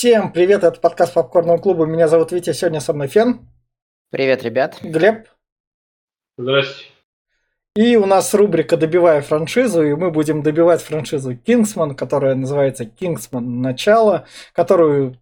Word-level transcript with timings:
Всем 0.00 0.32
привет, 0.32 0.64
это 0.64 0.80
подкаст 0.80 1.12
Попкорного 1.12 1.58
клуба. 1.58 1.84
Меня 1.84 2.08
зовут 2.08 2.32
Витя, 2.32 2.54
сегодня 2.54 2.80
со 2.80 2.94
мной 2.94 3.06
Фен. 3.06 3.46
Привет, 4.10 4.42
ребят. 4.42 4.78
Глеб. 4.80 5.28
Здрасте. 6.38 6.86
И 7.76 7.96
у 7.96 8.06
нас 8.06 8.32
рубрика 8.32 8.78
«Добивая 8.78 9.20
франшизу», 9.20 9.82
и 9.82 9.92
мы 9.92 10.10
будем 10.10 10.42
добивать 10.42 10.80
франшизу 10.80 11.36
«Кингсман», 11.36 11.94
которая 11.94 12.34
называется 12.34 12.86
«Кингсман. 12.86 13.60
Начало», 13.60 14.26
которую 14.54 15.20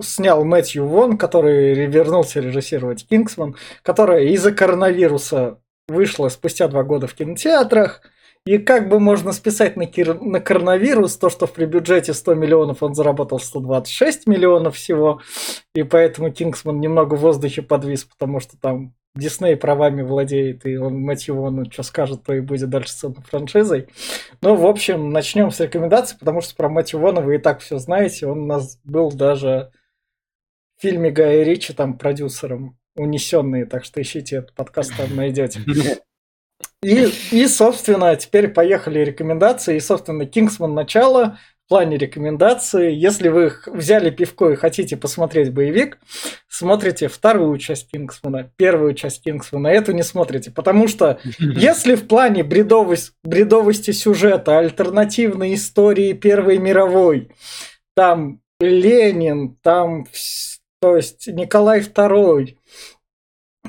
снял 0.00 0.44
Мэтью 0.44 0.86
Вон, 0.86 1.18
который 1.18 1.86
вернулся 1.86 2.38
режиссировать 2.38 3.08
«Кингсман», 3.08 3.56
которая 3.82 4.26
из-за 4.26 4.52
коронавируса 4.52 5.58
вышла 5.88 6.28
спустя 6.28 6.68
два 6.68 6.84
года 6.84 7.08
в 7.08 7.14
кинотеатрах– 7.14 8.02
и 8.46 8.58
как 8.58 8.88
бы 8.88 9.00
можно 9.00 9.32
списать 9.32 9.76
на, 9.76 9.86
кир... 9.86 10.20
на 10.20 10.40
коронавирус, 10.40 11.16
то, 11.16 11.28
что 11.28 11.46
при 11.46 11.66
бюджете 11.66 12.14
100 12.14 12.34
миллионов 12.34 12.82
он 12.82 12.94
заработал 12.94 13.38
126 13.38 14.26
миллионов 14.26 14.76
всего, 14.76 15.20
и 15.74 15.82
поэтому 15.82 16.32
Кингсман 16.32 16.80
немного 16.80 17.14
в 17.14 17.20
воздухе 17.20 17.62
подвис, 17.62 18.04
потому 18.04 18.40
что 18.40 18.58
там 18.58 18.94
Дисней 19.14 19.56
правами 19.56 20.02
владеет, 20.02 20.64
и 20.64 20.76
он 20.76 21.00
Мэтью 21.00 21.34
Вону 21.34 21.70
что 21.70 21.82
скажет, 21.82 22.22
то 22.22 22.32
и 22.32 22.40
будет 22.40 22.70
дальше 22.70 22.92
с 22.92 23.04
этой 23.04 23.22
франшизой. 23.22 23.88
Ну, 24.40 24.54
в 24.54 24.64
общем, 24.66 25.10
начнем 25.10 25.50
с 25.50 25.58
рекомендаций, 25.60 26.16
потому 26.18 26.40
что 26.40 26.54
про 26.54 26.68
Мэтью 26.68 27.00
Вона 27.00 27.20
вы 27.20 27.34
и 27.34 27.38
так 27.38 27.60
все 27.60 27.78
знаете. 27.78 28.26
Он 28.26 28.42
у 28.42 28.46
нас 28.46 28.78
был 28.84 29.10
даже 29.10 29.72
в 30.78 30.82
фильме 30.82 31.10
Гая 31.10 31.42
Ричи 31.42 31.72
там 31.72 31.98
продюсером 31.98 32.78
унесенные, 32.96 33.66
так 33.66 33.84
что 33.84 34.00
ищите 34.00 34.36
этот 34.36 34.54
подкаст, 34.54 34.96
там 34.96 35.14
найдете. 35.16 35.60
И, 36.82 37.08
и, 37.30 37.46
собственно, 37.46 38.16
теперь 38.16 38.48
поехали 38.48 39.00
рекомендации. 39.00 39.76
И, 39.76 39.80
собственно, 39.80 40.24
Кингсман 40.24 40.74
начало 40.74 41.38
в 41.66 41.68
плане 41.68 41.98
рекомендации. 41.98 42.92
Если 42.92 43.28
вы 43.28 43.52
взяли 43.66 44.08
пивко 44.08 44.50
и 44.50 44.56
хотите 44.56 44.96
посмотреть 44.96 45.52
боевик, 45.52 45.98
смотрите 46.48 47.08
вторую 47.08 47.58
часть 47.58 47.90
Кингсмана, 47.90 48.50
первую 48.56 48.94
часть 48.94 49.22
Кингсмана, 49.22 49.68
эту 49.68 49.92
не 49.92 50.02
смотрите. 50.02 50.50
Потому 50.50 50.88
что 50.88 51.20
если 51.38 51.96
в 51.96 52.08
плане 52.08 52.44
бредовость, 52.44 53.12
бредовости 53.22 53.90
сюжета, 53.90 54.58
альтернативной 54.58 55.54
истории 55.54 56.14
Первой 56.14 56.56
мировой, 56.56 57.30
там 57.94 58.40
Ленин, 58.58 59.56
там, 59.62 60.06
то 60.80 60.96
есть 60.96 61.26
Николай 61.26 61.80
II, 61.80 62.56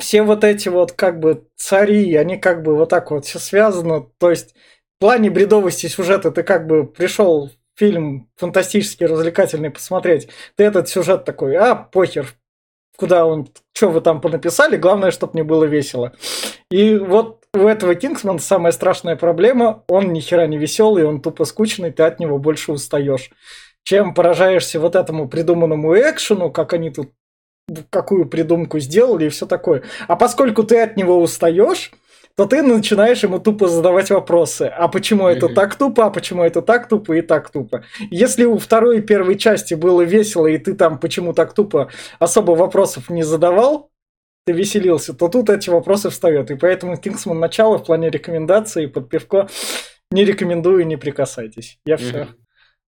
все 0.02 0.24
вот 0.24 0.44
эти 0.44 0.68
вот 0.68 0.92
как 0.92 1.20
бы 1.20 1.48
цари, 1.56 2.16
они 2.16 2.38
как 2.38 2.64
бы 2.64 2.76
вот 2.76 2.90
так 2.90 3.12
вот 3.12 3.26
все 3.26 3.40
связаны. 3.40 4.08
То 4.18 4.30
есть 4.30 4.54
в 4.98 5.00
плане 5.00 5.30
бредовости 5.30 5.88
сюжета 5.88 6.32
ты 6.32 6.44
как 6.44 6.68
бы 6.68 6.86
пришел 6.86 7.52
фильм 7.76 8.30
фантастический, 8.36 9.06
развлекательный 9.06 9.72
посмотреть, 9.72 10.28
ты 10.56 10.66
этот 10.66 10.90
сюжет 10.90 11.26
такой, 11.26 11.56
а, 11.56 11.76
похер, 11.76 12.36
куда 12.98 13.26
он, 13.26 13.48
что 13.74 13.90
вы 13.90 14.02
там 14.02 14.22
понаписали, 14.22 14.78
главное, 14.78 15.12
чтобы 15.12 15.34
мне 15.34 15.44
было 15.44 15.64
весело. 15.64 16.14
И 16.70 16.96
вот 16.96 17.46
у 17.54 17.68
этого 17.68 17.96
Кингсмана 17.96 18.40
самая 18.40 18.72
страшная 18.72 19.16
проблема, 19.16 19.84
он 19.88 20.14
ни 20.14 20.20
хера 20.20 20.46
не 20.48 20.58
веселый, 20.58 21.06
он 21.06 21.22
тупо 21.22 21.46
скучный, 21.46 21.92
ты 21.92 22.04
от 22.04 22.20
него 22.20 22.38
больше 22.38 22.72
устаешь. 22.72 23.32
Чем 23.84 24.14
поражаешься 24.14 24.80
вот 24.80 24.96
этому 24.96 25.28
придуманному 25.28 25.96
экшену, 25.96 26.52
как 26.52 26.74
они 26.74 26.92
тут 26.92 27.12
какую 27.90 28.28
придумку 28.28 28.80
сделали 28.80 29.26
и 29.26 29.30
все 29.30 29.46
такое. 29.46 29.84
А 30.08 30.16
поскольку 30.16 30.64
ты 30.64 30.82
от 30.82 30.98
него 30.98 31.20
устаешь, 31.22 31.92
то 32.36 32.46
ты 32.46 32.62
начинаешь 32.62 33.24
ему 33.24 33.40
тупо 33.40 33.68
задавать 33.68 34.10
вопросы. 34.10 34.64
А 34.64 34.88
почему 34.88 35.28
это 35.28 35.50
так 35.50 35.76
тупо, 35.76 36.06
а 36.06 36.10
почему 36.10 36.44
это 36.44 36.62
так 36.62 36.88
тупо 36.88 37.14
и 37.14 37.22
так 37.22 37.50
тупо? 37.50 37.84
Если 38.10 38.46
у 38.46 38.58
второй 38.58 39.00
и 39.00 39.02
первой 39.02 39.38
части 39.38 39.74
было 39.74 40.02
весело, 40.02 40.48
и 40.48 40.58
ты 40.58 40.74
там 40.74 40.98
почему 40.98 41.34
так 41.34 41.54
тупо 41.54 41.90
особо 42.20 42.52
вопросов 42.52 43.10
не 43.10 43.24
задавал, 43.24 43.90
ты 44.46 44.54
веселился, 44.54 45.14
то 45.14 45.28
тут 45.28 45.50
эти 45.50 45.70
вопросы 45.70 46.10
встают. 46.10 46.50
И 46.52 46.56
поэтому 46.56 46.98
Кингсман 46.98 47.40
начало 47.40 47.78
в 47.78 47.86
плане 47.86 48.10
рекомендаций 48.10 48.88
под 48.88 49.10
пивко 49.10 49.48
не 50.10 50.26
рекомендую, 50.26 50.86
не 50.88 50.98
прикасайтесь. 50.98 51.80
Я 51.86 51.98
все. 51.98 52.28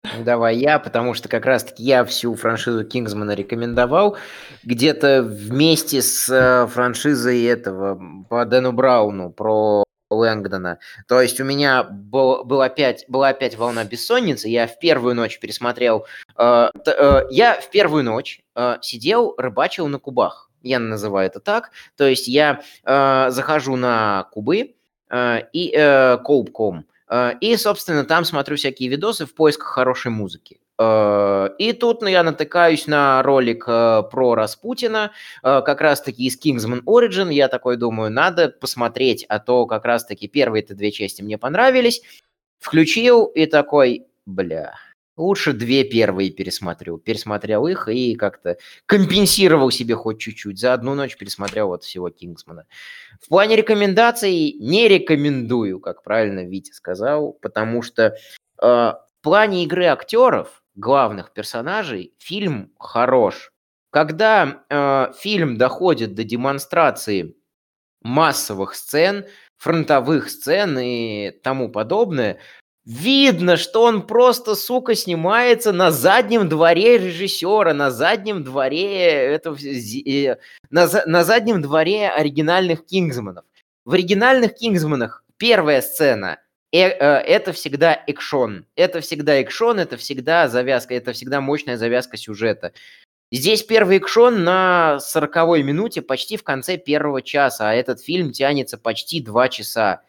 Давай 0.04 0.58
я, 0.58 0.80
потому 0.80 1.14
что 1.14 1.30
как 1.30 1.46
раз-таки 1.46 1.82
я 1.82 2.04
всю 2.04 2.36
франшизу 2.36 2.84
Кингсмана 2.84 3.32
рекомендовал. 3.32 4.18
Где-то 4.64 5.24
вместе 5.24 6.02
с 6.02 6.30
э, 6.30 6.68
франшизой 6.68 7.42
этого 7.44 8.00
по 8.30 8.44
Дэну 8.44 8.74
Брауну 8.74 9.32
про 9.32 9.86
Лэнгдона. 10.10 10.80
То 11.08 11.22
есть 11.22 11.40
у 11.40 11.46
меня 11.46 11.84
был, 11.84 12.44
был 12.44 12.62
опять, 12.62 13.06
была 13.08 13.30
опять 13.30 13.58
волна 13.58 13.86
бессонницы. 13.86 14.50
Я 14.50 14.68
в 14.68 14.78
первую 14.78 15.16
ночь 15.16 15.40
пересмотрел... 15.40 16.06
Э, 16.38 16.70
э, 16.86 17.22
я 17.30 17.56
в 17.62 17.70
первую 17.70 18.04
ночь 18.04 18.42
э, 18.56 18.78
сидел, 18.82 19.36
рыбачил 19.38 19.88
на 19.88 20.00
кубах. 20.00 20.52
Я 20.62 20.80
называю 20.80 21.28
это 21.28 21.40
так. 21.40 21.72
То 21.96 22.06
есть 22.06 22.28
я 22.28 22.62
э, 22.84 23.30
захожу 23.30 23.78
на 23.78 24.28
кубы 24.34 24.76
э, 25.10 25.40
и 25.54 25.74
э, 25.74 26.18
Коуп.ком 26.18 26.80
Э, 26.80 26.93
и, 27.42 27.58
собственно, 27.58 28.06
там 28.06 28.26
смотрю 28.26 28.56
всякие 28.56 28.90
видосы 28.90 29.26
в 29.26 29.36
поисках 29.36 29.68
хорошей 29.68 30.12
музыки. 30.12 30.60
Э, 30.80 31.50
и 31.60 31.74
тут 31.74 32.02
ну, 32.02 32.08
я 32.08 32.24
натыкаюсь 32.24 32.88
на 32.88 33.22
ролик 33.22 33.66
э, 33.68 34.04
про 34.10 34.36
Распутина, 34.36 35.12
как 35.42 35.82
раз-таки 35.82 36.26
из 36.26 36.40
Kingsman 36.40 36.82
Origin. 36.86 37.32
Я 37.32 37.48
такой 37.48 37.78
думаю, 37.78 38.12
надо 38.12 38.50
посмотреть, 38.50 39.26
а 39.30 39.40
то 39.40 39.66
как 39.66 39.86
раз-таки 39.86 40.28
первые-то 40.28 40.74
две 40.76 40.92
части 40.92 41.22
мне 41.22 41.38
понравились. 41.38 42.02
Включил 42.60 43.26
и 43.26 43.46
такой, 43.46 44.08
бля, 44.26 44.74
Лучше 45.16 45.54
две 45.54 45.84
первые 45.84 46.32
пересмотрю. 46.32 46.98
Пересмотрел 46.98 47.68
их 47.68 47.88
и 47.88 48.16
как-то 48.16 48.58
компенсировал 48.88 49.70
себе 49.70 49.96
хоть 49.96 50.20
чуть-чуть. 50.20 50.60
За 50.60 50.74
одну 50.74 50.96
ночь 50.96 51.18
пересмотрел 51.18 51.68
вот 51.68 51.84
всего 51.84 52.10
Кингсмана. 52.10 52.66
В 53.22 53.30
плане 53.30 53.56
рекомендаций 53.56 54.54
не 54.54 54.88
рекомендую, 54.88 55.80
как 55.80 56.02
правильно 56.02 56.46
Витя 56.46 56.72
сказал, 56.72 57.34
потому 57.34 57.84
что 57.84 58.06
э, 58.06 58.14
в 58.62 59.04
плане 59.22 59.64
игры 59.66 59.86
актеров, 59.86 60.64
главных 60.74 61.32
персонажей, 61.32 62.14
фильм 62.18 62.72
хорош. 62.80 63.52
Когда 63.92 64.64
э, 64.68 65.14
фильм 65.20 65.58
доходит 65.58 66.16
до 66.16 66.24
демонстрации 66.24 67.36
массовых 68.02 68.74
сцен, 68.74 69.26
фронтовых 69.58 70.30
сцен 70.30 70.78
и 70.80 71.30
тому 71.44 71.70
подобное, 71.70 72.40
Видно, 72.86 73.56
что 73.56 73.84
он 73.84 74.06
просто, 74.06 74.56
сука, 74.56 74.94
снимается 74.94 75.72
на 75.72 75.90
заднем 75.90 76.50
дворе 76.50 76.98
режиссера, 76.98 77.74
на 77.74 77.92
заднем 77.92 78.44
дворе 78.44 79.08
этого, 79.08 79.58
э, 79.58 80.38
на, 80.70 80.90
на 81.06 81.24
заднем 81.24 81.62
дворе 81.62 82.10
оригинальных 82.10 82.86
Кингсманов. 82.86 83.46
В 83.86 83.94
оригинальных 83.94 84.56
Кингсманах 84.56 85.24
первая 85.38 85.82
сцена 85.82 86.40
э, 86.74 86.80
э, 86.80 87.20
это 87.22 87.54
всегда 87.54 88.04
экшон. 88.06 88.66
Это 88.76 89.00
всегда 89.00 89.36
экшон, 89.40 89.80
это 89.80 89.96
всегда 89.96 90.50
завязка, 90.50 90.94
это 90.94 91.14
всегда 91.14 91.40
мощная 91.40 91.78
завязка 91.78 92.18
сюжета. 92.18 92.74
Здесь 93.32 93.64
первый 93.64 93.98
экшон 93.98 94.44
на 94.44 95.00
40 95.00 95.36
минуте, 95.64 96.02
почти 96.02 96.36
в 96.36 96.44
конце 96.44 96.76
первого 96.78 97.22
часа, 97.22 97.70
а 97.70 97.74
этот 97.74 98.02
фильм 98.02 98.34
тянется 98.34 98.78
почти 98.78 99.22
два 99.22 99.48
часа. 99.48 100.02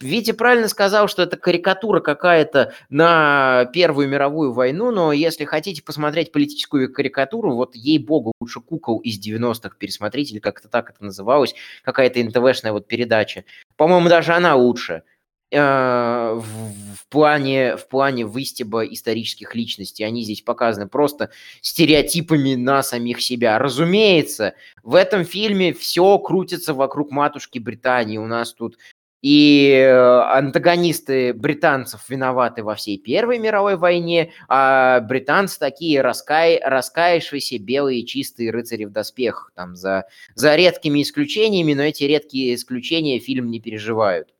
Витя 0.00 0.30
правильно 0.30 0.68
сказал, 0.68 1.08
что 1.08 1.22
это 1.22 1.36
карикатура 1.36 2.00
какая-то 2.00 2.72
на 2.88 3.68
Первую 3.72 4.08
мировую 4.08 4.52
войну, 4.52 4.92
но 4.92 5.12
если 5.12 5.44
хотите 5.44 5.82
посмотреть 5.82 6.30
политическую 6.30 6.92
карикатуру, 6.92 7.54
вот 7.54 7.74
ей-богу, 7.74 8.32
лучше 8.40 8.60
«Кукол» 8.60 9.00
из 9.00 9.18
90-х 9.18 9.76
пересмотрите, 9.76 10.34
или 10.34 10.40
как-то 10.40 10.68
так 10.68 10.90
это 10.90 11.04
называлось, 11.04 11.54
какая-то 11.82 12.22
НТВшная 12.22 12.72
вот 12.72 12.86
передача. 12.86 13.44
По-моему, 13.76 14.08
даже 14.08 14.34
она 14.34 14.54
лучше 14.54 15.02
э, 15.50 15.58
в 15.58 17.08
плане, 17.08 17.76
в 17.76 17.88
плане 17.88 18.24
выстеба 18.24 18.84
исторических 18.84 19.56
личностей. 19.56 20.04
Они 20.04 20.22
здесь 20.22 20.42
показаны 20.42 20.86
просто 20.86 21.30
стереотипами 21.60 22.54
на 22.54 22.84
самих 22.84 23.20
себя. 23.20 23.58
Разумеется, 23.58 24.54
в 24.84 24.94
этом 24.94 25.24
фильме 25.24 25.72
все 25.72 26.18
крутится 26.20 26.72
вокруг 26.72 27.10
матушки 27.10 27.58
Британии. 27.58 28.18
У 28.18 28.26
нас 28.26 28.52
тут 28.52 28.76
и 29.20 29.72
э, 29.72 29.90
антагонисты 29.90 31.32
британцев 31.32 32.08
виноваты 32.08 32.62
во 32.62 32.74
всей 32.74 32.98
Первой 32.98 33.38
мировой 33.38 33.76
войне, 33.76 34.32
а 34.48 35.00
британцы 35.00 35.58
такие 35.58 36.00
раскай, 36.00 36.60
раскаявшиеся 36.62 37.58
белые 37.58 38.06
чистые 38.06 38.50
рыцари 38.50 38.84
в 38.84 38.92
доспехах, 38.92 39.52
там 39.54 39.74
за, 39.74 40.06
за 40.34 40.54
редкими 40.54 41.02
исключениями, 41.02 41.74
но 41.74 41.82
эти 41.82 42.04
редкие 42.04 42.54
исключения 42.54 43.18
фильм 43.18 43.50
не 43.50 43.60
переживают. 43.60 44.34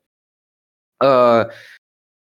Э, 1.03 1.47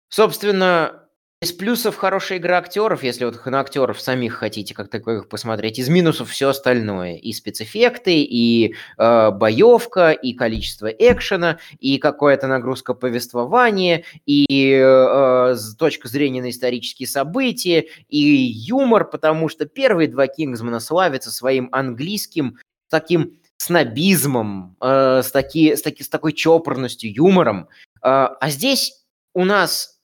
собственно, 0.09 1.04
Из 1.41 1.51
плюсов 1.51 1.97
хорошая 1.97 2.37
игра 2.37 2.57
актеров, 2.57 3.03
если 3.03 3.25
вот 3.25 3.45
на 3.45 3.59
актеров 3.59 3.99
самих 3.99 4.35
хотите 4.35 4.73
как 4.73 4.89
таковых 4.89 5.27
посмотреть. 5.27 5.79
Из 5.79 5.89
минусов 5.89 6.29
все 6.29 6.49
остальное. 6.49 7.17
И 7.17 7.33
спецэффекты, 7.33 8.23
и 8.23 8.73
э, 8.97 9.31
боевка, 9.31 10.11
и 10.11 10.33
количество 10.33 10.87
экшена, 10.87 11.59
и 11.79 11.97
какая-то 11.97 12.47
нагрузка 12.47 12.93
повествования, 12.93 14.05
и 14.25 14.71
э, 14.71 15.55
с 15.55 15.75
точки 15.75 16.07
зрения 16.07 16.41
на 16.41 16.49
исторические 16.49 17.07
события, 17.07 17.85
и 18.07 18.17
юмор, 18.17 19.03
потому 19.03 19.49
что 19.49 19.65
первые 19.65 20.07
два 20.07 20.27
Кингсмана 20.27 20.79
славятся 20.79 21.31
своим 21.31 21.67
английским 21.73 22.57
таким 22.89 23.37
снобизмом, 23.57 24.77
э, 24.81 25.21
с, 25.21 25.31
таки, 25.31 25.75
с, 25.75 25.81
таки, 25.81 26.01
с 26.03 26.09
такой 26.09 26.31
чопорностью, 26.31 27.13
юмором. 27.13 27.67
Э, 28.01 28.29
а 28.39 28.49
здесь 28.49 29.03
у 29.33 29.43
нас 29.43 29.94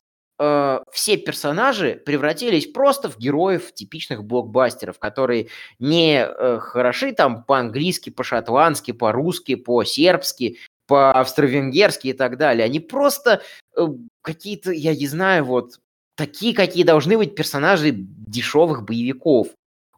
э, 0.42 0.80
все 0.92 1.18
персонажи 1.18 2.02
превратились 2.06 2.66
просто 2.66 3.10
в 3.10 3.18
героев 3.18 3.74
типичных 3.74 4.24
блокбастеров, 4.24 4.98
которые 5.00 5.50
не 5.80 6.26
э, 6.26 6.60
хороши 6.60 7.14
там 7.14 7.44
по-английски, 7.44 8.10
по-шотландски, 8.10 8.92
по-русски, 8.92 9.56
по-сербски, 9.56 10.58
по-австро-венгерски 10.88 12.08
и 12.08 12.14
так 12.14 12.38
далее. 12.38 12.66
Они 12.66 12.80
просто 12.80 13.42
э, 13.78 13.88
какие-то, 14.22 14.72
я 14.72 14.96
не 14.96 15.08
знаю, 15.08 15.46
вот 15.46 15.80
такие, 16.16 16.56
какие 16.56 16.84
должны 16.84 17.18
быть 17.18 17.36
персонажи 17.36 17.92
дешевых 17.94 18.84
боевиков. 18.84 19.50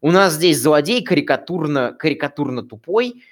У 0.02 0.12
нас 0.12 0.34
здесь 0.34 0.62
злодей 0.62 1.02
карикатурно, 1.02 1.96
карикатурно 1.98 2.62
тупой, 2.62 3.24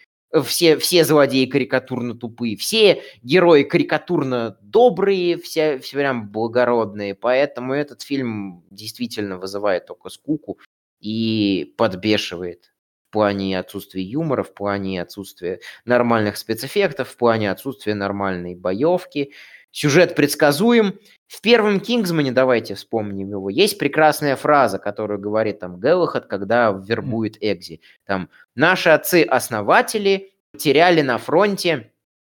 все, 0.43 0.77
все 0.77 1.03
злодеи 1.03 1.45
карикатурно 1.45 2.15
тупые, 2.15 2.55
все 2.55 3.03
герои 3.21 3.63
карикатурно 3.63 4.57
добрые, 4.61 5.37
все, 5.37 5.79
все 5.79 5.97
прям 5.97 6.29
благородные. 6.29 7.15
Поэтому 7.15 7.73
этот 7.73 8.01
фильм 8.01 8.63
действительно 8.71 9.37
вызывает 9.37 9.85
только 9.87 10.09
скуку 10.09 10.59
и 11.01 11.73
подбешивает 11.77 12.71
в 13.09 13.13
плане 13.13 13.59
отсутствия 13.59 14.03
юмора, 14.03 14.43
в 14.43 14.53
плане 14.53 15.01
отсутствия 15.01 15.59
нормальных 15.83 16.37
спецэффектов, 16.37 17.09
в 17.09 17.17
плане 17.17 17.51
отсутствия 17.51 17.93
нормальной 17.93 18.55
боевки. 18.55 19.33
Сюжет 19.71 20.15
предсказуем. 20.15 20.99
В 21.27 21.41
первом 21.41 21.79
Кингсмане, 21.79 22.33
давайте 22.33 22.75
вспомним 22.75 23.29
его, 23.29 23.49
есть 23.49 23.77
прекрасная 23.77 24.35
фраза, 24.35 24.79
которую 24.79 25.19
говорит 25.19 25.59
там 25.59 25.79
Гэллахат, 25.79 26.25
когда 26.25 26.71
вербует 26.71 27.37
Экзи. 27.39 27.79
Там 28.05 28.29
«Наши 28.53 28.89
отцы-основатели 28.89 30.33
теряли 30.57 31.01
на 31.01 31.17
фронте 31.17 31.91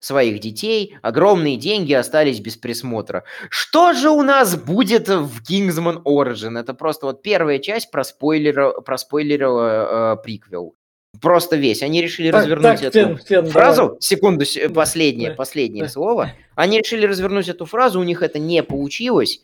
своих 0.02 0.40
детей, 0.40 0.96
огромные 1.00 1.56
деньги 1.56 1.92
остались 1.92 2.40
без 2.40 2.56
присмотра. 2.56 3.24
Что 3.48 3.92
же 3.92 4.10
у 4.10 4.22
нас 4.22 4.56
будет 4.56 5.08
в 5.08 5.42
Kingsman 5.48 6.02
Origin? 6.02 6.58
Это 6.58 6.74
просто 6.74 7.06
вот 7.06 7.22
первая 7.22 7.60
часть 7.60 7.90
проспойлерила, 7.90 8.80
проспойлерила 8.80 10.14
э, 10.14 10.22
приквел. 10.22 10.74
Просто 11.20 11.56
весь. 11.56 11.82
Они 11.82 12.00
решили 12.00 12.30
так, 12.30 12.42
развернуть 12.42 12.80
так, 12.80 12.82
эту 12.82 12.92
фен, 12.92 13.18
фен, 13.18 13.46
фразу. 13.46 13.82
Давай. 13.82 14.00
Секунду, 14.00 14.44
последнее, 14.74 15.30
да, 15.30 15.36
последнее 15.36 15.84
да. 15.84 15.90
слово. 15.90 16.32
Они 16.54 16.78
решили 16.78 17.06
развернуть 17.06 17.48
эту 17.48 17.66
фразу, 17.66 18.00
у 18.00 18.04
них 18.04 18.22
это 18.22 18.38
не 18.38 18.62
получилось. 18.62 19.42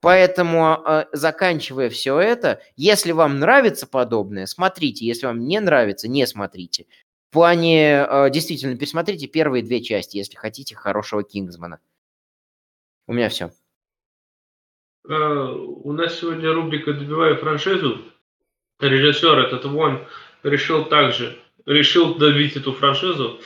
Поэтому, 0.00 0.82
э, 0.86 1.06
заканчивая 1.12 1.88
все 1.88 2.20
это, 2.20 2.60
если 2.76 3.12
вам 3.12 3.40
нравится 3.40 3.86
подобное, 3.86 4.46
смотрите. 4.46 5.06
Если 5.06 5.26
вам 5.26 5.46
не 5.46 5.58
нравится, 5.58 6.06
не 6.06 6.26
смотрите. 6.26 6.86
В 7.30 7.32
плане, 7.32 8.06
э, 8.08 8.30
действительно, 8.30 8.76
пересмотрите 8.76 9.26
первые 9.26 9.62
две 9.62 9.82
части, 9.82 10.18
если 10.18 10.36
хотите 10.36 10.76
хорошего 10.76 11.24
Кингсмана. 11.24 11.80
У 13.08 13.14
меня 13.14 13.30
все. 13.30 13.50
Э, 15.08 15.12
у 15.12 15.92
нас 15.92 16.18
сегодня 16.18 16.52
рубрика 16.52 16.92
«Добиваю 16.92 17.36
франшизу». 17.38 18.02
Режиссер 18.78 19.38
этот 19.38 19.64
Вон 19.64 20.06
решил 20.46 20.84
также, 20.84 21.36
решил 21.66 22.14
добить 22.14 22.56
эту 22.56 22.72
франшизу 22.72 23.40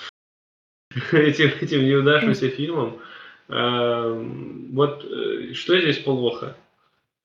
этим, 1.12 1.50
этим 1.60 1.84
неудавшимся 1.84 2.48
фильмом. 2.48 2.98
Эм, 3.48 4.68
вот 4.72 5.04
э, 5.04 5.52
что 5.54 5.80
здесь 5.80 5.98
плохо? 5.98 6.56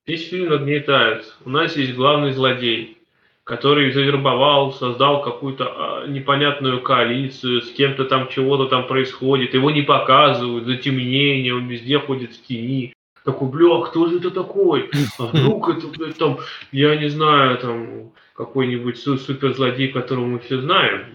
Весь 0.06 0.28
фильм 0.28 0.50
нагнетает. 0.50 1.34
У 1.44 1.50
нас 1.50 1.76
есть 1.76 1.94
главный 1.94 2.32
злодей, 2.32 2.98
который 3.44 3.92
завербовал, 3.92 4.72
создал 4.72 5.22
какую-то 5.22 5.64
а, 5.66 6.06
непонятную 6.06 6.80
коалицию, 6.80 7.62
с 7.62 7.70
кем-то 7.72 8.04
там 8.04 8.28
чего-то 8.28 8.66
там 8.66 8.86
происходит, 8.86 9.54
его 9.54 9.70
не 9.70 9.82
показывают, 9.82 10.66
затемнение, 10.66 11.54
он 11.54 11.66
везде 11.66 11.98
ходит 11.98 12.34
в 12.34 12.46
тени. 12.46 12.92
Такой, 13.24 13.48
бля, 13.48 13.80
кто 13.84 14.06
же 14.06 14.18
это 14.18 14.30
такой? 14.30 14.90
А 15.18 15.26
вдруг 15.32 15.68
это, 15.70 15.88
блядь, 15.88 16.18
там, 16.18 16.38
я 16.70 16.94
не 16.96 17.08
знаю, 17.08 17.58
там, 17.58 18.12
какой-нибудь 18.36 18.98
суперзлодей, 18.98 19.88
которого 19.88 20.26
мы 20.26 20.38
все 20.38 20.60
знаем. 20.60 21.06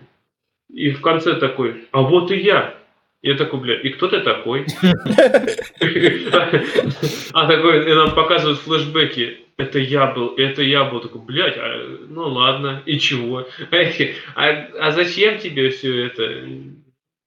И 0.70 0.92
в 0.92 1.02
конце 1.02 1.36
такой, 1.36 1.86
а 1.92 2.02
вот 2.02 2.32
и 2.32 2.38
я. 2.38 2.76
Я 3.22 3.36
такой, 3.36 3.60
бля, 3.60 3.80
и 3.80 3.90
кто 3.90 4.08
ты 4.08 4.22
такой? 4.22 4.66
А 7.34 7.48
такой, 7.48 7.90
и 7.90 7.94
нам 7.94 8.16
показывают 8.16 8.60
флешбеки. 8.60 9.38
Это 9.58 9.78
я 9.78 10.08
был, 10.08 10.34
это 10.38 10.64
я 10.64 10.86
был. 10.86 11.02
Такой, 11.02 11.22
блядь, 11.22 11.58
а, 11.58 11.98
ну 12.10 12.24
ладно, 12.30 12.82
и 12.86 12.98
чего? 12.98 13.48
А, 14.36 14.50
а 14.80 14.92
зачем 14.92 15.38
тебе 15.38 15.70
все 15.70 16.08
это? 16.08 16.48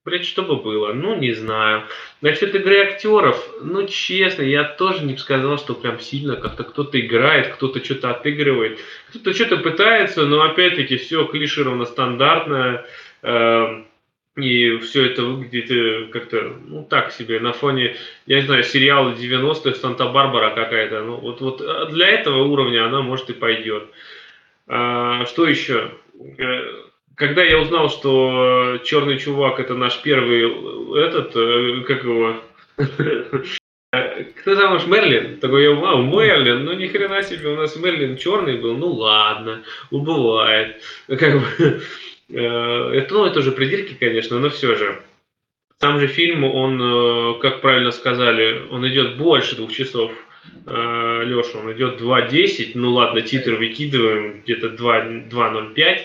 Блять, 0.05 0.27
что 0.27 0.43
бы 0.43 0.57
было? 0.57 0.93
Ну, 0.93 1.15
не 1.15 1.33
знаю. 1.33 1.85
Насчет 2.21 2.53
игры 2.53 2.77
актеров, 2.77 3.43
ну, 3.63 3.87
честно, 3.87 4.43
я 4.43 4.63
тоже 4.63 5.03
не 5.03 5.17
сказал, 5.17 5.57
что 5.57 5.73
прям 5.73 5.99
сильно 5.99 6.35
как-то 6.35 6.63
кто-то 6.63 6.99
играет, 6.99 7.55
кто-то 7.55 7.83
что-то 7.83 8.11
отыгрывает, 8.11 8.79
кто-то 9.09 9.33
что-то 9.33 9.57
пытается, 9.57 10.27
но 10.27 10.43
опять-таки 10.43 10.97
все 10.97 11.25
клишировано 11.25 11.85
стандартно, 11.85 12.85
э, 13.23 13.83
и 14.37 14.77
все 14.77 15.07
это 15.07 15.23
выглядит 15.23 15.71
э, 15.71 16.05
как-то, 16.11 16.55
ну, 16.67 16.83
так 16.83 17.11
себе, 17.11 17.39
на 17.39 17.53
фоне, 17.53 17.95
я 18.27 18.41
не 18.41 18.45
знаю, 18.45 18.61
сериала 18.63 19.15
90-х, 19.15 19.73
Санта-Барбара 19.73 20.53
какая-то, 20.53 21.01
ну, 21.01 21.15
вот, 21.15 21.41
вот 21.41 21.61
э, 21.61 21.87
для 21.89 22.09
этого 22.09 22.43
уровня 22.43 22.85
она, 22.85 23.01
может, 23.01 23.31
и 23.31 23.33
пойдет. 23.33 23.87
А, 24.67 25.25
что 25.25 25.47
еще? 25.47 25.93
Э, 26.37 26.84
когда 27.15 27.43
я 27.43 27.59
узнал, 27.59 27.89
что 27.89 28.79
черный 28.83 29.17
чувак 29.17 29.59
это 29.59 29.73
наш 29.75 30.01
первый 30.01 31.03
этот, 31.03 31.35
э, 31.35 31.83
как 31.87 32.03
его, 32.03 32.41
кто 33.91 34.55
там 34.55 34.73
наш 34.73 34.85
Мерлин? 34.85 35.39
Такой 35.39 35.63
я, 35.63 35.71
вау, 35.71 36.03
Мерлин, 36.03 36.65
ну 36.65 36.73
ни 36.73 36.87
хрена 36.87 37.23
себе, 37.23 37.49
у 37.49 37.55
нас 37.55 37.75
Мерлин 37.75 38.17
черный 38.17 38.57
был, 38.57 38.77
ну 38.77 38.87
ладно, 38.87 39.63
убывает. 39.91 40.81
Как 41.07 41.39
бы, 41.39 41.81
э, 42.29 42.91
это, 42.93 43.13
ну, 43.13 43.25
это 43.25 43.39
уже 43.39 43.51
придирки, 43.51 43.93
конечно, 43.93 44.39
но 44.39 44.49
все 44.49 44.75
же. 44.75 45.01
Сам 45.79 45.99
же 45.99 46.07
фильм, 46.07 46.43
он, 46.43 46.81
э, 46.81 47.39
как 47.39 47.61
правильно 47.61 47.91
сказали, 47.91 48.63
он 48.71 48.87
идет 48.87 49.17
больше 49.17 49.55
двух 49.55 49.71
часов. 49.71 50.11
Леша, 50.67 51.57
он 51.57 51.73
идет 51.73 51.99
2.10, 51.99 52.71
ну 52.75 52.91
ладно, 52.91 53.21
титры 53.21 53.55
выкидываем, 53.55 54.41
где-то 54.41 54.67
2.05 54.67 56.01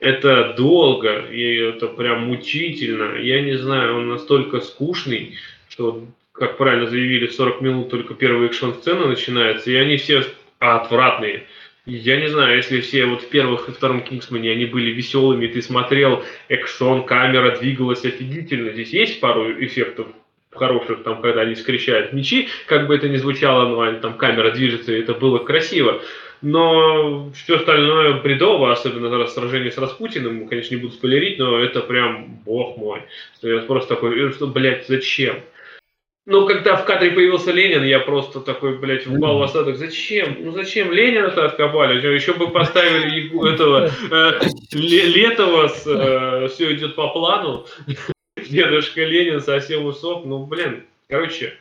это 0.00 0.54
долго, 0.56 1.26
и 1.30 1.56
это 1.56 1.88
прям 1.88 2.26
мучительно. 2.26 3.18
Я 3.18 3.42
не 3.42 3.56
знаю, 3.56 3.96
он 3.96 4.08
настолько 4.08 4.60
скучный, 4.60 5.36
что, 5.68 6.04
как 6.32 6.56
правильно 6.56 6.86
заявили, 6.86 7.26
40 7.26 7.60
минут 7.60 7.90
только 7.90 8.14
первая 8.14 8.48
экшн-сцена 8.48 9.06
начинается, 9.06 9.70
и 9.70 9.76
они 9.76 9.96
все 9.96 10.24
отвратные. 10.58 11.44
Я 11.86 12.20
не 12.20 12.28
знаю, 12.28 12.56
если 12.56 12.80
все 12.80 13.06
вот 13.06 13.22
в 13.22 13.28
первых 13.30 13.68
и 13.68 13.72
втором 13.72 14.02
Кингсмане 14.02 14.52
они 14.52 14.66
были 14.66 14.90
веселыми, 14.90 15.46
ты 15.46 15.62
смотрел, 15.62 16.22
экшон, 16.48 17.04
камера 17.04 17.56
двигалась 17.58 18.04
офигительно. 18.04 18.72
Здесь 18.72 18.90
есть 18.90 19.20
пару 19.20 19.50
эффектов 19.64 20.08
хороших, 20.50 21.02
там, 21.02 21.22
когда 21.22 21.42
они 21.42 21.54
скрещают 21.54 22.12
мечи, 22.12 22.48
как 22.66 22.88
бы 22.88 22.96
это 22.96 23.08
ни 23.08 23.16
звучало, 23.16 23.68
но 23.68 24.00
там 24.00 24.18
камера 24.18 24.50
движется, 24.50 24.92
и 24.92 25.00
это 25.00 25.14
было 25.14 25.38
красиво. 25.38 26.02
Но 26.40 27.30
все 27.32 27.56
остальное 27.56 28.20
бредово, 28.20 28.72
особенно 28.72 29.26
сражение 29.26 29.72
с 29.72 29.78
Распутиным, 29.78 30.48
конечно, 30.48 30.74
не 30.74 30.80
буду 30.80 30.94
спойлерить, 30.94 31.38
но 31.38 31.58
это 31.58 31.80
прям, 31.80 32.40
бог 32.44 32.76
мой. 32.76 33.02
Я 33.42 33.58
просто 33.62 33.94
такой, 33.94 34.18
«Э, 34.18 34.32
что, 34.32 34.46
блядь, 34.46 34.86
зачем? 34.86 35.40
Ну, 36.30 36.46
когда 36.46 36.76
в 36.76 36.84
кадре 36.84 37.10
появился 37.10 37.52
Ленин, 37.52 37.82
я 37.84 38.00
просто 38.00 38.40
такой, 38.40 38.76
блядь, 38.76 39.06
упал 39.06 39.38
в 39.38 39.42
осадок. 39.42 39.78
Зачем? 39.78 40.36
Ну, 40.40 40.52
зачем 40.52 40.92
Ленина-то 40.92 41.46
откопали? 41.46 42.06
Еще 42.14 42.34
бы 42.34 42.48
поставили 42.48 43.50
этого 43.50 43.90
э, 44.10 44.40
Летова 44.72 45.68
с 45.68 45.86
э, 45.86 46.48
«Все 46.48 46.74
идет 46.74 46.96
по 46.96 47.08
плану». 47.08 47.66
Дедушка 48.36 49.04
Ленин 49.04 49.40
совсем 49.40 49.86
усоп. 49.86 50.26
Ну, 50.26 50.44
блин, 50.44 50.84
короче, 51.08 51.54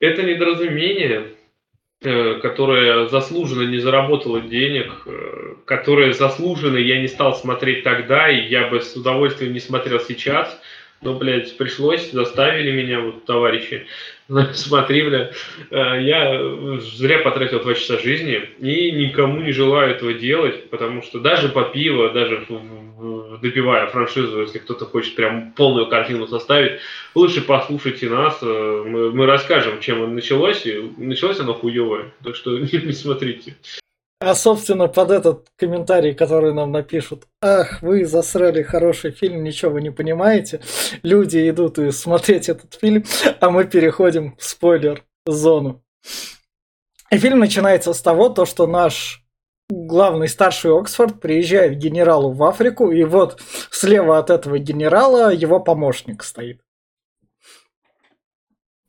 это 0.00 0.22
недоразумение 0.22 1.28
которая 2.04 3.08
заслуженно 3.08 3.68
не 3.68 3.78
заработала 3.78 4.40
денег, 4.40 4.92
э, 5.06 5.54
которая 5.64 6.12
заслуженно 6.12 6.76
я 6.76 7.00
не 7.00 7.08
стал 7.08 7.34
смотреть 7.34 7.82
тогда, 7.82 8.30
и 8.30 8.46
я 8.46 8.68
бы 8.68 8.80
с 8.80 8.94
удовольствием 8.94 9.54
не 9.54 9.60
смотрел 9.60 10.00
сейчас. 10.00 10.60
Ну, 11.00 11.18
блядь, 11.18 11.56
пришлось, 11.56 12.10
заставили 12.12 12.72
меня, 12.72 13.00
вот, 13.00 13.24
товарищи. 13.24 13.86
Смотри, 14.52 15.02
бля, 15.02 15.30
э, 15.70 16.02
я 16.02 16.78
зря 16.80 17.20
потратил 17.20 17.60
два 17.60 17.74
часа 17.74 17.98
жизни 17.98 18.42
и 18.58 18.90
никому 18.90 19.40
не 19.40 19.52
желаю 19.52 19.90
этого 19.90 20.12
делать, 20.12 20.70
потому 20.70 21.02
что 21.02 21.20
даже 21.20 21.48
по 21.48 21.62
пиво, 21.62 22.10
даже 22.10 22.44
допивая 23.40 23.86
франшизу, 23.86 24.42
если 24.42 24.58
кто-то 24.58 24.86
хочет 24.86 25.14
прям 25.16 25.52
полную 25.52 25.88
картину 25.88 26.26
составить, 26.26 26.80
лучше 27.14 27.40
послушайте 27.40 28.08
нас, 28.08 28.38
э, 28.42 28.84
мы, 28.86 29.12
мы 29.12 29.26
расскажем, 29.26 29.80
чем 29.80 30.02
оно 30.02 30.12
началось, 30.14 30.66
и 30.66 30.92
началось 30.96 31.40
оно 31.40 31.54
хуевое, 31.54 32.12
так 32.22 32.36
что 32.36 32.58
не 32.58 32.92
смотрите. 32.92 33.56
А, 34.20 34.34
собственно, 34.34 34.88
под 34.88 35.10
этот 35.10 35.48
комментарий, 35.56 36.14
который 36.14 36.54
нам 36.54 36.72
напишут, 36.72 37.24
ах, 37.42 37.82
вы 37.82 38.06
засрали 38.06 38.62
хороший 38.62 39.10
фильм, 39.10 39.44
ничего 39.44 39.72
вы 39.72 39.82
не 39.82 39.90
понимаете, 39.90 40.60
люди 41.02 41.48
идут 41.50 41.78
и 41.78 41.90
смотреть 41.90 42.48
этот 42.48 42.74
фильм, 42.74 43.04
а 43.40 43.50
мы 43.50 43.64
переходим 43.64 44.34
в 44.38 44.44
спойлер-зону. 44.44 45.82
И 47.10 47.18
фильм 47.18 47.38
начинается 47.38 47.92
с 47.92 48.00
того, 48.00 48.28
то, 48.28 48.46
что 48.46 48.66
наш 48.66 49.23
главный 49.70 50.28
старший 50.28 50.78
Оксфорд 50.78 51.20
приезжает 51.20 51.74
к 51.74 51.78
генералу 51.78 52.32
в 52.32 52.42
Африку, 52.44 52.90
и 52.90 53.04
вот 53.04 53.40
слева 53.70 54.18
от 54.18 54.30
этого 54.30 54.58
генерала 54.58 55.32
его 55.32 55.60
помощник 55.60 56.22
стоит. 56.22 56.60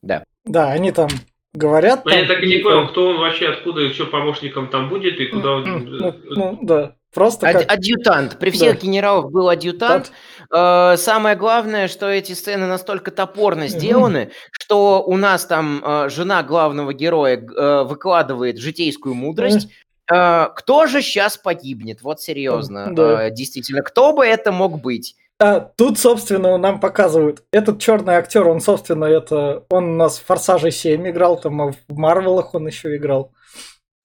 Да. 0.02 0.24
Да, 0.44 0.72
они 0.72 0.92
там 0.92 1.10
говорят. 1.54 2.06
Но 2.06 2.12
там, 2.12 2.20
я 2.20 2.28
так 2.28 2.44
и 2.44 2.48
не 2.48 2.58
понял, 2.58 2.88
кто 2.88 3.10
он 3.10 3.18
вообще, 3.18 3.48
откуда 3.48 3.82
и 3.82 3.90
что 3.90 4.06
помощником 4.06 4.70
там 4.70 4.90
будет 4.90 5.20
и 5.20 5.28
куда 5.28 5.54
он... 5.54 5.86
Ну, 5.86 6.14
ну, 6.26 6.60
да, 6.62 6.96
просто 7.14 7.48
Ад- 7.48 7.54
как... 7.54 7.72
Адъютант. 7.72 8.38
При 8.38 8.52
всех 8.52 8.76
Да. 8.76 8.82
генералах 8.82 9.32
был 9.32 9.50
адъютант. 9.50 10.12
Э, 10.54 10.96
Самое 10.98 11.36
главное, 11.36 11.88
что 11.88 12.08
эти 12.08 12.34
сцены 12.34 12.68
настолько 12.68 13.10
топорно 13.10 13.68
сделаны, 13.68 14.32
что 14.52 15.02
у 15.04 15.18
нас 15.18 15.46
там 15.46 15.82
э, 15.84 16.10
жена 16.10 16.44
главного 16.44 16.94
героя 16.94 17.38
э, 17.38 17.84
выкладывает 17.84 18.60
житейскую 18.60 19.16
мудрость. 19.16 19.70
Э, 20.12 20.48
Кто 20.56 20.86
же 20.88 21.02
сейчас 21.02 21.38
погибнет? 21.38 22.02
Вот 22.02 22.22
серьезно. 22.22 22.94
Да. 22.94 23.28
Э, 23.28 23.32
Действительно, 23.32 23.82
кто 23.82 24.14
бы 24.14 24.26
это 24.26 24.52
мог 24.52 24.82
быть? 24.82 25.16
А, 25.38 25.60
тут, 25.60 26.00
собственно, 26.00 26.58
нам 26.58 26.80
показывают. 26.80 27.44
Этот 27.52 27.80
черный 27.82 28.14
актер, 28.16 28.48
он, 28.48 28.62
собственно, 28.62 29.06
это. 29.06 29.66
Он 29.70 29.90
у 29.90 29.96
нас 29.96 30.18
в 30.20 30.26
Форсаже 30.26 30.72
7 30.72 31.10
играл, 31.10 31.38
там 31.40 31.62
а 31.62 31.72
в 31.72 31.76
Марвелах 31.90 32.54
он 32.56 32.68
еще 32.68 32.96
играл. 32.96 33.34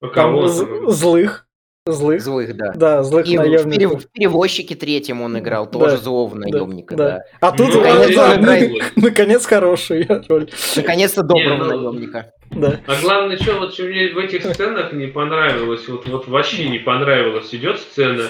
Там 0.00 0.10
кого 0.12 0.48
з- 0.48 0.90
злых. 0.90 1.46
Злых. 1.92 2.20
Злых, 2.22 2.56
да. 2.56 2.72
Да, 2.74 3.02
злых 3.02 3.26
И 3.26 3.36
наемников. 3.36 4.04
в 4.04 4.08
перевозчике 4.10 4.74
третьем 4.74 5.22
он 5.22 5.38
играл, 5.38 5.66
Да, 5.66 5.72
тоже 5.72 5.96
злого 5.96 6.34
Да, 6.34 6.40
наемника, 6.40 6.96
да. 6.96 7.08
да. 7.08 7.24
А 7.40 7.52
тут, 7.56 7.74
Ну, 7.74 7.82
конечно, 7.82 8.14
да, 8.14 8.34
ну, 8.36 8.42
играет. 8.42 8.92
наконец, 8.96 9.46
хорошая 9.46 10.24
роль. 10.28 10.48
Наконец-то 10.76 11.22
доброго 11.22 11.64
ну, 11.64 11.90
наемника. 11.90 12.32
Да. 12.50 12.80
А 12.86 13.00
главное, 13.00 13.36
что 13.36 13.54
вот 13.58 13.74
что 13.74 13.84
мне 13.84 14.08
в 14.12 14.18
этих 14.18 14.44
сценах 14.44 14.92
не 14.92 15.06
понравилось, 15.06 15.86
вот, 15.88 16.06
вот 16.08 16.26
вообще 16.28 16.68
не 16.68 16.78
понравилось, 16.78 17.54
идет 17.54 17.78
сцена, 17.78 18.24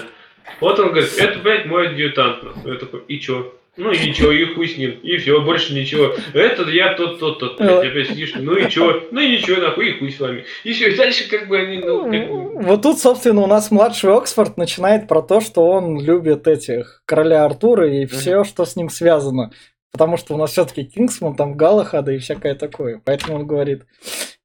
вот 0.59 0.79
он 0.79 0.89
говорит, 0.89 1.09
это, 1.17 1.39
блядь, 1.39 1.65
мой 1.65 1.89
адъютант. 1.89 2.43
Я 2.65 2.75
такой, 2.75 3.01
и 3.07 3.19
чё? 3.19 3.53
Ну 3.81 3.91
и 3.91 4.09
ничего, 4.09 4.31
и 4.31 4.45
хуй 4.53 4.67
с 4.67 4.77
ним, 4.77 4.91
и 5.01 5.17
все, 5.17 5.41
больше 5.41 5.73
ничего. 5.73 6.13
Это 6.33 6.69
я 6.69 6.93
тот, 6.93 7.19
тот, 7.19 7.39
тот, 7.39 7.57
блядь, 7.57 7.87
опять 7.91 8.09
сидишь, 8.09 8.33
ну 8.35 8.55
и 8.55 8.69
чё? 8.69 9.07
Ну 9.11 9.19
и 9.19 9.31
ничего, 9.31 9.59
нахуй, 9.59 9.89
и 9.89 9.97
хуй 9.99 10.11
с 10.11 10.19
вами. 10.19 10.45
И 10.63 10.71
все, 10.73 10.91
и 10.91 10.95
дальше 10.95 11.27
как 11.29 11.47
бы 11.47 11.57
они, 11.57 11.77
ну, 11.79 12.03
как 12.03 12.11
бы- 12.29 12.61
Вот 12.63 12.81
тут, 12.83 12.99
собственно, 12.99 13.41
у 13.41 13.47
нас 13.47 13.71
младший 13.71 14.13
Оксфорд 14.13 14.55
начинает 14.57 15.07
про 15.07 15.21
то, 15.23 15.41
что 15.41 15.67
он 15.67 15.99
любит 15.99 16.47
этих 16.47 17.01
короля 17.05 17.43
Артура 17.43 17.89
и 17.91 18.05
все, 18.05 18.43
что 18.43 18.65
с 18.65 18.75
ним 18.75 18.89
связано. 18.89 19.51
Потому 19.91 20.15
что 20.17 20.35
у 20.35 20.37
нас 20.37 20.51
все-таки 20.51 20.83
Кингсман, 20.85 21.35
там 21.35 21.57
Галахада 21.57 22.11
и 22.11 22.19
всякое 22.19 22.53
такое. 22.55 23.01
Поэтому 23.03 23.35
он 23.37 23.47
говорит, 23.47 23.85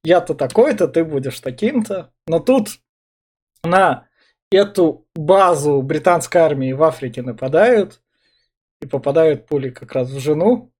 я-то 0.03 0.33
такой-то, 0.33 0.87
ты 0.87 1.03
будешь 1.05 1.39
таким-то. 1.39 2.09
Но 2.27 2.39
тут 2.39 2.67
на 3.63 4.07
эту 4.51 5.05
базу 5.15 5.81
британской 5.81 6.41
армии 6.41 6.73
в 6.73 6.81
Африке 6.83 7.21
нападают 7.21 8.01
и 8.81 8.85
попадают 8.87 9.47
пули 9.47 9.69
как 9.69 9.93
раз 9.93 10.09
в 10.09 10.19
жену. 10.19 10.71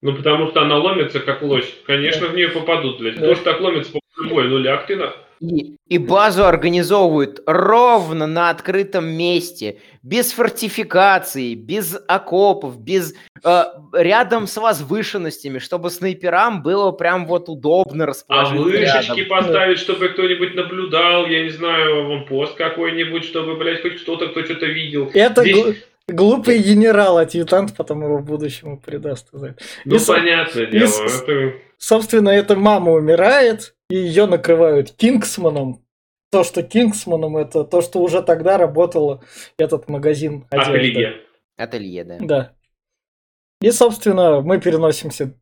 Ну 0.00 0.14
потому 0.14 0.48
что 0.50 0.62
она 0.62 0.76
ломится 0.78 1.20
как 1.20 1.42
лось. 1.42 1.72
Конечно, 1.86 2.28
в 2.28 2.34
нее 2.34 2.48
попадут, 2.50 2.98
блядь. 3.00 3.16
Да. 3.16 3.22
Кто 3.22 3.34
ж 3.34 3.38
так 3.40 3.60
ломится 3.60 3.92
по 3.92 4.00
полю 4.16 4.30
боя? 4.30 4.48
Ну 4.48 4.58
ляг 4.58 4.86
ты 4.86 4.96
нахуй. 4.96 5.16
И, 5.40 5.76
и 5.88 5.98
базу 5.98 6.44
организовывают 6.46 7.40
ровно 7.46 8.26
на 8.26 8.50
открытом 8.50 9.06
месте, 9.06 9.78
без 10.02 10.32
фортификаций, 10.32 11.54
без 11.54 11.96
окопов, 12.08 12.80
без 12.80 13.14
э, 13.44 13.62
рядом 13.92 14.48
с 14.48 14.56
возвышенностями, 14.56 15.60
чтобы 15.60 15.90
снайперам 15.90 16.64
было 16.64 16.90
прям 16.90 17.24
вот 17.26 17.48
удобно 17.48 18.02
А 18.02 18.06
расположиться 18.08 18.64
вышечки 18.64 19.20
рядом. 19.20 19.28
поставить, 19.28 19.78
чтобы 19.78 20.08
кто-нибудь 20.08 20.56
наблюдал, 20.56 21.26
я 21.26 21.44
не 21.44 21.50
знаю, 21.50 22.08
вам 22.08 22.26
пост 22.26 22.56
какой-нибудь, 22.56 23.24
чтобы, 23.24 23.54
блядь, 23.54 23.82
хоть 23.82 24.02
кто-то, 24.02 24.26
кто 24.28 24.42
что-то 24.42 24.66
видел. 24.66 25.08
Это 25.14 25.42
Здесь- 25.42 25.76
гл- 26.08 26.14
глупый 26.16 26.58
генерал-адъютант, 26.58 27.76
потом 27.76 28.02
его 28.02 28.18
в 28.18 28.24
будущем 28.24 28.78
предаст. 28.78 29.28
Ну, 29.32 29.48
И, 29.96 29.98
понятное 30.06 30.64
и 30.64 30.70
дело. 30.70 31.04
это- 31.04 31.56
Собственно, 31.78 32.30
эта 32.30 32.56
мама 32.56 32.92
умирает, 32.92 33.74
и 33.88 33.96
ее 33.96 34.26
накрывают 34.26 34.90
Кингсманом. 34.92 35.84
То, 36.30 36.44
что 36.44 36.62
Кингсманом, 36.62 37.36
это 37.36 37.64
то, 37.64 37.80
что 37.80 38.00
уже 38.00 38.22
тогда 38.22 38.58
работал 38.58 39.22
этот 39.58 39.88
магазин 39.88 40.46
одежды. 40.50 40.72
Ателье. 40.76 41.16
Ателье, 41.56 42.04
да. 42.04 42.16
Да. 42.20 42.52
И, 43.62 43.70
собственно, 43.70 44.40
мы 44.40 44.60
переносимся 44.60 45.34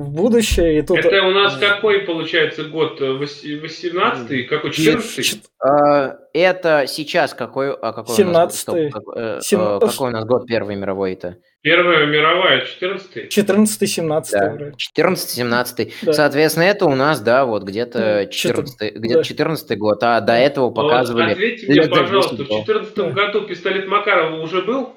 в 0.00 0.10
будущее, 0.14 0.78
и 0.78 0.82
тут... 0.82 0.98
Это 0.98 1.22
у 1.24 1.30
нас 1.30 1.56
какой, 1.56 2.00
получается, 2.00 2.64
год? 2.64 3.00
Вос- 3.00 3.44
18-й? 3.44 4.44
Какой? 4.44 4.70
14-й? 4.70 5.22
Чет- 5.22 5.44
Э, 5.62 6.14
это 6.32 6.86
сейчас 6.86 7.34
какой, 7.34 7.74
а 7.74 7.92
какой 7.92 8.24
у 8.24 8.28
нас, 8.28 8.64
год? 8.66 8.76
17-й. 8.76 8.90
Стоп, 8.90 9.04
как- 9.04 9.16
э, 9.16 9.38
Сем- 9.42 9.60
э, 9.60 9.78
какой 9.80 10.08
у 10.08 10.12
нас 10.12 10.24
год 10.24 10.46
Первой 10.46 10.74
мировой-то? 10.76 11.36
Первая 11.62 12.06
мировая, 12.06 12.64
14-й? 12.64 13.28
14-17 13.28 14.30
Да. 14.32 14.50
вроде. 14.50 14.72
14-17. 14.78 15.92
Да. 16.02 16.12
Соответственно, 16.14 16.64
это 16.64 16.86
у 16.86 16.94
нас, 16.94 17.20
да, 17.20 17.44
вот 17.44 17.64
где-то 17.64 17.98
Ну, 18.24 18.30
четыр- 18.30 18.64
14 18.64 18.94
где-то 18.96 19.18
да. 19.18 19.24
14 19.24 19.76
год, 19.78 20.02
а 20.02 20.20
до 20.22 20.32
этого 20.32 20.66
Вот 20.70 20.74
показывали... 20.76 21.32
ответьте 21.32 21.66
мне, 21.66 21.82
пожалуйста, 21.82 22.36
10 22.36 22.46
в 22.46 22.48
до. 22.48 22.60
14 22.60 22.94
Да. 22.96 23.10
году 23.10 23.42
пистолет 23.42 23.86
Макарова 23.86 24.40
уже 24.40 24.62
был? 24.62 24.94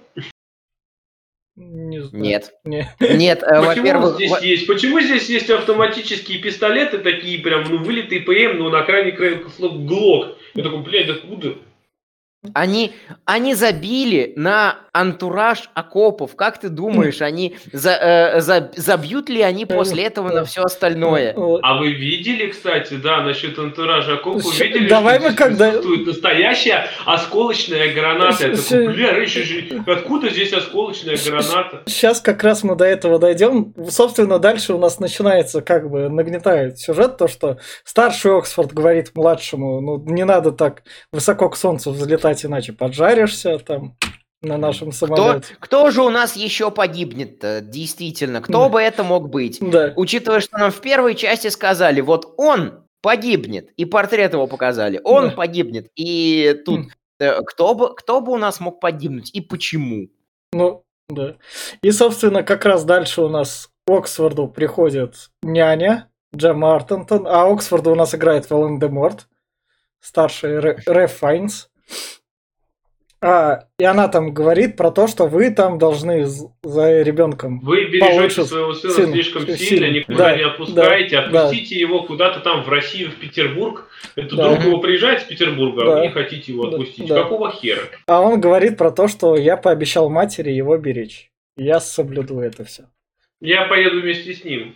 Не 1.94 2.02
знаю. 2.02 2.24
Нет. 2.24 2.54
Не. 2.64 2.90
Нет, 3.00 3.44
э, 3.44 3.62
во-первых... 3.62 4.16
здесь 4.16 4.32
во- 4.32 4.40
есть? 4.40 4.66
Почему 4.66 5.00
здесь 5.00 5.30
есть 5.30 5.50
автоматические 5.50 6.40
пистолеты 6.40 6.98
такие 6.98 7.40
прям, 7.40 7.66
ну, 7.70 7.78
вылитые 7.78 8.22
ПМ, 8.22 8.58
но 8.58 8.70
на 8.70 8.82
крайне 8.82 9.12
край 9.12 9.44
слог 9.56 9.86
ГЛОК? 9.86 10.38
Я 10.56 10.64
такой, 10.64 10.80
блядь, 10.80 11.10
откуда? 11.10 11.56
Они, 12.54 12.92
они 13.26 13.56
забили 13.56 14.34
на 14.36 14.80
антураж 14.92 15.70
окопов. 15.74 16.36
Как 16.36 16.60
ты 16.60 16.70
думаешь, 16.70 17.22
они 17.22 17.56
за- 17.72 17.92
э, 18.36 18.42
за- 18.42 18.70
забьют 18.76 19.30
ли 19.30 19.42
они 19.42 19.66
после 19.66 20.04
этого 20.04 20.30
на 20.30 20.44
все 20.46 20.62
остальное? 20.62 21.34
Вот. 21.36 21.62
А 21.64 21.78
вы 21.78 21.94
видели, 21.94 22.48
кстати, 22.48 22.96
да, 22.96 23.22
насчет 23.22 23.58
антуража 23.58 24.16
окопа, 24.16 24.42
Щ- 24.42 24.66
видели, 24.68 24.88
давай 24.90 25.20
что 25.20 25.30
мы 25.30 25.36
когда- 25.36 25.70
присутствует 25.70 26.08
настоящая 26.08 26.88
осколочная 27.06 27.94
граната? 27.94 28.48
Я 28.48 28.56
Щ- 28.56 28.62
такой, 28.70 28.86
щ- 28.88 28.94
бля, 28.94 29.12
раньше 29.14 29.44
же, 29.44 29.84
откуда 29.88 30.30
здесь 30.30 30.54
осколочная 30.54 31.18
граната? 31.18 31.84
Сейчас 31.86 32.20
как 32.20 32.44
раз 32.44 32.64
мы 32.64 32.76
до 32.76 32.86
этого 32.86 33.20
дойдем. 33.20 33.74
Собственно, 33.90 34.38
дальше 34.38 34.74
у 34.74 34.78
нас 34.80 35.00
начинается, 35.00 35.62
как 35.62 35.90
бы, 35.90 36.10
нагнетает 36.10 36.78
сюжет, 36.78 37.18
то, 37.18 37.28
что 37.28 37.58
старший 37.86 38.38
Оксфорд 38.38 38.74
говорит 38.74 39.12
младшему, 39.16 39.80
ну, 39.82 39.98
не 40.06 40.26
надо 40.26 40.52
так 40.52 40.84
высоко 41.12 41.50
к 41.50 41.56
солнцу 41.56 41.92
взлетать, 41.92 42.33
иначе 42.44 42.74
поджаришься 42.74 43.58
там 43.60 43.98
на 44.42 44.58
нашем 44.58 44.90
Кто, 44.92 45.08
самолете. 45.08 45.56
кто 45.60 45.90
же 45.92 46.02
у 46.04 46.10
нас 46.10 46.36
еще 46.36 46.70
погибнет-то? 46.72 47.62
Действительно, 47.62 48.42
кто 48.42 48.64
Да. 48.64 48.70
бы 48.70 48.82
это 48.82 49.04
мог 49.04 49.30
быть? 49.30 49.58
Да. 49.62 49.94
Учитывая, 49.96 50.40
что 50.42 50.58
нам 50.58 50.72
в 50.72 50.82
первой 50.82 51.16
части 51.16 51.48
сказали, 51.48 52.02
вот 52.02 52.34
он 52.38 52.86
погибнет, 53.02 53.70
и 53.78 53.86
портрет 53.86 54.34
его 54.34 54.48
показали, 54.48 55.00
он 55.04 55.30
Да. 55.30 55.36
погибнет, 55.36 55.88
и 55.96 56.62
тут 56.66 56.88
э, 57.20 57.42
кто 57.44 57.74
бы, 57.76 57.96
кто 57.96 58.20
бы 58.22 58.32
у 58.34 58.38
нас 58.38 58.60
мог 58.60 58.80
погибнуть 58.82 59.30
и 59.34 59.40
почему? 59.42 60.08
Ну, 60.52 60.84
да. 61.10 61.36
И, 61.82 61.92
собственно, 61.92 62.44
как 62.44 62.66
раз 62.66 62.84
дальше 62.84 63.22
у 63.22 63.30
нас 63.30 63.70
Оксфорду 63.88 64.48
приходит 64.48 65.30
няня 65.42 66.10
Джем 66.36 66.64
Артентон, 66.66 67.28
а 67.28 67.46
Оксфорду 67.52 67.92
у 67.92 67.96
нас 67.96 68.16
играет 68.16 68.50
Волан 68.50 68.80
де 68.80 68.88
Морт, 68.88 69.28
старший 70.02 70.60
Ре- 70.60 71.08
Файнс. 71.08 71.70
А, 73.26 73.68
и 73.80 73.84
она 73.86 74.10
там 74.10 74.34
говорит 74.34 74.76
про 74.76 74.92
то, 74.92 75.08
что 75.08 75.28
вы 75.28 75.50
там 75.50 75.78
должны 75.80 76.26
за 76.26 77.02
ребенком. 77.02 77.60
Вы 77.62 77.86
бережете 77.86 78.44
своего 78.44 78.74
сына 78.74 78.94
сына, 78.94 79.14
слишком 79.14 79.42
сильно. 79.44 79.58
сильно, 79.58 79.86
никуда 79.92 80.18
Да, 80.18 80.36
не 80.36 80.44
отпускаете, 80.44 81.16
да, 81.22 81.28
да. 81.30 81.44
отпустите 81.46 81.80
его 81.80 82.04
куда-то 82.04 82.42
там 82.42 82.64
в 82.64 82.70
Россию, 82.70 83.12
в 83.12 83.16
Петербург. 83.16 83.88
Это 84.18 84.36
Да. 84.36 84.50
друг 84.50 84.66
его 84.66 84.80
приезжает 84.80 85.22
с 85.22 85.24
Петербурга, 85.24 85.84
а 85.84 85.86
Да. 85.86 85.96
вы 85.96 86.02
не 86.02 86.10
хотите 86.12 86.52
его 86.52 86.64
Да, 86.64 86.70
отпустить. 86.78 87.08
да. 87.08 87.24
Какого 87.24 87.52
хера? 87.52 87.82
А 88.08 88.22
он 88.22 88.42
говорит 88.42 88.78
про 88.78 88.92
то, 88.92 89.08
что 89.08 89.38
я 89.38 89.56
пообещал 89.56 90.10
матери 90.10 90.52
его 90.52 90.78
беречь. 90.78 91.30
Я 91.56 91.80
соблюду 91.80 92.40
это 92.40 92.66
все. 92.66 92.84
Я 93.44 93.66
поеду 93.66 94.00
вместе 94.00 94.34
с 94.34 94.46
ним. 94.46 94.74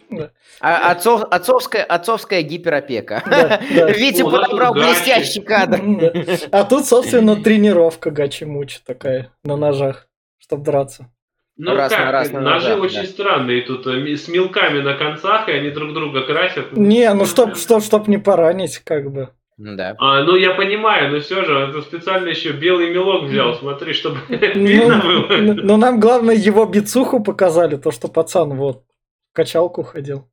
А, 0.59 0.91
отцов, 0.91 1.23
отцовская, 1.31 1.85
отцовская 1.85 2.41
гиперопека. 2.41 3.23
Да, 3.25 3.61
да. 3.73 3.91
Витя 3.93 4.23
О, 4.23 4.29
подобрал 4.29 4.73
блестящий 4.73 5.39
кадр. 5.39 5.79
Да. 5.81 6.11
А 6.51 6.65
тут, 6.65 6.85
собственно, 6.85 7.41
тренировка 7.41 8.11
гачи-мучи 8.11 8.79
такая 8.85 9.31
на 9.45 9.55
ножах, 9.55 10.09
чтобы 10.37 10.65
драться. 10.65 11.09
Ну 11.55 11.75
Раз 11.75 11.91
на 11.91 11.97
как, 11.97 12.11
раз 12.11 12.31
на 12.31 12.41
ножи 12.41 12.69
ножах, 12.69 12.83
очень 12.83 13.01
да. 13.03 13.07
странные 13.07 13.61
тут, 13.61 13.87
э, 13.87 14.15
с 14.17 14.27
мелками 14.27 14.81
на 14.81 14.95
концах, 14.95 15.47
и 15.47 15.53
они 15.53 15.71
друг 15.71 15.93
друга 15.93 16.23
красят. 16.23 16.73
Не, 16.73 17.13
ну 17.13 17.25
чтоб, 17.25 17.55
чтоб, 17.55 17.81
чтоб 17.81 18.07
не 18.09 18.17
поранить, 18.17 18.79
как 18.79 19.09
бы. 19.09 19.29
Да. 19.57 19.95
А, 19.97 20.23
ну 20.23 20.35
я 20.35 20.51
понимаю, 20.53 21.11
но 21.11 21.19
все 21.19 21.43
же, 21.43 21.57
это 21.57 21.81
специально 21.81 22.27
еще 22.29 22.51
белый 22.51 22.91
мелок 22.91 23.23
взял, 23.23 23.55
смотри, 23.55 23.93
чтобы 23.93 24.17
Ну, 24.29 24.35
видно 24.37 24.97
было. 24.99 25.37
ну, 25.37 25.53
ну, 25.55 25.77
нам 25.77 25.99
главное 25.99 26.35
его 26.35 26.65
бицуху 26.65 27.21
показали, 27.23 27.75
то, 27.75 27.91
что 27.91 28.07
пацан 28.07 28.55
вот 28.55 28.83
в 29.31 29.35
качалку 29.35 29.81
ходил. 29.83 30.27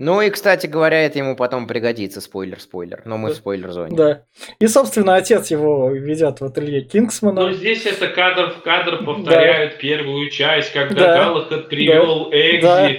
Ну 0.00 0.20
и, 0.22 0.30
кстати 0.30 0.68
говоря, 0.68 1.02
это 1.04 1.18
ему 1.18 1.34
потом 1.34 1.66
пригодится, 1.66 2.20
спойлер-спойлер. 2.20 3.02
Но 3.04 3.16
мы 3.18 3.30
в 3.30 3.32
Да. 3.32 3.36
спойлер-зоне. 3.38 3.96
Да. 3.96 4.22
И, 4.60 4.66
собственно, 4.68 5.16
отец 5.16 5.50
его 5.50 5.90
ведет 5.90 6.40
в 6.40 6.44
ателье 6.44 6.82
Ну, 6.82 6.88
Кингсмана. 6.88 7.52
здесь 7.52 7.84
это 7.84 8.06
кадр 8.06 8.50
в 8.52 8.62
кадр 8.62 9.02
повторяют 9.04 9.78
первую 9.78 10.30
часть, 10.30 10.72
когда 10.72 11.00
Да. 11.00 11.24
Галахад 11.24 11.68
привел 11.68 12.28
Экзи. 12.30 12.60
Да. 12.62 12.90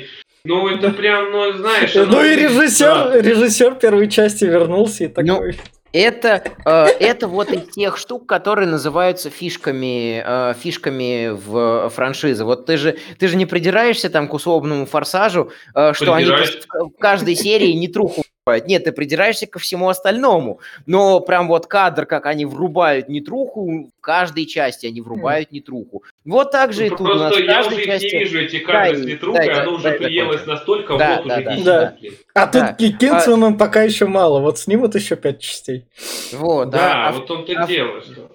Ну, 0.43 0.67
это 0.67 0.91
прям, 0.91 1.31
ну, 1.31 1.53
знаешь... 1.53 1.93
Ну 1.95 2.03
оно 2.03 2.23
и 2.23 2.29
выглядит 2.29 2.51
режиссер, 2.51 2.69
странно. 2.71 3.21
режиссер 3.21 3.75
первой 3.75 4.09
части 4.09 4.45
вернулся 4.45 5.03
и 5.03 5.07
Ну, 5.07 5.13
такой. 5.13 5.59
Это, 5.91 6.43
э, 6.65 6.85
это 6.99 7.27
вот 7.27 7.51
из 7.51 7.69
тех 7.69 7.97
штук, 7.97 8.27
которые 8.27 8.67
называются 8.67 9.29
фишками, 9.29 10.23
э, 10.23 10.53
фишками 10.53 11.29
в 11.29 11.89
франшизе. 11.89 12.43
Вот 12.43 12.67
ты 12.67 12.77
же, 12.77 12.97
ты 13.17 13.27
же 13.27 13.35
не 13.35 13.45
придираешься 13.47 14.09
там 14.09 14.27
к 14.27 14.33
условному 14.33 14.85
форсажу, 14.85 15.51
э, 15.73 15.93
что 15.93 16.13
они 16.13 16.27
в 16.27 16.91
каждой 16.99 17.35
серии 17.35 17.71
не 17.73 17.87
труху 17.87 18.23
врубают. 18.49 18.67
Нет, 18.67 18.83
ты 18.83 18.91
придираешься 18.91 19.45
ко 19.47 19.59
всему 19.59 19.89
остальному. 19.89 20.59
Но 20.85 21.19
прям 21.19 21.47
вот 21.47 21.67
кадр, 21.67 22.05
как 22.05 22.25
они 22.25 22.45
врубают 22.45 23.09
нетруху, 23.09 23.89
в 23.97 24.01
каждой 24.01 24.45
части 24.45 24.87
они 24.87 25.01
врубают 25.01 25.51
нетруху. 25.51 26.03
Вот 26.25 26.51
так 26.51 26.73
же 26.73 26.87
и 26.87 26.89
Ну, 26.89 26.97
тут 26.97 27.09
у 27.09 27.13
нас 27.15 27.33
Просто 27.33 27.43
в 27.43 27.45
я 27.45 27.61
уже 27.61 27.85
части... 27.85 28.05
не 28.05 28.19
вижу, 28.19 28.39
эти 28.39 28.59
кадры 28.59 28.93
Дай- 28.93 29.03
с 29.03 29.05
ветрухой, 29.05 29.45
дай- 29.45 29.59
оно 29.61 29.71
уже 29.73 29.83
дай 29.83 29.97
приелось 29.97 30.39
закончу. 30.41 30.51
настолько, 30.51 30.97
Да, 30.97 31.15
вот 31.17 31.27
да, 31.27 31.35
уже 31.35 31.43
да. 31.43 31.51
10 31.51 31.65
Да. 31.65 31.95
А 32.33 32.45
тут 32.47 32.61
Да. 32.61 32.75
и 32.79 32.91
Кингсманом 32.91 33.57
пока 33.57 33.83
еще 33.83 34.05
мало. 34.05 34.39
Вот 34.39 34.57
снимут 34.59 34.95
еще 34.95 35.15
пять 35.15 35.39
частей. 35.39 35.85
Вот, 36.33 36.69
Да, 36.69 37.05
а, 37.05 37.09
а 37.09 37.11
вот 37.11 37.23
в 37.23 37.27
том-то 37.27 37.53
а 37.63 37.67
дело, 37.67 38.01
что... 38.01 38.31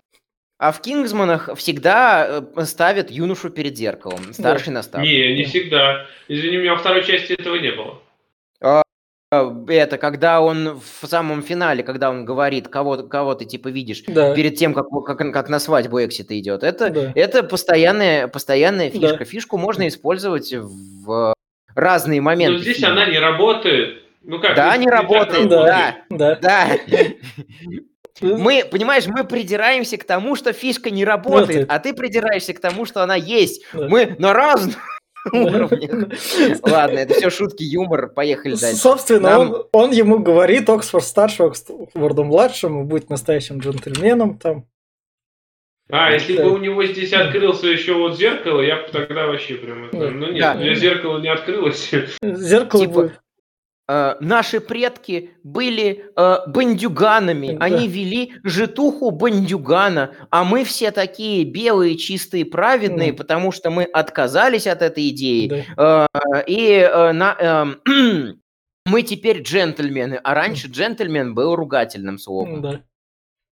а 0.59 0.73
в 0.73 0.81
Кингсманах 0.81 1.51
всегда 1.57 2.43
э, 2.57 2.65
ставят 2.65 3.11
юношу 3.11 3.51
перед 3.51 3.77
зеркалом, 3.77 4.33
старший 4.33 4.73
наставник. 4.73 5.09
Не, 5.11 5.35
не 5.37 5.45
всегда. 5.45 6.07
Извини 6.29 6.59
меня, 6.59 6.73
во 6.73 6.79
второй 6.79 7.05
части 7.05 7.33
этого 7.33 7.57
не 7.57 7.71
было. 7.73 8.01
Э, 9.43 9.65
Это 9.69 9.99
когда 9.99 10.41
он 10.41 10.81
в 11.01 11.07
самом 11.07 11.43
финале, 11.43 11.83
когда 11.83 12.11
он 12.11 12.25
говорит, 12.25 12.69
кого, 12.69 12.99
кого 12.99 13.35
ты 13.35 13.45
типа 13.45 13.69
видишь, 13.69 14.03
Да. 14.07 14.35
перед 14.35 14.57
тем, 14.57 14.75
как, 14.75 14.87
как, 15.07 15.19
как 15.33 15.49
на 15.49 15.59
свадьбу 15.59 15.99
Эксит 16.05 16.31
идет. 16.33 16.63
Это, 16.63 16.91
Да. 16.91 17.13
это 17.15 17.43
постоянная, 17.43 18.29
постоянная 18.29 18.91
Да. 18.91 18.99
фишка. 19.09 19.25
Фишку 19.25 19.59
можно 19.59 19.87
использовать 19.89 20.53
в 20.53 21.35
разные 21.75 22.21
моменты. 22.21 22.59
Но 22.59 22.63
здесь 22.63 22.77
фильма. 22.79 22.93
она 22.93 23.07
не 23.11 23.19
работает. 23.19 24.03
Ну 24.23 24.41
как? 24.41 24.55
Да, 24.57 24.77
не- 24.77 24.89
работает, 24.89 25.49
Да. 25.49 25.97
Да. 26.09 26.39
Да. 26.41 26.69
Мы, 28.21 28.65
понимаешь, 28.71 29.07
мы 29.07 29.25
придираемся 29.25 29.97
к 29.97 30.05
тому, 30.05 30.37
что 30.37 30.53
фишка 30.53 30.91
не 30.91 31.05
работает, 31.05 31.67
а 31.69 31.81
ты 31.81 31.93
придираешься 31.93 32.55
к 32.55 32.61
тому, 32.61 32.85
что 32.87 33.03
она 33.03 33.17
есть. 33.17 33.65
Да. 33.73 33.89
Мы 33.89 34.15
на 34.21 34.33
разных 34.33 34.94
уровнях. 35.33 36.13
Ладно, 36.63 36.99
это 36.99 37.15
все 37.15 37.31
шутки, 37.31 37.63
юмор. 37.63 38.09
Поехали 38.13 38.55
дальше. 38.57 38.77
Собственно, 38.79 39.31
Нам- 39.31 39.53
он, 39.53 39.67
он 39.73 39.91
ему 39.93 40.19
говорит, 40.19 40.69
Оксфорд 40.69 41.05
старший, 41.05 41.47
Оксфорду 41.47 42.25
младшему, 42.25 42.85
будь 42.85 43.11
настоящим 43.11 43.59
джентльменом 43.59 44.39
там. 44.39 44.67
А, 45.91 46.13
если 46.13 46.37
Да. 46.37 46.45
бы 46.45 46.53
у 46.55 46.57
него 46.59 46.85
здесь 46.87 47.13
открылся 47.13 47.67
еще 47.67 47.93
вот 47.95 48.17
зеркало, 48.17 48.63
я 48.63 48.77
бы 48.77 48.89
тогда 48.91 49.27
вообще 49.27 49.55
прям... 49.57 49.85
это-. 49.87 50.11
Ну 50.11 50.31
нет, 50.33 50.41
Да. 50.41 50.55
у 50.55 50.59
меня 50.59 50.75
зеркало 50.75 51.19
не 51.19 51.29
открылось. 51.29 51.91
Зеркало 52.23 52.83
Типа, 52.87 52.95
будет. 52.95 53.21
Э, 53.87 54.15
наши 54.21 54.61
предки 54.61 55.33
были 55.43 56.07
э, 56.17 56.37
бандюганами, 56.47 57.57
Да. 57.59 57.65
они 57.67 57.87
вели 57.87 58.33
житуху 58.43 59.11
бандюгана, 59.11 60.15
а 60.31 60.43
мы 60.45 60.65
все 60.65 60.91
такие 60.91 61.45
белые, 61.45 61.97
чистые, 61.99 62.47
праведные, 62.47 63.13
Да. 63.13 63.19
потому 63.19 63.53
что 63.53 63.71
мы 63.71 63.85
отказались 63.85 64.67
от 64.67 64.81
этой 64.81 65.11
идеи, 65.11 65.67
Да. 65.77 66.07
Э, 66.17 66.45
и 66.47 66.71
э, 66.79 67.13
на- 67.13 67.37
эм, 67.39 67.81
мы 68.87 69.03
теперь 69.03 69.43
джентльмены, 69.43 70.19
а 70.25 70.35
раньше 70.35 70.69
джентльмен 70.69 71.35
был 71.35 71.55
ругательным 71.55 72.19
словом. 72.19 72.63
Да. 72.63 72.81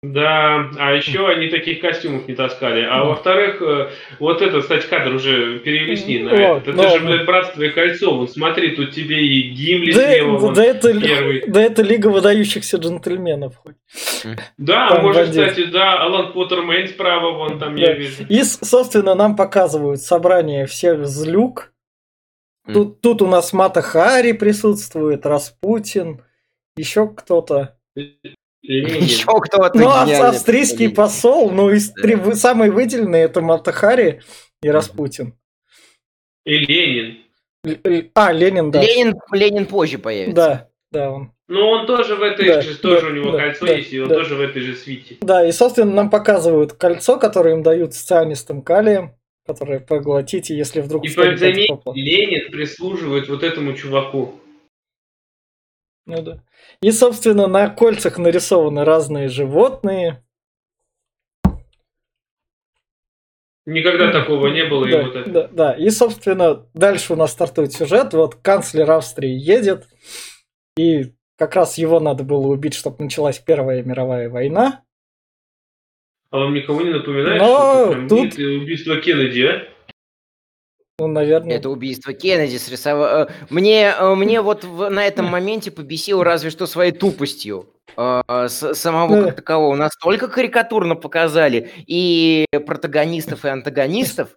Да, 0.04 0.70
а 0.78 0.92
еще 0.94 1.28
они 1.28 1.48
таких 1.50 1.82
костюмов 1.82 2.28
не 2.28 2.36
таскали. 2.36 2.82
А 2.88 3.04
во-вторых, 3.04 3.60
э, 3.64 3.90
вот 4.20 4.44
этот, 4.44 4.62
кстати, 4.62 4.86
кадр 4.88 5.16
уже 5.16 5.58
ней 6.06 6.22
на 6.22 6.32
О, 6.32 6.36
этот. 6.36 6.68
Это 6.68 6.78
ну 6.78 6.90
же, 6.90 7.00
блядь, 7.04 7.26
братство 7.26 7.64
и 7.64 7.70
кольцо. 7.72 8.16
Вот 8.16 8.32
смотри, 8.32 8.76
тут 8.76 8.92
тебе 8.92 9.26
и 9.26 9.50
Гимли 9.50 9.92
Да, 9.94 10.12
слева. 10.12 10.38
вон 10.38 10.54
да 10.54 10.64
это, 10.64 11.00
первый. 11.02 11.44
да 11.48 11.64
это 11.64 11.82
Лига 11.82 12.08
выдающихся 12.10 12.78
джентльменов. 12.78 13.56
хоть. 13.58 13.76
Да, 14.60 14.90
Там 14.90 15.02
может, 15.04 15.28
бандит. 15.30 15.50
кстати, 15.50 15.66
да, 15.72 16.00
Алан 16.04 16.32
Поттермейн 16.32 16.88
справа, 16.90 17.32
вон 17.32 17.58
там 17.58 17.76
я 17.76 17.88
Да. 17.88 17.94
вижу. 17.94 18.24
И, 18.30 18.44
собственно, 18.44 19.16
нам 19.16 19.36
показывают 19.36 20.02
собрание 20.02 20.68
всех 20.68 21.08
злюк. 21.08 21.74
М. 22.68 22.74
Тут, 22.76 23.02
тут 23.02 23.22
у 23.24 23.28
нас 23.28 23.52
Мата 23.52 23.82
Хари 23.82 24.34
присутствует, 24.34 25.26
Распутин, 25.26 26.22
еще 26.76 27.08
кто-то. 27.08 27.76
Ленин. 28.68 29.04
Еще 29.04 29.26
кто-то. 29.26 29.78
Ну, 29.78 29.90
а 29.90 30.06
гениальный 30.06 30.28
австрийский 30.30 30.90
посол, 30.90 31.50
ну, 31.52 31.70
из 31.72 31.90
Да. 31.92 32.02
три, 32.02 32.34
самые 32.34 32.70
выделенные 32.72 33.24
это 33.24 33.42
Мата 33.42 33.72
Хари 33.72 34.22
и 34.62 34.70
Распутин. 34.70 35.38
И 36.46 36.58
Ленин. 36.58 37.18
Л- 37.66 37.78
л- 37.84 38.04
А, 38.14 38.32
Ленин, 38.32 38.72
да. 38.72 38.82
Ленин, 38.82 39.16
Ленин 39.32 39.66
позже 39.66 39.98
появится. 39.98 40.36
Да, 40.36 40.70
да, 40.92 41.12
он. 41.12 41.32
Ну, 41.50 41.62
он 41.66 41.88
тоже 41.88 42.16
в 42.16 42.22
этой 42.22 42.46
Да, 42.46 42.62
же, 42.62 42.78
тоже 42.78 43.02
да, 43.02 43.08
у 43.08 43.12
него 43.12 43.32
да, 43.32 43.40
кольцо 43.40 43.66
да, 43.66 43.74
есть, 43.74 43.94
и 43.94 44.02
он 44.02 44.10
да. 44.10 44.16
тоже 44.16 44.36
в 44.36 44.42
этой 44.42 44.62
же 44.62 44.76
свите. 44.76 45.16
Да, 45.22 45.48
и, 45.48 45.52
собственно, 45.54 45.92
нам 45.94 46.10
показывают 46.10 46.74
кольцо, 46.74 47.18
которое 47.18 47.56
им 47.56 47.64
дают 47.64 47.94
с 47.94 48.02
цианистым 48.02 48.62
калием, 48.62 49.16
которое 49.46 49.80
поглотите, 49.80 50.58
если 50.58 50.82
вдруг 50.82 51.06
И 51.06 51.08
заметь. 51.08 51.70
Ленин 51.96 52.52
прислуживает 52.52 53.30
вот 53.30 53.44
этому 53.44 53.74
чуваку. 53.76 54.42
Ну 56.06 56.22
да. 56.22 56.44
И, 56.82 56.92
собственно, 56.92 57.48
на 57.48 57.70
кольцах 57.70 58.18
нарисованы 58.18 58.86
разные 58.86 59.30
животные. 59.30 60.24
Никогда 63.66 64.12
такого 64.12 64.48
не 64.48 64.64
было, 64.66 64.86
и 64.86 64.92
Да, 64.92 65.02
вот 65.04 65.16
это. 65.16 65.30
да, 65.30 65.48
да. 65.52 65.74
И, 65.74 65.90
собственно, 65.90 66.66
дальше 66.74 67.14
у 67.14 67.16
нас 67.18 67.32
стартует 67.34 67.74
сюжет. 67.74 68.14
Вот 68.14 68.36
канцлер 68.36 68.90
Австрии 68.90 69.32
едет, 69.32 69.88
и 70.78 71.14
как 71.38 71.56
раз 71.56 71.78
его 71.78 72.00
надо 72.00 72.24
было 72.24 72.48
убить, 72.48 72.74
чтобы 72.76 73.04
началась 73.04 73.40
Первая 73.40 73.84
мировая 73.84 74.30
война. 74.30 74.84
А 76.30 76.38
вам 76.40 76.54
никого 76.54 76.82
не 76.82 76.92
напоминает, 76.92 77.42
Но 77.42 77.92
что 77.92 78.08
тут- 78.08 78.38
убийство 78.38 78.98
Кеннеди, 79.02 79.42
а? 79.42 79.68
Ну, 81.00 81.06
наверное. 81.08 81.58
Это 81.58 81.70
убийство 81.70 82.12
Кеннеди 82.12 82.58
срисовало. 82.58 83.30
Мне, 83.52 83.94
э, 83.96 84.16
мне 84.16 84.42
вот 84.42 84.64
в- 84.64 84.90
на 84.90 85.06
этом 85.06 85.26
моменте 85.32 85.70
побесило 85.70 86.24
разве 86.24 86.50
что 86.50 86.66
своей 86.66 86.92
тупостью. 86.92 87.68
э, 87.96 88.22
с- 88.50 88.74
самого 88.76 89.16
Да. 89.16 89.24
как 89.28 89.36
такового 89.38 89.76
настолько 89.76 90.28
карикатурно 90.28 90.96
показали 90.96 91.72
и 91.88 92.46
протагонистов, 92.66 93.44
и 93.46 93.48
антагонистов 93.48 94.30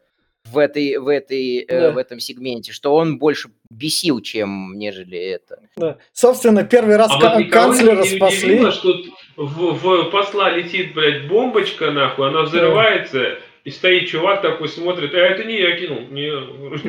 в, 0.51 0.57
этой, 0.59 0.97
в, 0.99 1.09
этой, 1.09 1.59
э, 1.69 1.81
Да. 1.81 1.91
в 1.93 1.99
этом 1.99 2.21
сегменте, 2.21 2.73
что 2.73 2.95
он 2.95 3.19
больше 3.19 3.51
бесил, 3.71 4.21
чем 4.21 4.75
нежели 4.79 5.19
это. 5.19 5.61
Да. 5.77 5.97
Собственно, 6.13 6.63
первый 6.65 6.97
раз 6.97 7.11
А 7.11 7.21
ка- 7.21 7.35
вот 7.39 7.51
канцлера 7.51 8.03
не 8.03 8.09
спасли. 8.17 8.51
удивило, 8.55 8.73
что 8.73 8.95
в, 9.37 9.73
в 9.75 10.11
посла 10.11 10.51
летит, 10.51 10.95
блядь, 10.95 11.27
бомбочка, 11.29 11.91
нахуй, 11.91 12.29
она 12.29 12.43
взрывается, 12.43 13.39
и 13.65 13.71
стоит 13.71 14.09
чувак 14.09 14.41
такой, 14.43 14.69
смотрит, 14.69 15.13
а 15.15 15.19
это 15.19 15.45
не 15.45 15.61
я 15.61 15.77
кинул, 15.77 16.01
не, 16.11 16.31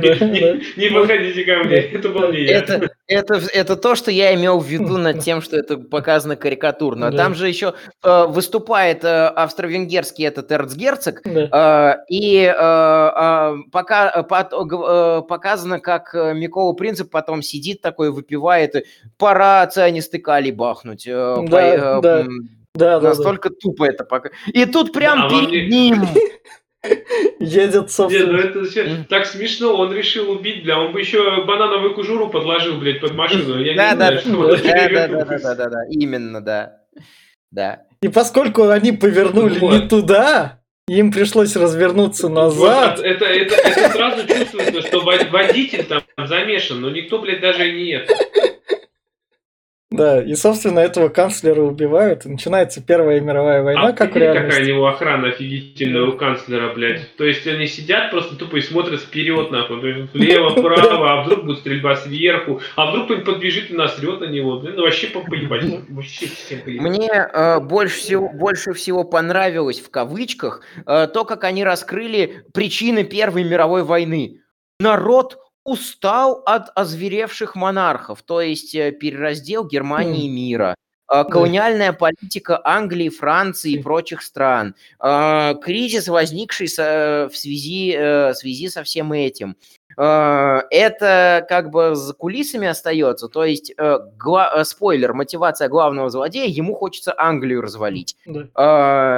Да, 0.01 0.25
не- 0.25 0.39
да. 0.39 0.53
не 0.77 0.89
подходите 0.89 1.43
ко 1.43 1.57
мне, 1.67 1.81
Да. 1.81 1.97
это 1.99 2.09
был 2.09 2.31
не 2.31 2.41
я. 2.43 2.57
Это, 2.59 2.89
это, 3.07 3.41
это 3.53 3.75
то, 3.75 3.95
что 3.95 4.09
я 4.11 4.33
имел 4.35 4.59
в 4.59 4.65
виду 4.65 4.97
над 4.97 5.19
тем, 5.23 5.41
что 5.41 5.57
это 5.57 5.77
показано 5.77 6.35
карикатурно. 6.37 7.11
Да. 7.11 7.17
Там 7.17 7.35
же 7.35 7.47
еще 7.49 7.73
э, 8.03 8.25
выступает 8.27 9.03
э, 9.03 9.27
австро-венгерский 9.27 10.23
этот 10.23 10.51
эрцгерцог, 10.51 11.21
Да. 11.25 11.97
Э, 11.99 12.05
И 12.09 12.37
э, 12.43 12.51
э, 12.51 13.55
пока, 13.71 14.11
э, 14.15 14.23
пот- 14.23 14.53
э, 14.53 15.21
показано, 15.27 15.79
как 15.79 16.15
э, 16.15 16.33
Микола 16.33 16.73
Принцип 16.73 17.11
потом 17.11 17.41
сидит 17.41 17.81
такой, 17.81 18.11
выпивает, 18.11 18.75
и 18.75 18.85
пора 19.17 19.67
цианистый 19.67 20.19
калий 20.21 20.51
бахнуть. 20.51 21.05
э, 21.05 21.11
Да, 21.11 21.47
по- 21.51 21.57
э, 21.57 22.01
да. 22.01 22.01
Да, 22.01 22.23
да, 22.73 22.99
да. 23.01 23.09
Настолько 23.09 23.49
тупо 23.49 23.83
это 23.83 24.05
пока. 24.05 24.29
И 24.47 24.63
тут 24.65 24.93
прям 24.93 25.23
А 25.23 25.27
вам 25.29 25.45
перед 25.49 25.69
не- 25.69 25.89
ним 25.89 26.03
едет, 27.39 27.83
Не, 27.83 27.87
собственно. 27.89 28.33
ну 28.33 28.37
это 28.39 28.59
Мгм. 28.59 29.05
так 29.05 29.25
смешно, 29.25 29.75
он 29.75 29.93
решил 29.93 30.31
убить, 30.31 30.63
бля, 30.63 30.79
он 30.79 30.91
бы 30.93 30.99
еще 30.99 31.43
банановую 31.45 31.93
кожуру 31.95 32.29
подложил, 32.29 32.77
блядь, 32.77 33.01
под 33.01 33.13
машину. 33.13 33.59
Я 33.61 33.75
Да, 33.75 33.91
не 33.91 33.95
да, 33.95 33.95
знаю, 33.95 34.13
да, 34.15 34.19
что 34.21 34.29
он 34.29 34.47
да, 34.49 34.57
да, 34.57 35.07
да, 35.07 35.25
да, 35.25 35.37
да, 35.39 35.55
да, 35.55 35.69
да, 35.69 35.77
именно, 35.89 36.41
да. 36.41 36.77
Да. 37.51 37.81
И 38.01 38.07
поскольку 38.07 38.67
они 38.69 38.91
повернули 38.93 39.59
Вот. 39.59 39.71
не 39.73 39.87
туда, 39.87 40.59
им 40.87 41.11
пришлось 41.11 41.55
развернуться 41.55 42.27
Вот, 42.27 42.35
назад. 42.35 42.99
а 42.99 43.05
это, 43.05 43.25
это, 43.25 43.55
это 43.55 43.89
сразу 43.91 44.27
чувствуется, 44.27 44.81
что 44.81 45.01
вод- 45.01 45.29
водитель 45.31 45.83
там 45.83 46.01
замешан, 46.27 46.81
но 46.81 46.89
никто, 46.89 47.19
блядь, 47.19 47.41
даже 47.41 47.69
и 47.69 47.73
не 47.83 47.91
это. 47.91 48.13
Да, 49.91 50.23
и, 50.23 50.35
собственно, 50.35 50.79
этого 50.79 51.09
канцлера 51.09 51.61
убивают, 51.61 52.25
и 52.25 52.29
начинается 52.29 52.81
Первая 52.81 53.19
мировая 53.19 53.61
война, 53.61 53.87
А 53.87 53.91
как 53.91 54.11
в 54.11 54.13
прикинь, 54.13 54.29
какая 54.29 54.41
у 54.43 54.47
реальности. 54.47 54.69
него 54.71 54.87
охрана 54.87 55.27
офигительная 55.27 56.03
у 56.03 56.13
канцлера, 56.13 56.73
блядь. 56.73 57.13
То 57.17 57.25
есть 57.25 57.45
они 57.45 57.67
сидят 57.67 58.09
просто 58.09 58.37
тупо 58.37 58.55
и 58.55 58.61
смотрят 58.61 59.01
вперед, 59.01 59.51
нахуй. 59.51 59.81
То 59.81 59.87
есть 59.87 60.13
влево, 60.13 60.51
вправо, 60.51 61.11
а 61.19 61.23
вдруг 61.23 61.43
будет 61.45 61.59
стрельба 61.59 61.97
сверху, 61.97 62.61
а 62.77 62.89
вдруг 62.89 63.05
кто-нибудь 63.05 63.25
подбежит 63.25 63.69
и 63.69 63.73
насрет 63.73 64.21
на 64.21 64.25
него. 64.25 64.59
Блин, 64.61 64.75
ну 64.77 64.83
вообще 64.83 65.07
по- 65.07 65.19
поебать. 65.29 65.65
Вообще 65.89 66.27
всем 66.27 66.61
поебать. 66.61 66.81
Мне 66.89 67.09
э, 67.11 67.59
больше, 67.59 67.97
всего, 67.99 68.29
больше 68.29 68.71
всего 68.71 69.03
понравилось 69.03 69.81
в 69.81 69.91
кавычках 69.91 70.61
э, 70.85 71.07
то, 71.13 71.25
как 71.25 71.43
они 71.43 71.65
раскрыли 71.65 72.45
причины 72.53 73.03
Первой 73.03 73.43
мировой 73.43 73.83
войны. 73.83 74.39
Народ 74.79 75.37
устал 75.63 76.41
от 76.45 76.69
озверевших 76.75 77.55
монархов, 77.55 78.21
то 78.23 78.41
есть 78.41 78.73
э, 78.75 78.91
перераздел 78.91 79.65
Германии 79.65 80.25
и 80.25 80.29
мира. 80.29 80.75
э, 81.11 81.23
Колониальная 81.25 81.93
политика 81.93 82.59
Англии, 82.63 83.09
Франции 83.09 83.73
и 83.73 83.81
прочих 83.83 84.21
стран, 84.21 84.75
э, 84.99 85.55
кризис, 85.61 86.07
возникший 86.07 86.67
в 86.67 87.31
связи, 87.35 87.95
в 87.97 88.33
связи 88.33 88.69
со 88.69 88.81
всем 88.83 89.11
этим, 89.13 89.55
это 89.97 91.45
как 91.49 91.69
бы 91.69 91.95
за 91.95 92.13
кулисами 92.13 92.67
остается. 92.67 93.27
То 93.27 93.43
есть, 93.43 93.73
гла- 93.77 94.63
спойлер, 94.63 95.13
мотивация 95.13 95.67
главного 95.67 96.09
злодея, 96.09 96.47
ему 96.47 96.75
хочется 96.75 97.13
Англию 97.17 97.61
развалить. 97.61 98.15
Да. 98.25 98.47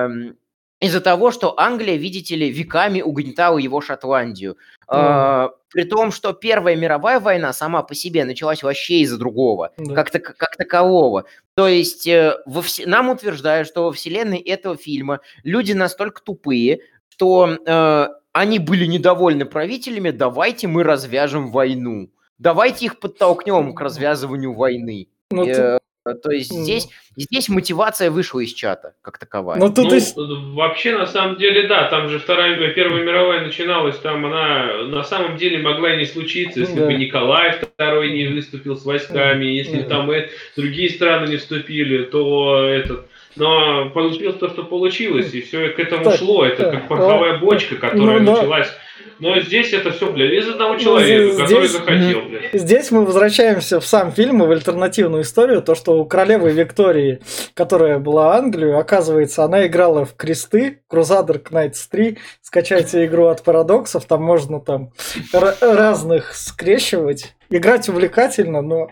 Эм, 0.07 0.35
Из-за 0.81 0.99
того, 0.99 1.31
что 1.31 1.57
Англия, 1.59 1.95
видите 1.95 2.35
ли, 2.35 2.49
веками 2.51 3.01
угнетала 3.01 3.57
его 3.57 3.79
Шотландию. 3.81 4.57
Э, 4.89 5.49
При 5.73 5.83
том, 5.83 6.11
что 6.11 6.33
Первая 6.33 6.75
мировая 6.75 7.19
война 7.19 7.51
сама 7.51 7.81
по 7.83 7.95
себе 7.95 8.23
началась 8.25 8.63
вообще 8.63 8.99
из-за 8.99 9.17
другого, 9.17 9.71
Да. 9.77 9.95
как, 9.95 10.11
так- 10.11 10.37
как 10.37 10.55
такового. 10.55 11.25
То 11.55 11.67
есть 11.67 12.07
э, 12.07 12.37
во 12.45 12.61
все- 12.61 12.85
нам 12.87 13.09
утверждают, 13.09 13.67
что 13.67 13.85
во 13.85 13.91
вселенной 13.91 14.37
этого 14.37 14.77
фильма 14.77 15.19
люди 15.43 15.73
настолько 15.73 16.21
тупые, 16.21 16.79
что 17.09 17.57
э, 17.65 18.07
они 18.31 18.59
были 18.59 18.85
недовольны 18.85 19.45
правителями, 19.45 20.11
давайте 20.11 20.67
мы 20.67 20.83
развяжем 20.83 21.51
войну. 21.51 22.09
Давайте 22.39 22.85
их 22.85 22.99
подтолкнем 22.99 23.73
к 23.73 23.81
развязыванию 23.81 24.53
войны. 24.53 25.07
Ну, 25.31 25.45
тут- 25.45 25.55
Э, 25.57 25.79
То 26.03 26.31
есть 26.31 26.51
здесь, 26.51 26.89
здесь 27.15 27.47
мотивация 27.47 28.11
вышла 28.11 28.41
из 28.41 28.51
чата, 28.53 28.93
как 29.01 29.17
таковая. 29.17 29.57
ну, 29.57 29.69
тут 29.73 29.89
Ну, 29.89 29.95
и 29.95 29.99
с- 30.01 30.15
вообще, 30.17 30.97
на 30.97 31.05
самом 31.05 31.37
деле, 31.37 31.65
да, 31.67 31.85
там 31.87 32.09
же 32.09 32.19
Вторая, 32.19 32.55
Первая 32.73 33.03
мировая 33.03 33.45
начиналась, 33.45 33.97
там 33.99 34.25
она 34.25 34.83
на 34.83 35.03
самом 35.03 35.37
деле 35.37 35.59
могла 35.59 35.93
и 35.93 35.97
не 35.97 36.05
случиться, 36.05 36.59
если 36.59 36.77
Да. 36.77 36.87
бы 36.87 36.93
Николай 36.95 37.57
II 37.77 38.09
не 38.09 38.27
выступил 38.27 38.75
с 38.75 38.83
войсками, 38.83 39.45
если 39.45 39.81
Да. 39.83 39.89
там 39.89 40.11
э, 40.11 40.27
другие 40.57 40.89
страны 40.89 41.29
не 41.29 41.37
вступили, 41.37 42.03
то 42.03 42.65
этот... 42.67 43.07
Но 43.37 43.89
получилось 43.89 44.35
то, 44.35 44.49
что 44.49 44.63
получилось, 44.63 45.33
и 45.33 45.41
все 45.41 45.69
к 45.69 45.79
этому 45.79 46.03
Так, 46.03 46.17
шло. 46.19 46.45
Это 46.45 46.63
так, 46.63 46.71
как 46.73 46.87
пороховая 46.89 47.31
так, 47.33 47.41
бочка, 47.41 47.75
которая 47.77 48.19
ну, 48.19 48.25
да. 48.25 48.33
началась. 48.35 48.71
Но 49.19 49.39
здесь 49.39 49.71
это 49.73 49.91
все, 49.91 50.11
блядь, 50.11 50.33
из 50.33 50.49
одного 50.49 50.77
человека, 50.77 51.33
здесь- 51.33 51.41
который 51.41 51.67
захотел, 51.67 52.21
блядь. 52.23 52.49
Здесь 52.53 52.91
мы 52.91 53.05
возвращаемся 53.05 53.79
в 53.79 53.85
сам 53.85 54.11
фильм 54.11 54.43
и 54.43 54.47
в 54.47 54.51
альтернативную 54.51 55.23
историю, 55.23 55.61
то, 55.61 55.75
что 55.75 55.99
у 55.99 56.05
королевы 56.05 56.51
Виктории, 56.51 57.21
которая 57.53 57.99
была 57.99 58.35
Англию, 58.35 58.77
оказывается, 58.77 59.43
она 59.43 59.65
играла 59.67 60.05
в 60.05 60.15
кресты, 60.15 60.81
Crusader 60.91 61.41
Knights 61.41 61.87
3, 61.89 62.17
скачайте 62.41 63.05
игру 63.05 63.27
от 63.27 63.43
парадоксов, 63.43 64.05
там 64.05 64.23
можно 64.23 64.59
там 64.59 64.91
ра- 65.33 65.55
разных 65.61 66.33
скрещивать. 66.35 67.35
Играть 67.49 67.87
увлекательно, 67.89 68.61
но 68.61 68.89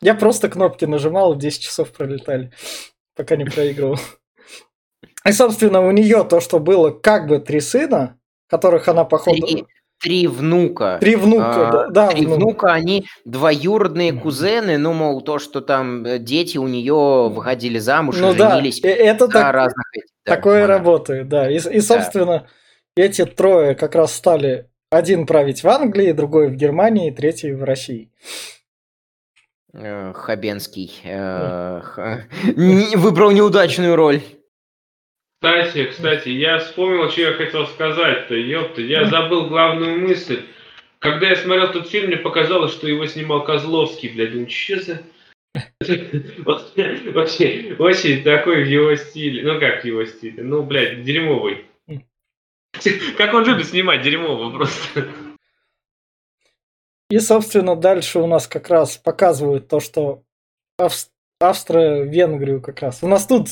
я 0.00 0.14
просто 0.14 0.48
кнопки 0.48 0.84
нажимал, 0.86 1.36
10 1.36 1.62
часов 1.62 1.92
пролетали, 1.92 2.50
пока 3.16 3.36
не 3.36 3.44
проигрывал. 3.44 3.98
И, 5.26 5.32
собственно, 5.32 5.80
у 5.86 5.90
нее 5.92 6.26
то, 6.28 6.40
что 6.40 6.58
было 6.58 6.90
как 6.90 7.26
бы 7.28 7.38
три 7.38 7.60
сына, 7.60 8.16
которых 8.52 8.86
она, 8.86 9.04
походу... 9.04 9.46
Три, 9.46 9.64
три 9.98 10.26
внука. 10.26 10.98
Три 11.00 11.16
внука, 11.16 11.68
А, 11.68 11.72
да, 11.72 11.88
да, 11.88 12.08
три 12.08 12.26
внук. 12.26 12.38
внука, 12.38 12.72
они 12.74 13.06
двоюродные 13.24 14.12
кузены, 14.12 14.76
ну, 14.76 14.92
мол, 14.92 15.22
то, 15.22 15.38
что 15.38 15.62
там 15.62 16.04
э, 16.04 16.18
дети 16.18 16.58
у 16.58 16.68
нее 16.68 17.30
выходили 17.30 17.78
замуж 17.78 18.18
Ну 18.18 18.34
и 18.34 18.36
да, 18.36 18.50
женились 18.56 18.80
и 18.80 18.88
это 18.88 19.26
так, 19.26 19.54
разных 19.54 19.86
этих, 19.94 20.10
да, 20.26 20.34
такое 20.36 20.62
монархов. 20.62 20.78
работает, 20.78 21.28
да. 21.28 21.50
И, 21.50 21.56
и, 21.56 21.80
собственно, 21.80 22.46
эти 22.94 23.24
трое 23.24 23.74
как 23.74 23.94
раз 23.94 24.14
стали 24.14 24.68
один 24.90 25.24
править 25.24 25.64
в 25.64 25.68
Англии, 25.68 26.12
другой 26.12 26.48
в 26.48 26.56
Германии, 26.56 27.10
третий 27.10 27.52
в 27.52 27.64
России. 27.64 28.12
Э, 29.72 30.12
Хабенский 30.12 30.92
э, 31.04 31.80
выбрал 32.96 33.30
неудачную 33.30 33.96
роль. 33.96 34.20
Кстати, 35.42 35.86
кстати, 35.86 36.28
я 36.28 36.60
вспомнил, 36.60 37.10
что 37.10 37.22
я 37.22 37.32
хотел 37.32 37.66
сказать-то, 37.66 38.32
ёпта, 38.36 38.80
я 38.80 39.06
забыл 39.06 39.48
главную 39.48 39.98
мысль. 39.98 40.44
Когда 41.00 41.30
я 41.30 41.34
смотрел 41.34 41.64
этот 41.64 41.88
фильм, 41.88 42.06
мне 42.06 42.16
показалось, 42.16 42.72
что 42.72 42.86
его 42.86 43.06
снимал 43.06 43.42
Козловский, 43.42 44.10
блядь, 44.10 44.34
ну 44.34 44.46
чё 44.46 44.80
за... 44.80 45.02
Очень, 45.80 47.74
очень 47.76 48.22
такой 48.22 48.62
в 48.62 48.68
его 48.68 48.94
стиле, 48.94 49.42
ну 49.42 49.58
как 49.58 49.82
в 49.82 49.84
его 49.84 50.04
стиле, 50.04 50.44
ну, 50.44 50.62
блядь, 50.62 51.02
дерьмовый. 51.02 51.64
Как 53.18 53.34
он 53.34 53.44
любит 53.44 53.66
снимать 53.66 54.02
дерьмово 54.02 54.50
просто. 54.50 55.08
И, 57.10 57.18
собственно, 57.18 57.74
дальше 57.74 58.20
у 58.20 58.26
нас 58.28 58.46
как 58.46 58.68
раз 58.70 58.96
показывают 58.96 59.68
то, 59.68 59.80
что 59.80 60.22
Авс- 60.80 61.10
Австро-Венгрию 61.40 62.62
как 62.62 62.80
раз. 62.80 63.02
У 63.02 63.08
нас 63.08 63.26
тут 63.26 63.48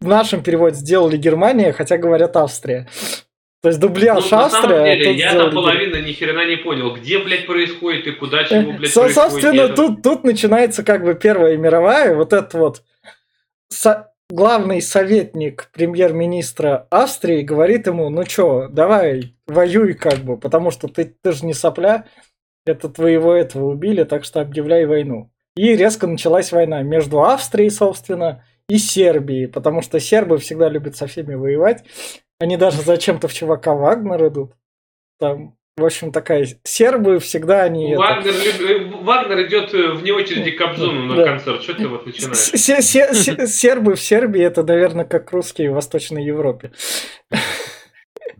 в 0.00 0.06
нашем 0.06 0.42
переводе 0.42 0.76
сделали 0.76 1.16
Германия, 1.16 1.72
хотя 1.72 1.98
говорят 1.98 2.36
Австрия. 2.36 2.88
То 3.62 3.68
есть 3.68 3.80
Ну, 3.80 3.88
дубляж 3.88 4.30
на 4.30 4.46
Австрия, 4.46 4.62
самом 4.68 4.84
а 4.84 4.96
деле, 4.96 5.12
я 5.12 5.34
там 5.34 5.52
половину 5.52 6.00
ни 6.00 6.12
хрена 6.12 6.46
не 6.48 6.56
понял, 6.56 6.94
где, 6.94 7.18
блядь, 7.18 7.46
происходит 7.46 8.06
и 8.06 8.12
куда 8.12 8.44
чего, 8.44 8.72
блядь, 8.72 8.90
Со- 8.90 9.02
происходит. 9.02 9.14
Собственно, 9.32 9.68
тут, 9.68 10.02
тут 10.02 10.24
начинается 10.24 10.82
как 10.82 11.04
бы 11.04 11.14
Первая 11.14 11.58
мировая, 11.58 12.14
вот 12.14 12.32
этот 12.32 12.54
вот 12.54 12.82
со- 13.68 14.12
главный 14.30 14.80
советник 14.80 15.68
премьер-министра 15.74 16.86
Австрии 16.90 17.42
говорит 17.42 17.86
ему, 17.86 18.08
ну 18.08 18.24
чё, 18.24 18.68
давай, 18.70 19.34
воюй 19.46 19.92
как 19.92 20.20
бы, 20.20 20.38
потому 20.38 20.70
что 20.70 20.88
ты, 20.88 21.14
ты 21.22 21.32
же 21.32 21.44
не 21.44 21.52
сопля, 21.52 22.06
это 22.64 22.88
твоего 22.88 23.34
этого 23.34 23.66
убили, 23.72 24.04
так 24.04 24.24
что 24.24 24.40
объявляй 24.40 24.86
войну. 24.86 25.30
И 25.54 25.76
резко 25.76 26.06
началась 26.06 26.50
война 26.52 26.80
между 26.82 27.22
Австрией, 27.22 27.70
собственно, 27.70 28.42
и 28.70 28.78
Сербией, 28.78 29.48
потому 29.48 29.82
что 29.82 29.98
сербы 30.00 30.38
всегда 30.38 30.68
любят 30.68 30.96
со 30.96 31.06
всеми 31.06 31.34
воевать. 31.34 31.84
Они 32.38 32.56
даже 32.56 32.80
зачем-то 32.82 33.28
в 33.28 33.34
чувака 33.34 33.74
Вагнер 33.74 34.28
идут. 34.28 34.52
Там, 35.18 35.56
в 35.76 35.84
общем, 35.84 36.12
такая... 36.12 36.46
Сербы 36.64 37.18
всегда 37.18 37.62
они... 37.64 37.90
это- 37.92 38.00
Вагнер, 38.00 38.32
люб- 38.32 38.70
э, 38.70 39.04
Вагнер 39.04 39.46
идет 39.46 39.74
э, 39.74 39.92
вне 39.92 40.12
очереди 40.12 40.52
к 40.52 40.58
Кобзону 40.58 41.04
на 41.06 41.16
Да. 41.16 41.24
концерт. 41.24 41.62
Что 41.62 41.74
ты 41.74 41.88
вот 41.88 42.06
начинаешь? 42.06 42.36
Се- 42.36 42.80
се- 42.80 43.12
се- 43.14 43.46
Сербы 43.46 43.94
в 43.96 44.00
Сербии 44.00 44.40
это, 44.42 44.62
наверное, 44.62 45.04
как 45.04 45.32
русские 45.32 45.70
в 45.70 45.74
Восточной 45.74 46.24
Европе. 46.24 46.70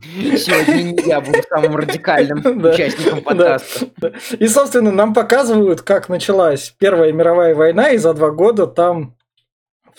Сегодня 0.03 0.83
не 0.93 1.09
я 1.09 1.21
буду 1.21 1.39
самым 1.49 1.77
радикальным 1.77 2.41
Да. 2.63 2.71
участником 2.71 3.23
подкаста. 3.23 4.13
И, 4.39 4.47
собственно, 4.49 4.91
нам 4.91 5.13
показывают, 5.13 5.83
как 5.83 6.09
началась 6.09 6.71
Первая 6.79 7.13
мировая 7.13 7.55
война, 7.55 7.91
и 7.91 7.99
за 7.99 8.15
два 8.15 8.31
года 8.31 8.67
там 8.67 9.17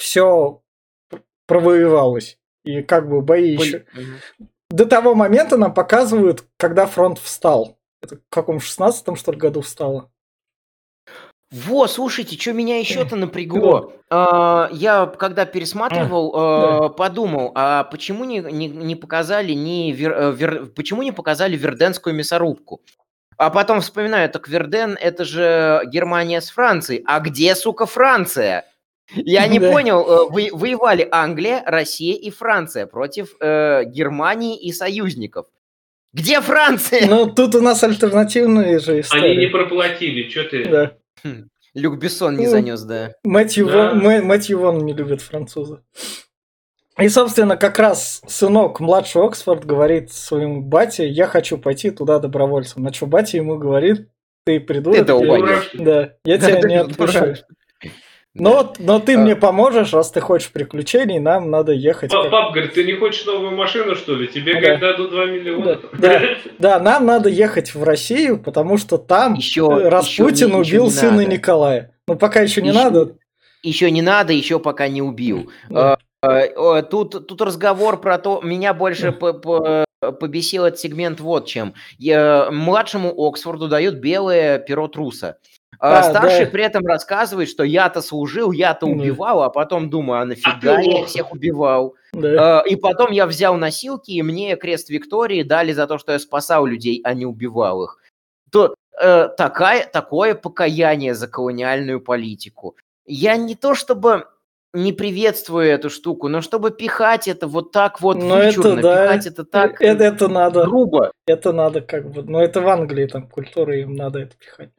все 0.02 0.62
провоевалось. 1.48 2.38
И 2.66 2.82
как 2.82 3.08
бы 3.08 3.22
бои 3.22 3.52
еще... 3.52 3.86
Мгм. 3.94 4.48
До 4.70 4.86
того 4.86 5.16
момента 5.16 5.58
нам 5.58 5.74
показывают, 5.74 6.46
когда 6.58 6.86
фронт 6.86 7.20
встал. 7.20 7.78
Это 8.02 8.16
в 8.16 8.20
каком 8.30 8.58
16-м, 8.58 9.16
что 9.16 9.32
ли, 9.32 9.38
году 9.38 9.62
встало? 9.62 10.10
Во, 11.52 11.88
слушайте, 11.88 12.40
что 12.40 12.54
меня 12.54 12.80
еще-то 12.80 13.18
напрягло. 13.18 13.94
А, 14.10 14.70
Я, 14.72 15.06
когда 15.06 15.46
пересматривал, 15.46 16.32
а, 16.34 16.90
подумал, 16.90 17.52
а 17.54 17.84
почему 17.84 18.24
не, 18.24 18.40
не, 18.40 18.70
не 18.70 18.96
показали 18.96 19.52
ни 19.52 19.92
Вер- 19.92 20.16
э, 20.18 20.32
Вер- 20.32 20.66
почему 20.68 21.04
не 21.04 21.12
показали 21.12 21.58
Верденскую 21.58 22.16
мясорубку? 22.16 22.82
А 23.38 23.50
потом 23.50 23.82
вспоминаю, 23.82 24.30
так 24.30 24.48
Верден 24.48 24.98
это 25.00 25.26
же 25.26 25.82
Германия 25.88 26.40
с 26.40 26.50
Францией. 26.50 27.04
А 27.06 27.20
где, 27.20 27.54
сука, 27.56 27.86
Франция? 27.86 28.66
Я 29.15 29.47
не 29.47 29.60
понял, 29.60 30.02
э, 30.02 30.30
вы- 30.32 30.50
воевали 30.52 31.08
Англия, 31.12 31.63
Россия 31.65 32.15
и 32.15 32.30
Франция 32.30 32.86
против 32.88 33.36
э, 33.39 33.84
Германии 33.86 34.58
и 34.60 34.71
союзников. 34.71 35.47
Где 36.13 36.41
Франция? 36.41 37.08
Ну, 37.08 37.28
тут 37.32 37.56
у 37.56 37.62
нас 37.62 37.84
альтернативные 37.84 38.80
же 38.80 39.00
истории. 39.00 39.32
Они 39.32 39.38
не 39.38 39.47
проплатили, 39.47 40.30
что 40.30 40.43
ты... 40.43 40.65
Да. 40.65 40.91
Люк 41.74 42.00
Бессон 42.00 42.36
не 42.38 42.45
Ну, 42.45 42.52
занес, 42.52 42.82
да. 42.82 43.13
Мэтью, 43.24 43.67
Да. 43.67 43.93
Вон, 43.93 44.02
Мэ- 44.06 44.21
Мэтью 44.21 44.60
Вон 44.60 44.80
не 44.80 44.93
любит 44.93 45.21
французы. 45.21 45.80
И, 47.00 47.08
собственно, 47.08 47.56
как 47.56 47.80
раз 47.80 48.21
сынок 48.28 48.82
младший 48.82 49.21
Оксфорд 49.24 49.65
говорит 49.65 50.12
своему 50.12 50.62
бате, 50.62 51.08
я 51.08 51.28
хочу 51.28 51.58
пойти 51.58 51.89
туда 51.91 52.19
добровольцем. 52.19 52.84
На 52.84 52.91
что 52.93 53.06
батя 53.06 53.38
ему 53.38 53.58
говорит, 53.58 54.10
ты 54.45 54.60
придурок. 54.60 55.00
Ты 55.00 55.06
долбоёб. 55.06 55.63
Да, 55.76 56.13
я 56.26 56.38
тебя 56.38 56.62
не 56.67 56.76
отпущу. 56.76 57.36
Но, 58.34 58.74
но 58.80 59.00
ты 59.00 59.15
А. 59.15 59.17
мне 59.17 59.36
поможешь, 59.36 59.91
раз 59.94 60.10
ты 60.12 60.22
хочешь 60.22 60.52
приключений, 60.52 61.20
нам 61.20 61.50
надо 61.52 61.74
ехать. 61.74 62.12
Пап, 62.12 62.22
как- 62.24 62.32
пап 62.32 62.52
говорит, 62.54 62.74
ты 62.74 62.86
не 62.86 62.94
хочешь 62.94 63.26
новую 63.26 63.52
машину, 63.58 63.94
что 63.96 64.15
ли? 64.15 64.28
Тебе, 64.28 64.54
Да. 64.54 64.60
говорит, 64.62 64.80
дадут 64.80 65.10
2 65.12 65.26
миллиона. 65.26 65.80
Да, 65.94 66.20
да. 66.20 66.22
Да, 66.60 66.80
нам 66.80 67.06
надо 67.06 67.28
ехать 67.28 67.76
в 67.76 67.84
Россию, 67.84 68.39
потому 68.41 68.78
что 68.78 68.98
там 68.98 69.34
Еще- 69.34 69.67
э, 69.84 69.89
Распутин 69.89 70.48
еще 70.48 70.60
еще 70.60 70.76
убил 70.78 70.86
не 70.86 70.91
сына 70.91 71.12
надо. 71.17 71.26
Николая. 71.26 71.91
Ну, 72.08 72.15
пока 72.15 72.39
еще 72.41 72.62
не 72.62 72.70
Еще- 72.70 72.80
надо. 72.80 73.15
Еще 73.63 73.91
не 73.91 74.02
надо, 74.02 74.32
еще 74.34 74.60
пока 74.60 74.88
не 74.88 75.02
убил. 75.02 75.52
Да. 75.70 75.98
Э, 76.24 76.30
э, 76.56 76.84
Тут, 76.89 77.28
тут 77.28 77.41
разговор 77.41 78.00
про 78.00 78.17
то, 78.17 78.39
меня 78.41 78.74
больше 78.74 79.12
по- 79.12 79.34
по- 79.34 79.86
побесил 80.20 80.65
этот 80.65 80.80
сегмент 80.80 81.20
вот 81.20 81.48
чем. 81.48 81.74
Я- 82.00 82.50
младшему 82.52 83.13
Оксфорду 83.15 83.67
дают 83.67 83.96
белое 83.96 84.58
перо 84.58 84.88
труса. 84.88 85.38
А 85.84 85.98
А, 86.00 86.04
старший 86.04 86.46
да. 86.46 86.52
при 86.52 86.63
этом 86.63 86.86
рассказывает, 86.86 87.50
что 87.50 87.63
я-то 87.63 88.02
служил, 88.02 88.52
я-то 88.52 88.86
Да. 88.86 88.91
убивал, 88.91 89.41
а 89.41 89.50
потом 89.50 89.89
думаю, 89.89 90.22
а 90.22 90.26
нафига 90.26 90.76
ты 90.76 90.84
я 90.84 90.98
лох. 91.00 91.08
всех 91.08 91.32
убивал? 91.34 91.96
Да. 92.13 92.62
Э, 92.63 92.70
И 92.70 92.76
потом 92.76 93.12
я 93.12 93.26
взял 93.26 93.56
носилки, 93.58 94.12
и 94.12 94.22
мне 94.22 94.56
крест 94.58 94.89
Виктории 94.91 95.41
дали 95.41 95.74
за 95.74 95.88
то, 95.88 95.98
что 95.98 96.12
я 96.12 96.20
спасал 96.20 96.67
людей, 96.67 97.02
а 97.04 97.13
не 97.15 97.26
убивал 97.26 97.84
их. 97.84 97.98
То 98.52 98.76
э, 99.02 99.30
такая, 99.36 99.88
такое 99.91 100.36
покаяние 100.36 101.15
за 101.15 101.28
колониальную 101.28 102.00
политику. 102.00 102.76
Я 103.08 103.36
не 103.38 103.56
то 103.56 103.74
чтобы 103.74 104.28
не 104.74 104.94
приветствую 104.94 105.65
эту 105.67 105.89
штуку, 105.89 106.28
но 106.28 106.41
чтобы 106.41 106.70
пихать 106.72 107.28
это 107.28 107.48
вот 107.48 107.72
так 107.72 108.02
вот 108.02 108.17
Ну, 108.17 108.36
это 108.36 108.58
вычурно, 108.62 108.82
да. 108.84 109.04
пихать 109.08 109.26
это 109.28 109.44
так 109.46 109.82
это, 109.82 110.04
это 110.04 110.28
надо. 110.28 110.65
грубо. 110.65 111.12
Это 111.26 111.52
надо 111.54 111.82
как 111.82 112.10
бы. 112.12 112.22
Но 112.24 112.39
это 112.41 112.62
в 112.62 112.67
Англии 112.70 113.08
там 113.08 113.28
культура, 113.28 113.76
им 113.78 113.96
надо 113.96 114.20
это 114.20 114.36
пихать. 114.38 114.70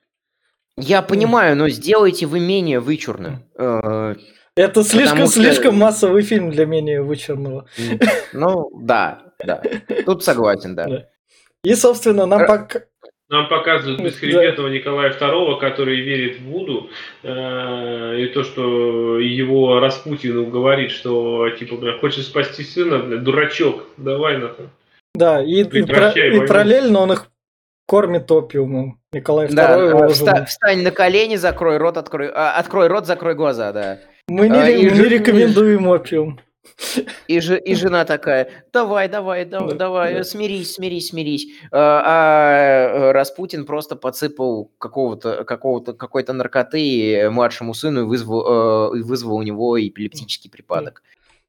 Я 0.79 1.03
понимаю, 1.03 1.57
но 1.57 1.69
сделайте 1.69 2.27
вы 2.27 2.41
менее 2.41 2.81
вычурным. 2.81 3.45
Э, 3.59 4.15
Это 4.57 4.83
слишком, 4.83 5.27
что- 5.27 5.41
слишком 5.41 5.77
массовый 5.77 6.23
фильм 6.23 6.51
для 6.51 6.67
менее 6.67 7.03
вычурного. 7.03 7.67
Ну, 8.33 8.71
да, 8.83 9.23
да. 9.45 9.63
Тут 10.07 10.25
согласен, 10.25 10.75
да. 10.75 10.85
Да. 10.87 11.05
И, 11.65 11.75
собственно, 11.75 12.27
нам 12.27 12.47
пока... 12.47 12.81
Нам 13.29 13.49
показывают 13.49 13.99
Да. 13.99 14.05
бесхребетного 14.05 14.69
Николая 14.69 15.11
II, 15.11 15.59
который 15.59 16.01
верит 16.03 16.39
в 16.41 16.45
Вуду, 16.51 16.91
э, 17.23 18.17
и 18.21 18.27
то, 18.27 18.43
что 18.45 19.19
его 19.19 19.81
Распутин 19.81 20.51
говорит, 20.51 20.91
что, 20.91 21.49
типа, 21.51 21.77
бля, 21.77 21.97
хочешь 21.99 22.27
спасти 22.27 22.63
сына, 22.63 22.99
бля, 22.99 23.17
дурачок, 23.19 23.85
давай 23.97 24.37
нахуй. 24.37 24.67
Да, 25.15 25.43
и, 25.43 25.63
и, 25.63 25.83
про- 25.83 26.11
и 26.11 26.47
параллельно 26.47 26.99
он 27.01 27.13
их 27.13 27.27
кормит 27.87 28.31
опиумом. 28.31 29.01
Николай 29.13 29.47
II 29.49 29.55
Да, 29.55 29.75
его 29.77 30.05
э, 30.05 30.09
вста- 30.09 30.47
встань 30.47 30.83
на 30.83 30.91
колени, 30.91 31.37
закрой 31.37 31.77
рот, 31.77 31.97
открой, 31.97 32.31
а, 32.35 32.53
открой 32.57 32.89
рот, 32.89 33.07
закрой 33.07 33.35
глаза, 33.35 33.73
да. 33.73 33.99
Мы 34.29 34.49
не, 34.49 34.59
а, 34.59 34.65
мы 34.65 34.73
не 34.73 35.05
рекомендуем 35.05 35.89
опиум. 35.89 36.41
И, 37.27 37.41
же, 37.41 37.59
и 37.59 37.75
жена 37.75 38.05
такая, 38.05 38.49
давай, 38.73 39.09
давай, 39.09 39.45
да- 39.45 39.61
Да, 39.61 39.75
давай, 39.75 40.15
да. 40.15 40.25
смирись, 40.25 40.75
смирись, 40.75 41.09
смирись. 41.09 41.49
А, 41.73 42.03
а, 42.05 43.13
Распутин 43.13 43.67
просто 43.67 43.97
подсыпал 43.97 44.71
какого-то, 44.79 45.45
какого-то, 45.45 45.93
какой-то 45.93 46.33
наркоты 46.33 47.29
младшему 47.31 47.75
сыну 47.75 48.03
и 48.03 48.05
вызвал, 48.05 48.93
э, 48.95 48.99
и 48.99 49.03
вызвал 49.03 49.37
у 49.37 49.43
него 49.43 49.79
эпилептический 49.79 50.51
припадок. 50.51 51.03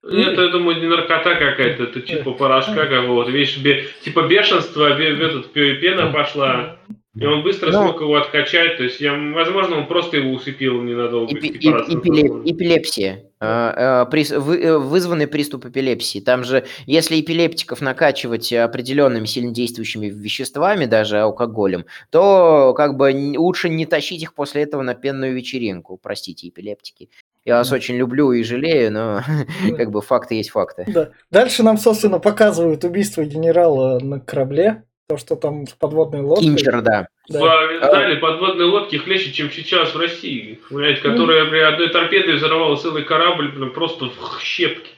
Это, 0.03 0.41
я 0.43 0.47
думаю, 0.49 0.81
не 0.81 0.87
наркота 0.87 1.35
какая-то, 1.35 1.83
это 1.83 2.01
типа 2.01 2.31
порошка 2.31 2.85
какого-то, 2.87 3.31
видишь, 3.31 3.57
бе- 3.59 3.85
типа 4.03 4.27
бешенство, 4.27 4.95
бе- 4.97 5.15
бе- 5.15 5.29
тут 5.29 5.53
пе- 5.53 5.75
пена 5.75 6.11
пошла, 6.11 6.77
и 7.15 7.25
он 7.25 7.41
быстро 7.43 7.71
Ну. 7.71 7.83
смог 7.83 8.01
его 8.01 8.15
откачать, 8.15 8.75
то 8.77 8.83
есть, 8.83 8.99
я, 8.99 9.13
возможно, 9.13 9.77
он 9.77 9.87
просто 9.87 10.17
его 10.17 10.31
усыпил 10.31 10.81
ненадолго. 10.81 11.33
Эпи- 11.33 11.53
был 11.71 11.79
эпилеп- 11.87 12.41
эпилепсия. 12.43 13.23
А, 13.39 14.05
а, 14.09 14.15
э, 14.15 14.77
Вызванный 14.77 15.27
приступ 15.27 15.65
эпилепсии. 15.65 16.19
Там 16.19 16.45
же, 16.45 16.63
если 16.85 17.19
эпилептиков 17.19 17.81
накачивать 17.81 18.51
определенными 18.53 19.25
сильнодействующими 19.25 20.07
веществами, 20.07 20.85
даже 20.85 21.19
алкоголем, 21.19 21.85
то 22.09 22.73
как 22.75 22.95
бы 22.95 23.13
лучше 23.37 23.67
не 23.69 23.85
тащить 23.85 24.23
их 24.23 24.33
после 24.33 24.63
этого 24.63 24.81
на 24.81 24.95
пенную 24.95 25.33
вечеринку. 25.35 25.99
Простите, 26.01 26.47
эпилептики. 26.47 27.09
Я 27.45 27.57
вас 27.57 27.69
Да. 27.69 27.75
очень 27.75 27.95
люблю 27.95 28.31
и 28.31 28.43
жалею, 28.43 28.91
но 28.91 29.21
Да. 29.69 29.75
как 29.75 29.91
бы 29.91 30.01
факты 30.01 30.35
есть 30.35 30.51
факты. 30.51 30.85
Да. 30.87 31.09
Дальше 31.31 31.63
нам, 31.63 31.77
собственно, 31.77 32.19
показывают 32.19 32.83
убийство 32.83 33.23
генерала 33.23 33.99
на 33.99 34.19
корабле. 34.19 34.83
То, 35.09 35.17
что 35.17 35.35
там 35.35 35.67
с 35.67 35.73
подводной 35.73 36.21
лодкой. 36.21 36.45
Кинчер, 36.47 36.81
да. 36.81 37.07
Да. 37.27 37.39
В 37.39 37.43
Израиле 37.43 38.15
подводные 38.21 38.67
лодки 38.67 38.95
хлеще, 38.95 39.33
чем 39.33 39.51
сейчас 39.51 39.93
в 39.93 39.99
России, 39.99 40.59
блядь, 40.69 41.01
которая 41.01 41.45
при 41.49 41.59
одной 41.59 41.89
торпедой 41.89 42.35
взорвала 42.35 42.77
целый 42.77 43.03
корабль, 43.03 43.51
блин, 43.51 43.73
просто 43.73 44.05
в 44.05 44.39
щепки. 44.41 44.91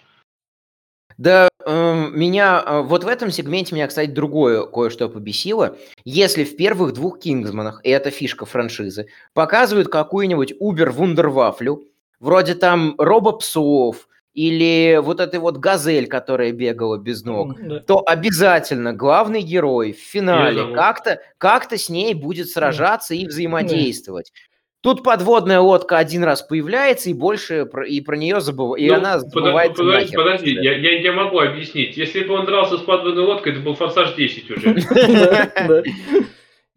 Да, 1.18 1.48
эм, 1.66 2.18
меня 2.18 2.62
э, 2.66 2.82
вот 2.82 3.04
в 3.04 3.08
этом 3.08 3.32
сегменте 3.32 3.74
меня, 3.74 3.88
кстати, 3.88 4.10
другое 4.12 4.66
кое-что 4.66 5.10
побесило. 5.10 5.78
Если 6.04 6.44
в 6.44 6.56
первых 6.58 6.94
двух 6.94 7.20
Кингсманах, 7.20 7.82
и 7.84 7.90
это 7.90 8.12
фишка 8.12 8.46
франшизы, 8.46 9.08
показывают 9.34 9.88
какую-нибудь 9.88 10.54
Убер 10.60 10.92
Вундервафлю, 10.92 11.84
вроде 12.20 12.56
там 12.56 12.96
робопсов 12.98 14.08
или 14.34 15.00
вот 15.02 15.20
этой 15.22 15.40
вот 15.40 15.58
газель, 15.58 16.08
которая 16.08 16.52
бегала 16.52 16.98
без 16.98 17.24
ног, 17.24 17.56
Да. 17.62 17.80
то 17.80 18.04
обязательно 18.06 18.94
главный 18.94 19.42
герой 19.42 19.94
в 19.94 20.00
финале 20.00 20.74
как-то 20.74 21.22
как 21.38 21.72
с 21.72 21.90
ней 21.90 22.14
будет 22.14 22.50
сражаться 22.50 23.14
и 23.16 23.26
взаимодействовать. 23.26 24.34
Тут 24.82 25.02
подводная 25.04 25.62
лодка 25.62 25.98
один 25.98 26.24
раз 26.24 26.44
появляется, 26.44 27.10
и 27.10 27.14
больше 27.14 27.66
про, 27.66 27.88
и 27.88 28.02
про 28.02 28.18
нее 28.18 28.40
забывает, 28.40 28.84
и 28.86 28.88
Ну, 28.90 28.96
она 28.98 29.16
подо- 29.16 29.30
забывается 29.32 29.84
подожди, 29.84 30.06
нахер. 30.06 30.18
подожди, 30.24 30.52
я, 30.52 30.78
я, 30.78 31.00
я 31.00 31.12
могу 31.14 31.40
объяснить. 31.40 31.98
Если 31.98 32.24
бы 32.24 32.36
он 32.36 32.46
дрался 32.46 32.78
с 32.78 32.82
подводной 32.82 33.24
лодкой, 33.24 33.54
это 33.54 33.62
был 33.62 33.74
форсаж 33.74 34.14
10 34.14 34.52
уже. 34.52 34.74
Да, 34.96 35.52
да. 35.68 35.82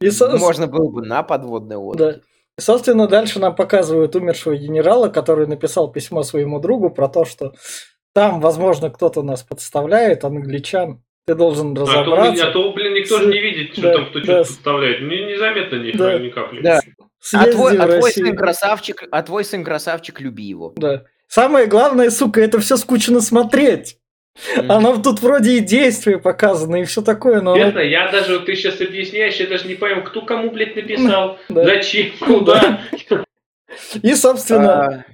И, 0.00 0.10
Можно 0.38 0.68
было 0.68 0.88
бы 0.90 1.04
на 1.04 1.22
подводной 1.22 1.76
лодке. 1.76 2.20
И, 2.58 2.60
собственно, 2.60 3.06
дальше 3.06 3.38
нам 3.38 3.54
показывают 3.54 4.16
умершего 4.16 4.56
генерала, 4.56 5.08
который 5.08 5.46
написал 5.46 5.90
письмо 5.92 6.22
своему 6.24 6.58
другу 6.60 6.90
про 6.90 7.08
то, 7.08 7.24
что 7.24 7.52
там, 8.14 8.40
возможно, 8.40 8.90
кто-то 8.90 9.22
нас 9.22 9.42
подставляет, 9.42 10.24
англичан. 10.24 11.02
Ты 11.26 11.34
должен 11.34 11.72
А 11.72 11.74
то, 11.76 11.82
разобраться. 11.82 12.32
блин, 12.32 12.44
а 12.46 12.50
то, 12.52 12.72
блин, 12.72 12.94
никто 12.94 13.18
С- 13.18 13.22
же 13.22 13.26
не 13.28 13.38
видит, 13.38 13.72
что 13.74 13.82
да, 13.82 13.92
там 13.92 14.06
кто 14.06 14.18
да. 14.20 14.24
что-то 14.24 14.38
подставляет. 14.48 15.02
Мне 15.02 15.26
незаметно 15.26 15.76
ни, 15.76 15.92
Да. 15.92 16.18
ни 16.18 16.28
капли. 16.30 16.62
Да. 16.62 16.80
А 17.34 17.44
твой, 17.50 17.76
а 17.76 17.86
твой 17.86 18.12
сын 18.12 18.34
красавчик, 18.36 19.04
а 19.10 19.22
твой 19.22 19.44
сын 19.44 19.62
красавчик, 19.62 20.20
люби 20.20 20.44
его. 20.44 20.72
Да. 20.76 21.04
Самое 21.28 21.66
главное, 21.66 22.10
сука, 22.10 22.40
это 22.40 22.58
все 22.60 22.76
скучно 22.78 23.20
смотреть. 23.20 23.98
Оно 24.68 24.96
тут 25.02 25.20
вроде 25.20 25.58
и 25.58 25.60
действия 25.60 26.18
показаны, 26.18 26.82
и 26.82 26.84
все 26.84 27.02
такое, 27.02 27.40
но 27.40 27.56
Честно, 27.56 27.80
я 27.80 28.10
даже, 28.10 28.34
вот 28.38 28.46
ты 28.46 28.54
сейчас 28.54 28.80
объясняешь, 28.80 29.34
я 29.36 29.46
даже 29.46 29.66
не 29.66 29.74
пойму, 29.74 30.02
кто 30.02 30.22
кому, 30.22 30.50
блядь, 30.50 30.76
написал, 30.76 31.38
Да. 31.48 31.64
зачем, 31.64 32.12
куда. 32.24 32.80
И, 34.02 34.14
собственно, 34.14 34.84
А, 34.84 35.04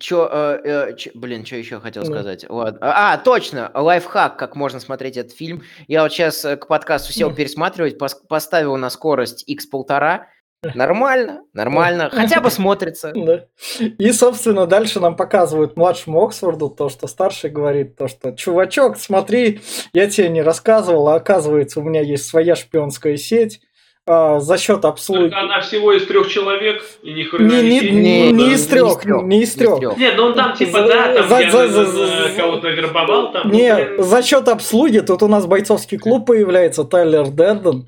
Чё, 0.00 0.28
э, 0.32 0.60
э, 0.64 0.96
чё- 0.96 1.10
блин, 1.14 1.46
что 1.46 1.54
еще 1.54 1.78
хотел 1.78 2.02
Ну. 2.02 2.10
сказать? 2.10 2.44
Ладно. 2.48 2.78
А, 2.82 3.12
а, 3.12 3.18
точно, 3.18 3.70
лайфхак, 3.74 4.36
как 4.36 4.56
можно 4.56 4.80
смотреть 4.80 5.16
этот 5.16 5.32
фильм. 5.36 5.62
Я 5.86 6.02
вот 6.02 6.12
сейчас 6.12 6.42
к 6.42 6.66
подкасту 6.66 7.12
сел 7.12 7.30
Ну. 7.30 7.36
пересматривать, 7.36 7.96
пос- 7.96 8.16
поставил 8.28 8.76
на 8.76 8.90
скорость 8.90 9.44
x1,5. 9.48 10.26
Нормально, 10.74 11.42
нормально. 11.52 12.10
Хотя 12.10 12.40
бы 12.40 12.50
смотрится. 12.50 13.12
да. 13.14 13.44
И, 13.80 14.10
собственно, 14.10 14.66
дальше 14.66 14.98
нам 14.98 15.14
показывают 15.14 15.76
младшему 15.76 16.24
Оксфорду 16.24 16.68
то, 16.68 16.88
что 16.88 17.06
старший 17.06 17.50
говорит, 17.50 17.96
то, 17.96 18.08
что 18.08 18.32
чувачок, 18.32 18.98
смотри, 18.98 19.60
я 19.92 20.10
тебе 20.10 20.28
не 20.28 20.42
рассказывал, 20.42 21.08
а 21.08 21.14
оказывается, 21.14 21.78
у 21.78 21.84
меня 21.84 22.00
есть 22.00 22.26
своя 22.26 22.56
шпионская 22.56 23.16
сеть 23.16 23.60
а, 24.08 24.40
за 24.40 24.56
счет 24.58 24.84
обслуги. 24.84 25.20
Только 25.24 25.38
она 25.38 25.60
всего 25.60 25.92
из 25.92 26.06
трех 26.06 26.28
человек, 26.28 26.82
и 27.02 27.12
ни 27.12 27.22
хрена 27.24 27.48
Не, 27.50 27.62
не, 27.62 27.80
не, 27.80 27.90
Не, 27.90 28.32
не 28.32 28.32
не 28.32 28.52
из 28.54 28.66
трех, 28.66 29.04
не 29.04 29.42
из 29.42 29.52
трех. 29.54 29.80
Нет, 29.98 30.14
ну 30.16 30.24
он 30.24 30.34
там 30.34 30.54
типа, 30.54 30.78
За- 30.80 30.86
да, 30.88 31.14
там 31.14 31.28
за- 31.28 31.40
я 31.40 31.50
за- 31.50 31.68
за- 31.68 31.84
за- 31.86 32.30
кого-то 32.36 32.68
вербовал, 32.70 33.32
там. 33.32 33.48
ну, 33.48 33.54
Не, 33.54 33.74
блин, 33.74 34.02
за 34.02 34.22
счет 34.22 34.48
обслуги 34.48 35.00
тут 35.00 35.22
у 35.22 35.28
нас 35.28 35.46
бойцовский 35.46 35.98
клуб 35.98 36.26
появляется, 36.26 36.84
Тайлер 36.84 37.28
Дерден. 37.28 37.84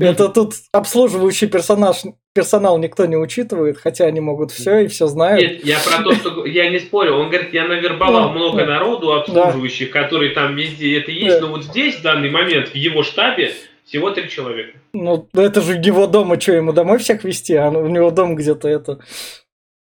Это 0.00 0.28
тут 0.28 0.54
обслуживающий 0.72 1.48
персонаж, 1.48 1.96
персонал 2.34 2.78
никто 2.78 3.06
не 3.06 3.16
учитывает, 3.16 3.78
хотя 3.78 4.04
они 4.06 4.20
могут 4.20 4.50
все 4.52 4.78
и 4.80 4.88
все 4.88 5.06
знают. 5.06 5.40
Нет, 5.40 5.64
я 5.64 5.76
про 5.78 6.02
то, 6.02 6.12
что 6.14 6.46
я 6.46 6.68
не 6.70 6.78
спорю. 6.78 7.14
Он 7.16 7.28
говорит, 7.30 7.52
я 7.52 7.66
навербовал 7.66 8.30
много 8.30 8.64
народу 8.64 9.12
обслуживающих, 9.12 9.90
которые 9.90 10.30
там 10.32 10.54
везде 10.56 10.98
это 10.98 11.10
есть, 11.10 11.40
но 11.40 11.48
вот 11.48 11.64
здесь 11.64 11.96
в 11.96 12.02
данный 12.02 12.30
момент 12.30 12.68
в 12.68 12.74
его 12.74 13.02
штабе 13.02 13.52
Всего 13.84 14.10
три 14.10 14.28
человека. 14.28 14.78
Ну, 14.92 15.28
это 15.34 15.60
же 15.60 15.74
его 15.74 16.06
дома, 16.06 16.40
что 16.40 16.52
ему 16.52 16.72
домой 16.72 16.98
всех 16.98 17.22
вести, 17.24 17.54
а 17.54 17.68
у 17.70 17.88
него 17.88 18.10
дом 18.10 18.34
где-то 18.34 18.66
это 18.68 18.92
Ну, 18.94 18.98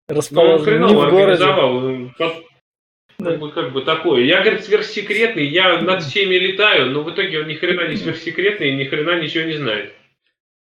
он 0.09 0.17
расположен 0.17 0.59
не 0.59 0.65
хреново 0.65 1.07
в 1.07 1.11
городе. 1.11 1.45
организовал. 1.45 2.11
Как- 2.19 2.33
Да. 3.19 3.31
Как 3.33 3.39
бы, 3.41 3.53
как 3.53 3.73
бы 3.73 3.83
такое. 3.83 4.23
Я, 4.25 4.41
говорит, 4.41 4.65
сверхсекретный, 4.65 5.47
я 5.47 5.81
над 5.81 6.03
всеми 6.03 6.35
летаю, 6.35 6.91
но 6.91 7.03
в 7.03 7.11
итоге 7.13 7.41
он 7.41 7.49
ни 7.49 7.55
хрена 7.55 7.87
не 7.89 7.97
сверхсекретный 7.97 8.71
и 8.71 8.77
ни 8.77 8.85
хрена 8.85 9.21
ничего 9.21 9.45
не 9.45 9.53
знает. 9.59 9.93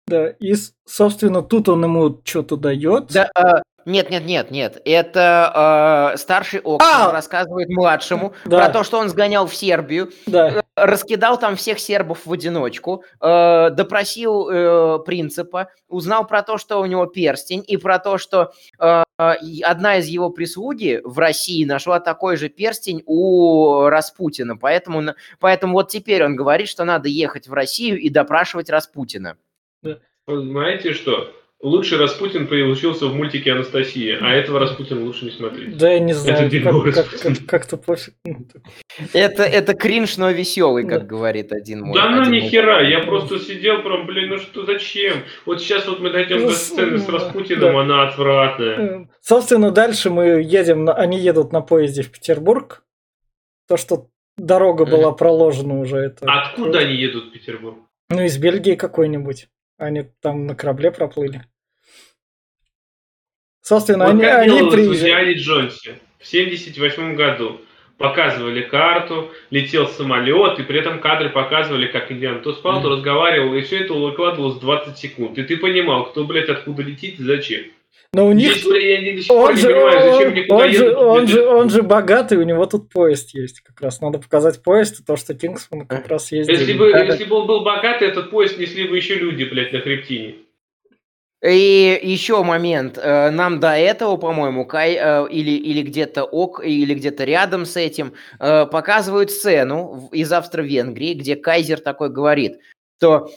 Да, 0.07 0.27
и, 0.39 0.53
собственно, 0.85 1.41
тут 1.41 1.69
он 1.69 1.83
ему 1.83 2.21
что-то 2.23 2.57
дает. 2.57 3.07
Да, 3.07 3.31
а, 3.33 3.63
нет, 3.85 4.09
нет, 4.09 4.25
нет, 4.25 4.51
нет. 4.51 4.81
Это 4.85 5.51
а, 5.53 6.17
старший 6.17 6.59
Оксфорд 6.59 6.81
А! 6.81 7.11
рассказывает 7.11 7.69
младшему 7.69 8.33
Да. 8.45 8.57
про 8.57 8.69
то, 8.69 8.83
что 8.83 8.99
он 8.99 9.09
сгонял 9.09 9.47
в 9.47 9.55
Сербию, 9.55 10.11
Да, 10.25 10.63
раскидал 10.75 11.39
там 11.39 11.55
всех 11.55 11.79
сербов 11.79 12.25
в 12.25 12.31
одиночку, 12.31 13.03
э, 13.19 13.69
допросил 13.71 14.49
э, 14.49 14.99
принципа, 15.05 15.69
узнал 15.87 16.25
про 16.25 16.43
то, 16.43 16.57
что 16.57 16.79
у 16.79 16.85
него 16.85 17.05
перстень, 17.05 17.63
и 17.67 17.77
про 17.77 17.99
то, 17.99 18.17
что 18.17 18.51
э, 18.79 19.03
одна 19.17 19.97
из 19.97 20.07
его 20.07 20.29
прислуги 20.29 21.01
в 21.03 21.19
России 21.19 21.63
нашла 21.65 21.99
такой 21.99 22.37
же 22.37 22.49
перстень 22.49 23.03
у 23.05 23.87
Распутина. 23.87 24.57
Поэтому, 24.57 25.13
поэтому 25.39 25.73
вот 25.73 25.89
теперь 25.89 26.23
он 26.23 26.35
говорит, 26.35 26.67
что 26.67 26.83
надо 26.85 27.09
ехать 27.09 27.47
в 27.47 27.53
Россию 27.53 27.99
и 27.99 28.09
допрашивать 28.09 28.69
Распутина. 28.69 29.37
Вы 29.83 29.99
знаете 30.27 30.93
что? 30.93 31.33
Лучший 31.63 31.99
Распутин 31.99 32.47
получился 32.47 33.05
в 33.05 33.13
мультике 33.13 33.51
Анастасия, 33.51 34.17
а 34.19 34.33
этого 34.33 34.59
Распутина 34.59 35.05
лучше 35.05 35.25
не 35.25 35.31
смотреть. 35.31 35.77
да, 35.77 35.91
я 35.91 35.99
не 35.99 36.13
знаю, 36.13 36.49
дерьмо 36.49 36.81
как- 36.81 36.95
как- 36.95 37.19
как- 37.21 37.45
как-то 37.47 37.77
пофиг. 37.77 38.15
Это, 39.13 39.43
это 39.43 39.75
кринж, 39.75 40.17
но 40.17 40.31
веселый, 40.31 40.87
как 40.87 41.01
Да. 41.01 41.05
говорит 41.05 41.51
один 41.53 41.81
мой. 41.81 41.93
Да 41.93 42.09
ну 42.09 42.25
ни 42.31 42.39
хера, 42.39 42.81
я 42.81 43.01
просто 43.01 43.39
сидел 43.39 43.83
прям, 43.83 44.07
блин, 44.07 44.29
ну 44.29 44.37
что, 44.39 44.65
зачем? 44.65 45.17
Вот 45.45 45.61
сейчас 45.61 45.87
вот 45.87 45.99
мы 45.99 46.09
дойдем 46.09 46.41
Ну, 46.41 46.47
до 46.47 46.53
сцены 46.53 46.97
с 46.97 47.07
Распутиным, 47.07 47.59
да. 47.61 47.79
она 47.81 48.07
отвратная. 48.07 48.77
Э, 48.79 49.05
Собственно, 49.21 49.69
дальше 49.69 50.09
мы 50.09 50.41
едем, 50.41 50.83
на- 50.85 50.93
они 50.93 51.19
едут 51.19 51.51
на 51.51 51.61
поезде 51.61 52.01
в 52.01 52.11
Петербург. 52.11 52.83
То, 53.67 53.77
что 53.77 54.07
дорога 54.37 54.85
была 54.85 55.11
проложена 55.11 55.79
уже. 55.79 55.97
Это 55.97 56.25
Откуда 56.27 56.79
они 56.79 56.95
едут 56.95 57.25
в 57.25 57.31
Петербург? 57.33 57.77
Ну, 58.09 58.23
из 58.23 58.35
Бельгии 58.39 58.73
какой-нибудь. 58.75 59.47
Они 59.77 60.05
там 60.21 60.45
на 60.47 60.55
корабле 60.55 60.91
проплыли. 60.91 61.43
Собственно, 63.61 64.05
Вот 64.05 64.11
они, 64.13 64.21
как 64.21 64.39
они. 64.41 64.59
Индиане 64.59 65.33
Джонсе 65.33 65.99
в 66.19 66.27
78 66.27 67.15
году. 67.15 67.61
Показывали 67.97 68.61
карту, 68.61 69.29
летел 69.51 69.87
самолет, 69.87 70.57
и 70.57 70.63
при 70.63 70.79
этом 70.79 70.99
кадры 70.99 71.29
показывали, 71.29 71.85
как 71.85 72.11
Индиан 72.11 72.41
то 72.41 72.53
спал, 72.53 72.81
то 72.81 72.87
Мгм. 72.87 72.97
разговаривал, 72.97 73.53
и 73.53 73.61
все 73.61 73.81
это 73.81 73.93
выкладывалось 73.93 74.57
20 74.57 74.97
секунд. 74.97 75.37
И 75.37 75.43
ты 75.43 75.57
понимал, 75.57 76.05
кто, 76.09 76.23
блядь, 76.23 76.49
откуда 76.49 76.81
летит 76.81 77.19
и 77.19 77.23
зачем. 77.23 77.61
Но 78.13 78.27
у 78.27 78.31
них... 78.33 78.53
Здесь, 78.53 78.65
блядь, 78.65 78.83
я 79.29 79.35
Он 79.35 79.55
же, 79.55 79.67
понимаю, 79.67 80.11
зачем 80.13 80.31
мне 80.31 80.45
он, 80.49 80.71
же, 80.71 80.95
он, 80.95 81.27
же, 81.27 81.45
он 81.45 81.69
же 81.69 81.81
богатый, 81.83 82.39
у 82.39 82.43
него 82.43 82.65
тут 82.65 82.89
поезд 82.89 83.35
есть 83.35 83.61
как 83.61 83.79
раз. 83.79 84.01
Надо 84.01 84.17
показать 84.17 84.63
поезд, 84.63 84.99
и 84.99 85.03
то, 85.03 85.15
что 85.15 85.35
Кингсман 85.35 85.85
как 85.85 86.07
раз 86.07 86.31
ездил. 86.31 86.55
Если 86.55 86.73
бы, 86.73 86.89
если 86.89 87.25
бы 87.25 87.35
он 87.35 87.45
был 87.47 87.61
богатый, 87.61 88.07
этот 88.07 88.31
поезд 88.31 88.57
несли 88.57 88.87
бы 88.87 88.97
еще 88.97 89.13
люди, 89.15 89.43
блядь, 89.43 89.71
на 89.73 89.79
хребтине. 89.79 90.37
И 91.43 91.99
еще 92.03 92.43
момент. 92.43 92.99
э, 93.01 93.31
Нам 93.31 93.59
до 93.59 93.69
этого, 93.75 94.17
по-моему, 94.17 94.65
Кай 94.65 94.93
э, 94.95 95.27
или, 95.29 95.51
или 95.51 95.81
где-то 95.81 96.23
ок, 96.23 96.63
или 96.63 96.93
где-то 96.93 97.23
рядом 97.23 97.65
с 97.65 97.77
этим 97.77 98.13
э, 98.39 98.65
показывают 98.67 99.31
сцену 99.31 99.85
в- 100.11 100.13
из 100.13 100.31
Австро-Венгрии, 100.31 101.15
где 101.15 101.35
Кайзер 101.35 101.79
такой 101.79 102.09
говорит, 102.11 102.59
что 102.99 103.31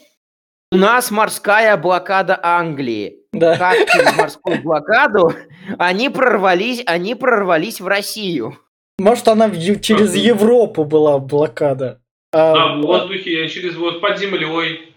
у 0.71 0.77
нас 0.77 1.09
морская 1.09 1.75
блокада 1.77 2.39
Англии. 2.43 3.21
Да. 3.33 3.57
Как 3.57 3.75
через 3.91 4.15
морскую 4.15 4.61
блокаду 4.61 5.33
они 5.79 6.09
прорвались, 6.09 6.83
они 6.85 7.15
прорвались 7.15 7.81
в 7.81 7.87
Россию. 7.87 8.57
Может, 8.99 9.27
она 9.27 9.47
в 9.47 9.55
через. 9.81 10.13
Европу 10.15 10.85
была 10.85 11.17
блокада. 11.17 12.01
А, 12.31 12.53
На 12.75 12.81
воздухе, 12.81 13.47
через 13.49 13.75
вот 13.75 13.99
под 13.99 14.19
землей. 14.19 14.94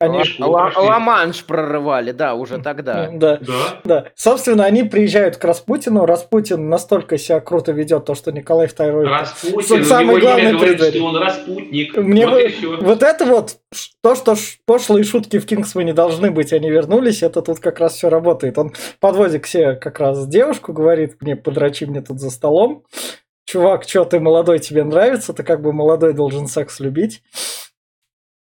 Они-. 0.00 0.22
Ла-Манш 0.38 1.44
прорывали, 1.44 2.12
да, 2.12 2.34
уже 2.34 2.58
тогда. 2.58 3.10
да. 3.12 3.38
Да. 3.40 3.54
Да, 3.84 4.04
собственно, 4.14 4.64
они 4.64 4.82
приезжают 4.82 5.36
к 5.36 5.44
Распутину. 5.44 6.06
Распутин 6.06 6.68
настолько 6.68 7.18
себя 7.18 7.40
круто 7.40 7.72
ведет, 7.72 8.06
то, 8.06 8.14
что 8.14 8.32
Николай 8.32 8.66
II... 8.66 9.02
Распутин, 9.04 9.84
Самый 9.84 10.20
главный 10.20 10.52
говорит, 10.52 10.78
предатель. 10.78 10.98
что 10.98 11.06
он 11.06 11.16
распутник. 11.16 11.96
Мне 11.96 12.26
вот 12.26 12.40
бы-. 12.42 12.76
Вот 12.80 13.02
это 13.02 13.24
вот, 13.26 13.56
то, 14.02 14.14
что 14.14 14.34
ш- 14.34 14.58
пошлые 14.64 15.04
шутки 15.04 15.38
в 15.38 15.46
Кингсмане 15.46 15.92
должны 15.92 16.30
быть, 16.30 16.52
они 16.52 16.70
вернулись, 16.70 17.22
это 17.22 17.42
тут 17.42 17.60
как 17.60 17.78
раз 17.80 17.94
все 17.94 18.08
работает. 18.08 18.56
Он 18.58 18.72
подводит 19.00 19.44
к 19.44 19.46
себе 19.46 19.74
как 19.74 20.00
раз 20.00 20.26
девушку, 20.26 20.72
говорит 20.72 21.16
мне, 21.20 21.36
подрачи 21.36 21.84
мне 21.84 22.00
тут 22.00 22.20
за 22.20 22.30
столом. 22.30 22.84
Чувак, 23.44 23.82
что 23.86 24.04
ты 24.04 24.20
молодой, 24.20 24.60
тебе 24.60 24.84
нравится? 24.84 25.32
Ты 25.32 25.42
как 25.42 25.60
бы 25.60 25.72
молодой 25.72 26.14
должен 26.14 26.46
секс 26.46 26.78
любить. 26.80 27.22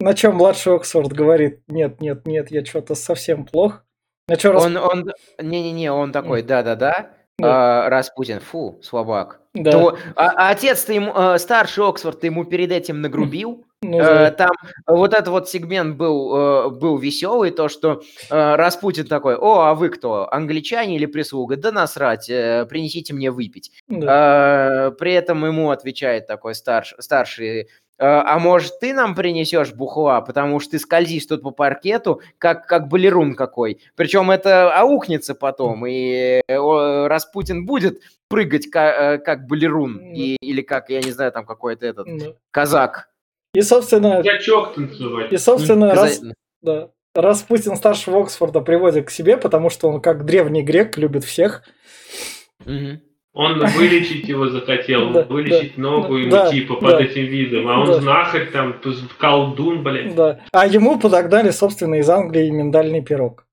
На 0.01 0.13
чем 0.15 0.35
младший 0.35 0.75
Оксфорд 0.75 1.13
говорит, 1.13 1.61
нет, 1.67 2.01
нет, 2.01 2.25
нет, 2.25 2.51
я 2.51 2.65
что-то 2.65 2.95
совсем 2.95 3.45
плох. 3.45 3.83
На 4.27 4.35
чем 4.35 4.55
Он, 4.55 4.77
он, 4.77 5.11
не-не-не, 5.39 5.91
он 5.91 6.11
такой, 6.11 6.41
да-да-да, 6.41 7.11
Да. 7.37 7.85
а, 7.85 7.89
Распутин, 7.89 8.39
фу, 8.39 8.79
слабак. 8.81 9.41
Да, 9.53 9.71
То- 9.71 9.97
а, 10.15 10.29
а 10.47 10.49
отец-то 10.51 10.93
ему, 10.93 11.11
э, 11.13 11.37
старший 11.37 11.85
Оксфорд 11.87 12.23
ему 12.23 12.45
перед 12.45 12.71
этим 12.71 13.01
нагрубил. 13.01 13.65
ну 13.83 13.97
да. 13.99 14.31
Там 14.31 14.51
вот 14.87 15.13
этот 15.13 15.27
вот 15.27 15.49
сегмент 15.49 15.97
был, 15.97 16.35
э, 16.35 16.69
был 16.69 16.97
веселый, 16.97 17.51
то, 17.51 17.67
что 17.67 18.01
э, 18.29 18.55
Распутин 18.55 19.05
такой, 19.07 19.35
о, 19.35 19.59
а 19.61 19.75
вы 19.75 19.89
кто, 19.89 20.31
англичане 20.33 20.95
или 20.95 21.05
прислуга? 21.05 21.57
Да 21.57 21.71
насрать, 21.71 22.27
принесите 22.27 23.13
мне 23.13 23.29
выпить. 23.29 23.71
да. 23.87 24.87
Э, 24.87 24.91
При 24.91 25.13
этом 25.13 25.45
ему 25.45 25.69
отвечает 25.71 26.25
такой 26.27 26.55
старш, 26.55 26.95
старший, 26.99 27.61
«Э, 27.61 27.65
а 28.05 28.39
может 28.39 28.79
ты 28.79 28.93
нам 28.93 29.13
принесешь 29.15 29.73
бухла, 29.73 30.21
потому 30.21 30.59
что 30.59 30.71
ты 30.71 30.79
скользишь 30.79 31.25
тут 31.25 31.41
по 31.43 31.51
паркету, 31.51 32.21
как, 32.37 32.65
как 32.67 32.87
балерун 32.87 33.35
какой. 33.35 33.79
Причем 33.95 34.31
это 34.31 34.73
аукнется 34.77 35.35
потом, 35.35 35.85
и 35.85 36.41
э, 36.47 37.07
Распутин 37.07 37.65
будет 37.65 38.01
прыгать 38.29 38.69
ка- 38.71 39.13
э, 39.13 39.17
как 39.19 39.45
балерун, 39.47 39.99
и- 39.99 40.37
или 40.41 40.61
как, 40.61 40.89
я 40.89 41.01
не 41.01 41.11
знаю, 41.11 41.31
там 41.31 41.45
какой-то 41.45 41.85
этот 41.85 42.07
Да. 42.07 42.25
казак. 42.51 43.09
И, 43.53 43.61
собственно, 43.61 44.21
Ячок 44.23 44.75
танцевать. 44.75 45.31
и, 45.31 45.37
собственно, 45.37 45.93
раз, 45.93 46.19
Каза- 46.19 46.33
Да. 46.61 46.89
Распутин 47.13 47.75
старшего 47.75 48.21
Оксфорда 48.21 48.61
приводит 48.61 49.07
к 49.07 49.09
себе, 49.09 49.35
потому 49.35 49.69
что 49.69 49.89
он, 49.89 49.99
как 49.99 50.23
древний 50.25 50.61
грек, 50.63 50.97
любит 50.97 51.25
всех. 51.25 51.63
Мгм. 52.65 53.01
Он 53.33 53.59
вылечить 53.77 54.27
его 54.27 54.49
захотел, 54.49 55.11
Да, 55.11 55.23
вылечить 55.23 55.73
да, 55.77 55.81
ногу 55.81 56.17
ему 56.17 56.31
да, 56.31 56.49
типа 56.51 56.77
да. 56.81 56.81
под 56.81 56.99
этим 57.01 57.25
видом, 57.25 57.67
а 57.67 57.79
он 57.79 57.87
Да. 57.87 57.93
знахарь 58.01 58.51
там, 58.51 58.75
колдун, 59.17 59.83
блядь. 59.83 60.15
Да. 60.15 60.41
А 60.51 60.67
ему 60.67 60.99
подогнали, 60.99 61.49
собственно, 61.51 61.95
из 61.95 62.09
Англии 62.09 62.49
миндальный 62.49 63.01
пирог. 63.01 63.45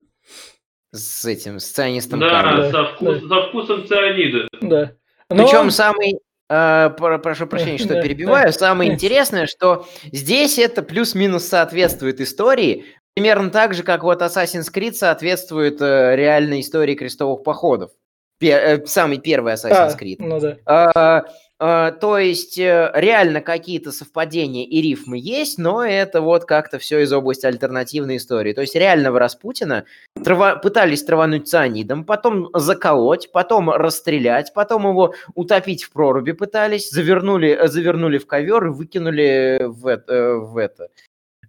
С 0.91 1.23
этим, 1.25 1.59
с 1.59 1.65
цианистом 1.69 2.19
Да. 2.19 2.41
Да, 2.43 2.71
со, 2.71 2.83
вкус- 2.95 3.27
со 3.27 3.41
вкусом 3.47 3.87
цианида. 3.87 4.47
Да. 4.61 4.91
Но 5.29 5.43
Причем 5.45 5.69
самый, 5.69 6.15
э, 6.49 6.89
про- 6.97 7.19
прошу 7.19 7.45
прощения, 7.47 7.77
что 7.77 7.89
Да, 7.93 8.01
перебиваю, 8.01 8.51
самое 8.51 8.89
Да. 8.89 8.95
интересное, 8.95 9.45
что 9.47 9.85
здесь 10.11 10.57
это 10.57 10.81
плюс-минус 10.81 11.45
соответствует 11.45 12.19
истории, 12.19 12.85
примерно 13.13 13.49
так 13.51 13.75
же, 13.75 13.83
как 13.83 14.03
вот 14.03 14.21
Assassin's 14.23 14.73
Creed 14.73 14.93
соответствует 14.93 15.79
э, 15.81 16.15
реальной 16.15 16.61
истории 16.61 16.95
крестовых 16.95 17.43
походов. 17.43 17.91
Пе- 18.39 18.51
э, 18.51 18.85
самый 18.85 19.19
первый 19.19 19.53
Assassin's 19.53 19.93
а, 19.93 19.97
Creed. 19.97 20.15
ну 20.19 20.39
да. 20.39 20.57
А, 20.65 21.25
а, 21.61 21.91
то 21.91 22.17
есть 22.17 22.57
э, 22.57 22.89
реально 22.95 23.41
какие-то 23.41 23.91
совпадения 23.91 24.65
и 24.65 24.81
рифмы 24.81 25.17
есть, 25.17 25.57
но 25.57 25.83
это 25.83 26.21
вот 26.21 26.45
как-то 26.45 26.79
все 26.79 26.99
из 26.99 27.11
области 27.11 27.45
альтернативной 27.45 28.15
истории. 28.15 28.53
То 28.53 28.61
есть 28.61 28.75
реального 28.75 29.19
Распутина 29.19 29.83
трава- 30.17 30.57
пытались 30.57 31.03
травануть 31.03 31.49
цианидом, 31.49 32.05
потом 32.05 32.49
заколоть, 32.53 33.29
потом 33.33 33.69
расстрелять, 33.69 34.53
потом 34.53 34.87
его 34.87 35.13
утопить 35.35 35.83
в 35.83 35.91
проруби 35.91 36.31
пытались, 36.31 36.89
завернули, 36.91 37.49
э, 37.49 37.67
завернули 37.67 38.19
в 38.19 38.25
ковер 38.25 38.67
и 38.67 38.69
выкинули 38.69 39.63
в 39.65 39.85
это. 39.85 40.07
В, 40.13 40.57
это 40.57 40.89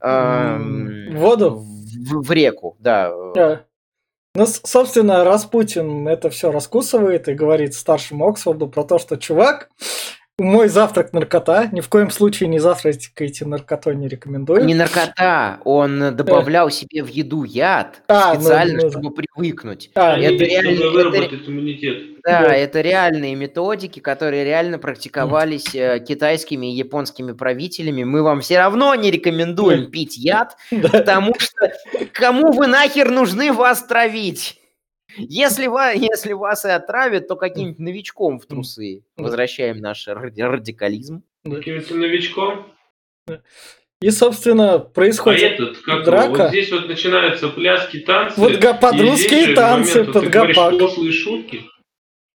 в 0.00 1.14
воду? 1.14 1.50
В, 1.50 2.22
в 2.26 2.32
реку, 2.32 2.76
да. 2.80 3.12
Да. 3.34 3.64
Ну, 4.34 4.46
собственно, 4.46 5.24
Распутин 5.24 6.06
это 6.06 6.30
все 6.30 6.52
раскусывает 6.52 7.28
и 7.28 7.34
говорит 7.34 7.74
старшему 7.74 8.28
Оксфорду 8.28 8.68
про 8.68 8.84
то, 8.84 8.98
что 9.00 9.16
чувак, 9.16 9.70
Мой 10.40 10.68
завтрак 10.68 11.12
наркота. 11.12 11.68
Ни 11.70 11.80
в 11.80 11.88
коем 11.90 12.10
случае 12.10 12.48
не 12.48 12.58
завтракайте 12.58 13.44
наркотой, 13.44 13.94
не 13.94 14.08
рекомендую. 14.08 14.64
Не 14.64 14.74
наркота, 14.74 15.58
он 15.64 16.16
добавлял 16.16 16.70
себе 16.70 17.02
в 17.04 17.08
еду 17.08 17.44
яд 17.44 18.00
А, 18.08 18.32
ну, 18.34 18.40
специально, 18.40 18.82
ну, 18.84 18.90
чтобы 18.90 19.10
привыкнуть. 19.10 19.90
А, 19.94 20.16
это 20.18 20.44
реально- 20.44 20.70
это- 21.16 21.36
иммунитет. 21.46 22.22
Да, 22.24 22.40
Да. 22.42 22.54
это 22.54 22.80
реальные 22.80 23.34
методики, 23.34 24.00
которые 24.00 24.44
реально 24.44 24.78
практиковались 24.78 25.74
э, 25.74 26.00
китайскими 26.06 26.72
и 26.72 26.76
японскими 26.76 27.32
правителями. 27.32 28.04
Мы 28.04 28.22
вам 28.22 28.40
все 28.40 28.58
равно 28.58 28.94
не 28.94 29.10
рекомендуем 29.10 29.90
пить 29.90 30.16
яд, 30.16 30.56
Да. 30.70 30.88
потому 30.88 31.34
что 31.38 31.70
кому 32.12 32.52
вы 32.52 32.66
нахер 32.66 33.10
нужны 33.10 33.52
вас 33.52 33.82
травить? 33.84 34.59
Если, 35.16 35.66
ва- 35.66 35.92
если 35.92 36.32
вас 36.32 36.64
и 36.64 36.68
отравят, 36.68 37.28
то 37.28 37.36
каким-нибудь 37.36 37.78
новичком 37.78 38.38
в 38.38 38.46
трусы. 38.46 39.02
Да. 39.16 39.24
Возвращаем 39.24 39.78
наш 39.78 40.06
ради- 40.08 40.40
радикализм. 40.40 41.22
Каким-то 41.44 41.94
новичком. 41.94 42.66
И, 44.02 44.10
собственно, 44.10 44.74
А 44.74 44.78
происходит... 44.78 45.52
этот, 45.52 45.78
как 45.78 46.04
драка. 46.04 46.28
вот 46.44 46.48
здесь 46.50 46.72
вот 46.72 46.88
начинаются 46.88 47.48
пляски, 47.48 47.98
танцы. 48.00 48.40
Вот 48.40 48.56
га- 48.56 48.72
под 48.74 48.94
и 48.94 48.98
здесь 48.98 49.10
русские 49.10 49.46
же 49.48 49.54
танцы, 49.54 49.98
момент, 49.98 50.14
вот 50.14 50.22
под 50.24 50.32
говоришь, 50.32 50.56
гопак. 50.56 50.78
пошлые 50.78 51.12
шутки. 51.12 51.62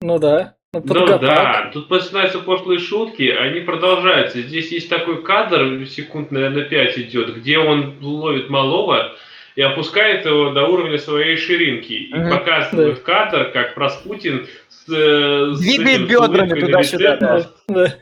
Ну 0.02 0.18
да. 0.18 0.56
Ну, 0.74 0.82
под 0.82 0.90
Ну 0.96 1.06
гопак. 1.06 1.20
да, 1.22 1.70
тут 1.72 1.88
начинаются 1.88 2.40
пошлые 2.40 2.80
шутки, 2.80 3.22
они 3.30 3.60
продолжаются. 3.60 4.42
Здесь 4.42 4.72
есть 4.72 4.88
такой 4.90 5.22
кадр, 5.22 5.86
секунд, 5.86 6.30
наверное, 6.32 6.64
5 6.64 6.98
идет, 6.98 7.34
где 7.36 7.58
он 7.58 7.98
ловит 8.02 8.50
малого 8.50 9.14
и 9.57 9.62
опускает 9.62 10.24
его 10.26 10.50
до 10.50 10.66
уровня 10.66 10.98
своей 10.98 11.36
ширинки. 11.36 11.92
И 11.92 12.14
Мгм. 12.14 12.30
показывает 12.30 13.00
кадр, 13.00 13.50
как 13.52 13.76
Распутин 13.76 14.46
с, 14.68 14.92
э, 14.92 15.52
с 15.52 15.59
Двигает 15.61 16.02
этим, 16.02 16.07
с 16.07 16.11
бедрами 16.28 16.61
туда-сюда, 16.61 17.16
да. 17.16 17.50
Да. 17.68 17.94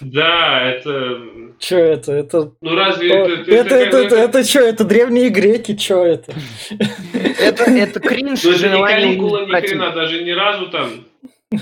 Да, 0.00 0.62
это... 0.72 1.20
Чё 1.60 1.78
это? 1.78 2.12
Это... 2.12 2.52
Ну 2.60 2.74
разве 2.74 3.12
О, 3.12 3.28
это... 3.28 3.32
Это, 3.50 3.52
это, 3.52 3.74
это, 3.76 3.96
это- 3.98 4.16
это 4.16 4.44
чё? 4.44 4.66
Это 4.66 4.84
древние 4.84 5.28
греки, 5.28 5.76
чё 5.76 6.04
это? 6.04 6.32
Это, 7.40 7.64
это 7.70 8.00
кринж 8.00 8.40
это 8.44 8.52
не 8.52 8.58
желание 8.58 9.06
Калигула, 9.06 9.38
унизить 9.42 9.48
ни 9.48 9.60
хрена, 9.68 9.84
противника. 9.84 9.92
даже 9.94 10.24
ни 10.24 10.30
разу 10.30 10.66
там... 10.70 10.90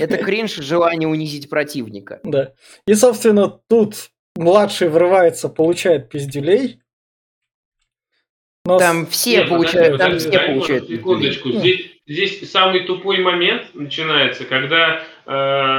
Это 0.01 0.17
кринж 0.17 0.55
желание 0.55 1.07
унизить 1.09 1.51
противника. 1.51 2.21
Да. 2.25 2.53
И, 2.87 2.95
собственно, 2.95 3.59
тут 3.69 3.95
младший 4.37 4.89
врывается, 4.89 5.51
получает 5.51 6.09
пиздюлей. 6.09 6.81
Но 8.67 8.79
Там 8.79 9.07
все 9.07 9.41
Нет, 9.41 9.51
получают, 9.51 9.99
там 9.99 10.19
все 10.19 10.39
получают. 10.39 10.89
Секундочку. 10.89 11.51
Ну. 11.51 11.59
Здесь, 11.59 11.91
здесь 12.07 12.51
самый 12.51 12.85
тупой 12.85 13.19
момент 13.19 13.75
начинается, 13.75 14.47
когда 14.47 15.03
э, 15.27 15.31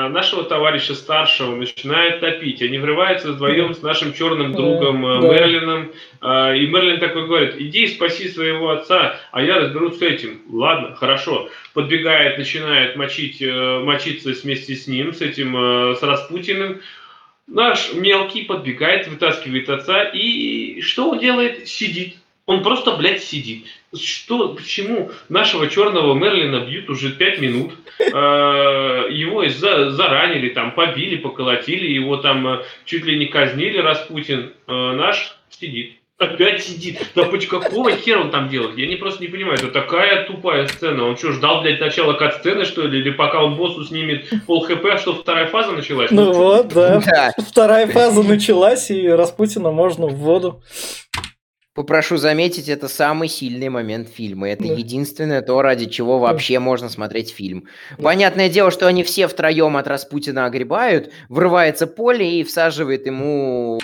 нашего 0.10 0.44
товарища 0.44 0.94
старшего 0.94 1.56
начинают 1.56 2.20
топить. 2.20 2.62
Они 2.62 2.78
врываются 2.78 3.32
вдвоем 3.32 3.74
с 3.74 3.82
нашим 3.82 4.14
черным 4.14 4.54
другом 4.54 5.04
э, 5.04 5.20
да. 5.20 5.28
Мерлином. 5.28 5.92
э, 6.22 6.58
и 6.60 6.68
Мерлин 6.68 7.00
такой 7.00 7.26
говорит, 7.26 7.56
иди 7.58 7.88
спаси 7.88 8.28
своего 8.28 8.70
отца, 8.70 9.20
а 9.32 9.42
я 9.42 9.62
разберусь 9.62 9.98
с 9.98 10.04
этим. 10.04 10.42
Ладно, 10.52 10.94
хорошо. 10.94 11.50
Подбегает, 11.74 12.38
начинает 12.38 12.96
мочить, 12.98 13.42
э, 13.42 13.80
мочиться 13.80 14.30
вместе 14.30 14.76
с 14.76 14.86
ним, 14.86 15.12
с 15.12 15.22
этим, 15.22 15.58
э, 15.58 15.96
с 15.96 16.04
Распутиным. 16.04 16.82
Наш 17.48 17.94
мелкий 17.94 18.44
подбегает, 18.44 19.08
вытаскивает 19.08 19.72
отца, 19.72 20.04
и 20.04 20.82
что 20.82 21.10
он 21.10 21.18
делает? 21.18 21.68
Сидит. 21.68 22.18
Он 22.48 22.62
просто, 22.62 22.92
блядь, 22.92 23.24
сидит. 23.24 23.66
Что, 24.00 24.50
почему 24.50 25.10
нашего 25.30 25.68
черного 25.68 26.14
Мерлина 26.14 26.60
бьют 26.60 26.90
уже 26.92 27.10
пять 27.12 27.40
минут? 27.40 27.74
Э, 28.00 29.08
Его 29.10 29.48
за- 29.50 29.90
заранили, 29.92 30.50
там, 30.50 30.72
побили, 30.74 31.16
поколотили, 31.16 31.88
его 31.88 32.18
там 32.18 32.48
э, 32.48 32.64
чуть 32.86 33.04
ли 33.06 33.18
не 33.18 33.26
казнили 33.26 33.80
Распутин. 33.80 34.54
Э, 34.68 34.92
Наш 34.92 35.36
сидит. 35.50 35.94
Опять 36.20 36.64
сидит. 36.64 37.00
Да 37.16 37.24
почему 37.26 37.60
какого 37.62 37.92
хера 37.92 38.22
он 38.22 38.30
там 38.32 38.48
делает? 38.48 38.78
Я 38.78 38.88
не 38.88 38.96
просто 38.96 39.22
не 39.24 39.28
понимаю. 39.28 39.56
Это 39.58 39.68
такая 39.70 40.26
тупая 40.28 40.68
сцена. 40.68 41.04
Он 41.06 41.18
что, 41.18 41.32
ждал, 41.32 41.62
блядь, 41.62 41.80
начала 41.82 42.14
кат-сцены, 42.14 42.64
что 42.66 42.86
ли? 42.88 43.00
Или 43.00 43.10
пока 43.10 43.44
он 43.44 43.56
боссу 43.56 43.84
снимет 43.84 44.30
пол 44.46 44.62
хп, 44.66 44.86
а 44.86 44.98
что 44.98 45.16
вторая 45.16 45.48
фаза 45.48 45.72
началась? 45.72 46.12
Ну 46.12 46.32
вот, 46.32 46.68
да. 46.70 47.02
Да. 47.06 47.32
Вторая 47.38 47.88
фаза 47.88 48.22
началась, 48.24 48.92
и 48.92 49.08
Распутина 49.10 49.72
можно 49.72 50.06
в 50.08 50.16
воду. 50.16 50.62
Попрошу 51.76 52.16
заметить, 52.16 52.70
это 52.70 52.88
самый 52.88 53.28
сильный 53.28 53.68
момент 53.68 54.08
фильма. 54.08 54.50
Это 54.50 54.64
Да. 54.64 54.74
единственное 54.74 55.42
то, 55.42 55.62
ради 55.62 55.88
чего 55.88 56.20
вообще 56.20 56.60
можно 56.60 56.88
смотреть 56.88 57.32
фильм. 57.34 57.66
Понятное 58.02 58.48
дело, 58.48 58.72
что 58.72 58.88
они 58.88 59.04
все 59.04 59.28
втроем 59.28 59.76
от 59.76 59.86
Распутина 59.86 60.46
огребают, 60.46 61.12
врывается 61.28 61.86
поле 61.86 62.40
и 62.40 62.44
всаживает 62.46 63.06
ему 63.06 63.82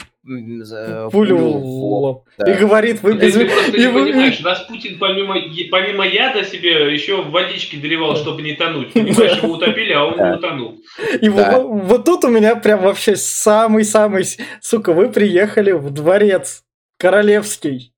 Пулю 1.11 1.35
в 1.37 2.21
в 2.21 2.23
да. 2.37 2.53
И 2.53 2.57
говорит, 2.57 3.01
вы 3.01 3.13
без... 3.17 3.33
ты 3.33 3.45
просто 3.45 3.75
и 3.75 3.79
не 3.81 3.87
вы- 3.87 4.05
понимаешь, 4.05 4.39
Распутин 4.41 4.97
помимо, 4.99 5.35
помимо 5.71 6.07
яда 6.07 6.45
себе 6.45 6.93
еще 6.93 7.23
водички 7.23 7.75
доливал, 7.75 8.15
чтобы 8.15 8.41
не 8.43 8.53
тонуть. 8.53 8.93
Понимаешь, 8.93 9.37
его 9.41 9.53
утопили, 9.55 9.91
а 9.93 10.05
он 10.05 10.17
Да. 10.17 10.29
не 10.29 10.37
утонул. 10.37 10.77
И 11.21 11.27
Да. 11.27 11.59
вот, 11.59 11.83
вот 11.85 12.05
тут 12.05 12.23
у 12.23 12.29
меня 12.29 12.55
прям 12.55 12.81
вообще 12.83 13.15
самый-самый... 13.17 14.23
Сука, 14.61 14.93
вы 14.93 15.09
приехали 15.09 15.71
в 15.71 15.89
дворец 15.89 16.63
королевский. 17.01 17.93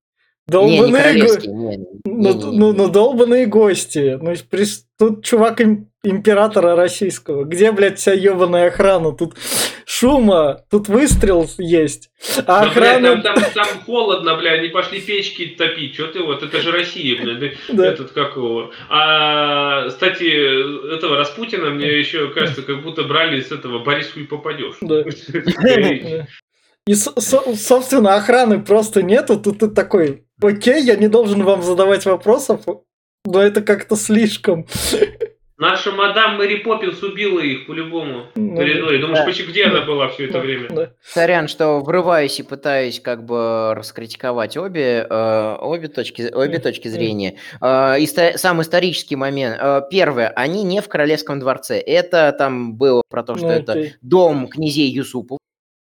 Не, 0.46 0.72
не 0.72 0.78
Долбаные 0.78 0.92
го- 0.92 0.98
королевский, 0.98 1.48
не, 1.52 1.78
не, 1.78 1.78
Ну, 2.06 2.34
не, 2.34 2.34
не. 2.52 2.58
ну, 2.60 2.74
ну, 2.74 2.90
долбаные 2.90 3.46
гости. 3.46 4.18
Ну, 4.22 4.34
тут 5.00 5.24
чувак 5.24 5.62
им- 5.62 5.90
императора 6.04 6.76
российского. 6.76 7.46
Где, 7.46 7.72
блядь, 7.72 7.98
вся 7.98 8.12
ебаная 8.12 8.68
охрана? 8.68 9.14
Тут 9.14 9.36
шума, 9.86 10.60
тут 10.70 10.90
выстрел 10.90 11.50
есть. 11.58 12.10
А 12.36 12.42
Да, 12.42 12.60
блядь, 12.76 12.98
охрана... 12.98 13.22
там, 13.22 13.36
там, 13.36 13.44
там 13.54 13.68
холодно, 13.86 14.36
бля, 14.36 14.52
они 14.54 14.68
пошли 14.68 15.00
печки 15.00 15.56
топить. 15.58 15.94
Что 15.94 16.08
ты 16.08 16.20
вот, 16.22 16.44
это 16.44 16.60
же 16.60 16.72
Россия, 16.74 17.22
бля. 17.22 17.40
ты- 17.40 17.58
Да. 17.74 17.86
Этот 17.88 18.12
как 18.12 18.36
его. 18.36 18.72
А, 18.90 19.88
кстати, 19.88 20.94
этого 20.94 21.16
Распутина 21.16 21.70
мне 21.70 21.98
еще 21.98 22.28
кажется, 22.34 22.64
как 22.64 22.84
будто 22.84 23.04
брали 23.04 23.40
из 23.40 23.50
этого 23.50 23.80
Борис 23.82 24.12
хуй 24.12 24.26
попадешь. 24.28 24.76
Да. 24.82 25.04
И, 26.86 26.96
со- 26.96 27.20
со- 27.20 27.56
собственно, 27.56 28.16
охраны 28.16 28.60
просто 28.62 29.02
нету. 29.04 29.40
Тут 29.40 29.60
ты 29.60 29.68
такой, 29.70 30.26
окей, 30.42 30.84
я 30.84 30.96
не 30.96 31.08
должен 31.08 31.44
вам 31.44 31.64
задавать 31.64 32.06
вопросов, 32.06 32.62
но 33.26 33.42
это 33.42 33.62
как-то 33.62 33.96
слишком. 33.96 34.66
Наша 35.58 35.92
мадам 35.92 36.36
Мэри 36.38 36.58
Поппинс 36.58 37.02
убила 37.04 37.40
их 37.40 37.68
по-любому. 37.68 38.26
Ну, 38.36 38.58
коридоре. 38.58 38.98
Думаешь, 38.98 39.20
да. 39.20 39.26
почему- 39.26 39.48
где 39.50 39.66
она 39.66 39.86
была 39.86 40.10
все 40.10 40.26
это 40.26 40.34
Да, 40.34 40.40
время? 40.40 40.68
да. 40.70 40.92
Сорян, 41.02 41.48
что 41.48 41.80
врываюсь 41.80 42.38
и 42.40 42.44
пытаюсь 42.44 43.00
как 43.00 43.24
бы 43.24 43.74
раскритиковать 43.74 44.58
обе, 44.58 45.08
э, 45.10 45.56
обе, 45.62 45.88
точки, 45.88 46.24
обе 46.34 46.58
точки 46.60 46.90
зрения. 46.90 47.38
Э, 47.62 47.96
исто- 48.00 48.36
сам 48.38 48.62
исторический 48.62 49.16
момент. 49.16 49.58
Э, 49.62 49.82
первое, 49.90 50.28
они 50.36 50.64
не 50.64 50.82
в 50.82 50.90
Королевском 50.90 51.40
дворце. 51.40 51.80
Это 51.80 52.36
там 52.38 52.74
было 52.76 53.02
про 53.10 53.24
то, 53.24 53.36
что 53.38 53.46
Ну, 53.46 53.52
это 53.54 53.86
дом 54.02 54.48
князей 54.50 54.90
Юсупов, 54.92 55.38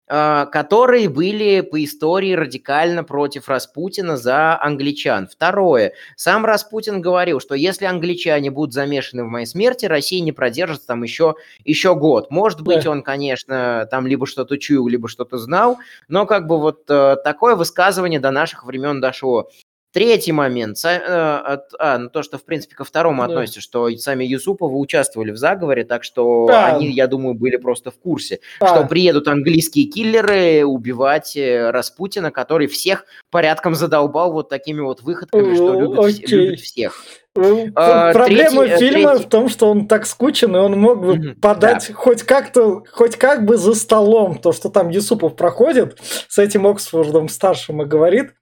которые 0.08 1.10
были 1.10 1.62
по 1.62 1.84
истории 1.84 2.34
радикально 2.34 3.04
против 3.04 3.48
Распутина 3.48 4.18
за 4.18 4.62
англичан. 4.62 5.28
Второе, 5.28 5.94
сам 6.16 6.46
Распутин 6.46 7.02
говорил, 7.02 7.40
что 7.40 7.56
если 7.56 7.86
англичане 7.86 8.52
будут 8.52 8.74
замешаны 8.74 9.24
в 9.24 9.28
моей 9.28 9.46
смерти, 9.46 9.86
Россия 9.86 10.22
не 10.22 10.32
продержится 10.32 10.88
там 10.88 11.04
еще, 11.04 11.36
еще 11.64 11.96
год. 11.96 12.30
Может 12.32 12.62
быть, 12.62 12.84
Да. 12.84 12.92
он, 12.92 13.02
конечно, 13.02 13.88
там 13.90 14.06
либо 14.08 14.28
что-то 14.28 14.58
чуял, 14.58 14.88
либо 14.88 15.08
что-то 15.08 15.38
знал, 15.38 15.78
но 16.08 16.26
как 16.26 16.48
бы 16.48 16.60
вот 16.60 16.84
э, 16.90 17.16
такое 17.24 17.56
высказывание 17.56 18.20
до 18.20 18.32
наших 18.32 18.66
времен 18.66 19.00
дошло. 19.02 19.50
Третий 19.94 20.32
момент, 20.32 20.78
э, 20.84 20.90
а, 21.08 21.98
ну 22.00 22.10
то, 22.10 22.24
что 22.24 22.40
в 22.40 22.44
принципе 22.46 22.76
ко 22.76 22.84
второму 22.84 23.22
Да. 23.22 23.28
относится, 23.28 23.62
что 23.62 23.90
сами 23.98 24.26
Юсуповы 24.26 24.80
участвовали 24.80 25.30
в 25.30 25.38
заговоре, 25.38 25.84
так 25.84 26.04
что 26.04 26.48
Да. 26.48 26.76
они, 26.76 26.90
я 26.90 27.06
думаю, 27.06 27.36
были 27.36 27.58
просто 27.58 27.92
в 27.92 28.00
курсе, 28.00 28.40
А, 28.60 28.68
что 28.68 28.88
приедут 28.88 29.28
английские 29.28 29.86
киллеры 29.86 30.66
убивать 30.66 31.38
э, 31.38 31.70
Распутина, 31.70 32.32
который 32.32 32.66
всех 32.66 33.06
порядком 33.30 33.76
задолбал 33.76 34.34
вот 34.34 34.50
такими 34.50 34.82
вот 34.82 35.04
выходками, 35.04 35.54
что 35.54 35.80
любит, 35.80 36.00
окей. 36.00 36.38
любит 36.40 36.60
всех. 36.60 37.04
ну, 37.36 37.68
а, 37.76 38.14
Проблема 38.14 38.64
третий- 38.66 38.74
э, 38.76 38.78
фильма 38.92 39.10
третий- 39.12 39.26
в 39.26 39.30
том, 39.30 39.50
что 39.50 39.70
он 39.70 39.88
так 39.88 40.06
скучен, 40.08 40.56
и 40.56 40.60
он 40.60 40.80
мог 40.80 41.02
бы 41.04 41.16
Мгм, 41.16 41.36
подать 41.42 41.92
хоть 41.94 42.22
как-то, 42.24 42.84
хоть 42.92 43.16
как 43.16 43.46
бы 43.46 43.58
за 43.58 43.74
столом, 43.76 44.38
то, 44.38 44.52
что 44.54 44.70
там 44.70 44.90
Юсупов 44.90 45.36
проходит 45.36 45.98
с 46.28 46.38
этим 46.38 46.68
Оксфордом 46.68 47.30
старшим 47.30 47.82
и 47.82 47.86
говорит, 47.86 48.34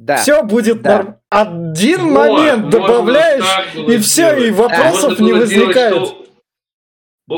Да. 0.00 0.16
все 0.16 0.42
будет 0.42 0.80
да. 0.80 0.96
норм. 0.96 1.16
Один 1.28 2.00
Вот, 2.08 2.28
момент 2.30 2.70
добавляешь, 2.70 3.44
и 3.76 3.98
все, 3.98 4.34
и 4.34 4.50
сделать. 4.50 4.54
вопросов 4.56 5.20
Можно 5.20 5.24
не 5.24 5.46
сделать, 5.46 5.66
возникает. 5.76 5.94
что 6.06 6.26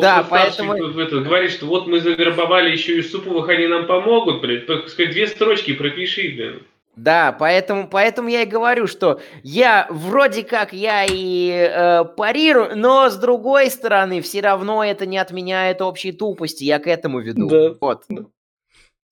Да, 0.00 0.18
Оксфорд 0.20 0.42
старший 0.54 0.68
поэтому- 0.68 1.00
это 1.00 1.20
говорит, 1.20 1.50
что 1.50 1.66
вот 1.66 1.88
мы 1.88 1.98
завербовали 2.00 2.70
еще 2.70 2.96
Юсуповых, 2.96 3.48
они 3.48 3.66
нам 3.66 3.86
помогут, 3.86 4.40
блядь. 4.40 4.62
Сказать, 4.88 5.10
две 5.10 5.26
строчки 5.26 5.74
пропиши, 5.74 6.22
блин. 6.36 6.62
Да, 6.94 7.34
поэтому, 7.36 7.88
поэтому 7.88 8.28
я 8.28 8.42
и 8.42 8.46
говорю, 8.46 8.86
что 8.86 9.20
я 9.42 9.86
вроде 9.90 10.44
как 10.44 10.72
я 10.72 11.04
и 11.04 11.50
э, 11.50 12.04
парирую, 12.16 12.76
но 12.76 13.10
с 13.10 13.16
другой 13.16 13.70
стороны, 13.70 14.20
все 14.20 14.40
равно 14.40 14.84
это 14.84 15.04
не 15.04 15.18
отменяет 15.18 15.82
общей 15.82 16.12
тупости. 16.12 16.64
Я 16.64 16.78
к 16.78 16.86
этому 16.86 17.18
веду. 17.20 17.48
Да. 17.48 17.74
Вот. 17.80 18.04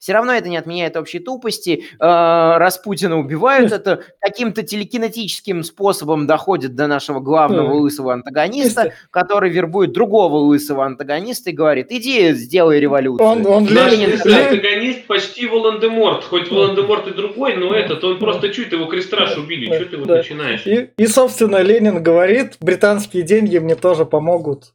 Все 0.00 0.14
равно 0.14 0.32
это 0.32 0.48
не 0.48 0.56
отменяет 0.56 0.96
общей 0.96 1.18
тупости. 1.18 1.84
Э, 2.00 2.56
Распутина 2.56 3.18
убивают, 3.18 3.70
это 3.70 4.02
каким-то 4.18 4.62
телекинетическим 4.62 5.62
способом 5.62 6.26
доходит 6.26 6.74
до 6.74 6.86
нашего 6.86 7.20
главного 7.20 7.74
лысого 7.74 8.14
антагониста, 8.14 8.94
который 9.10 9.50
вербует 9.50 9.92
другого 9.92 10.38
лысого 10.38 10.86
антагониста 10.86 11.50
и 11.50 11.52
говорит, 11.52 11.88
иди 11.90 12.32
сделай 12.32 12.80
революцию. 12.80 13.28
Он, 13.28 13.46
он 13.46 13.64
Наш 13.64 13.92
Ленин- 13.92 14.14
антагонист 14.14 15.06
почти 15.06 15.46
Волан-де-Морт. 15.46 16.24
Хоть. 16.24 16.50
Волан-де-Морт 16.50 17.08
и 17.08 17.10
другой, 17.12 17.56
но 17.56 17.74
этот, 17.74 18.02
он 18.02 18.18
просто 18.18 18.48
чуть 18.48 18.72
его 18.72 18.86
крестраж 18.86 19.36
убили. 19.36 19.68
Да. 19.68 19.76
Что 19.76 19.84
ты 19.84 19.96
вот 19.98 20.08
начинаешь? 20.08 20.66
И, 20.66 20.88
и, 20.96 21.06
собственно, 21.06 21.60
Ленин 21.60 22.02
говорит, 22.02 22.54
британские 22.60 23.22
деньги 23.22 23.58
мне 23.58 23.74
тоже 23.74 24.06
помогут, 24.06 24.72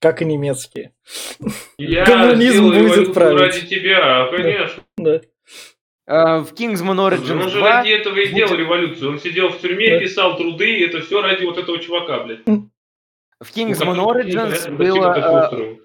как 0.00 0.22
и 0.22 0.24
немецкие. 0.24 0.92
Я 1.78 2.04
Коммунизм 2.04 2.68
сделаю 2.68 2.88
будет 2.88 3.14
править. 3.14 3.40
ради 3.40 3.66
тебя, 3.66 4.28
конечно. 4.30 4.82
Да. 4.96 5.20
Э, 6.08 6.38
В 6.40 6.52
Kingsman 6.52 6.90
Он 6.90 7.00
Origins 7.00 7.48
же 7.48 7.58
2 7.58 7.68
ради 7.78 7.90
этого 7.90 8.14
и 8.16 8.26
будет- 8.26 8.34
делал 8.34 8.54
революцию. 8.54 9.10
Он 9.12 9.18
сидел 9.18 9.48
в 9.48 9.58
тюрьме, 9.60 9.90
Да. 9.94 9.98
писал 10.00 10.36
труды, 10.36 10.78
и 10.78 10.84
это 10.84 11.00
все 11.00 11.20
ради 11.20 11.44
вот 11.44 11.58
этого 11.58 11.78
чувака, 11.78 12.20
блядь. 12.24 12.44
в 12.46 13.54
Kingsman 13.54 13.94
Ну, 13.94 14.06
как- 14.08 14.16
Origins 14.26 14.70
непонятно, 14.70 14.76
было... 14.76 15.76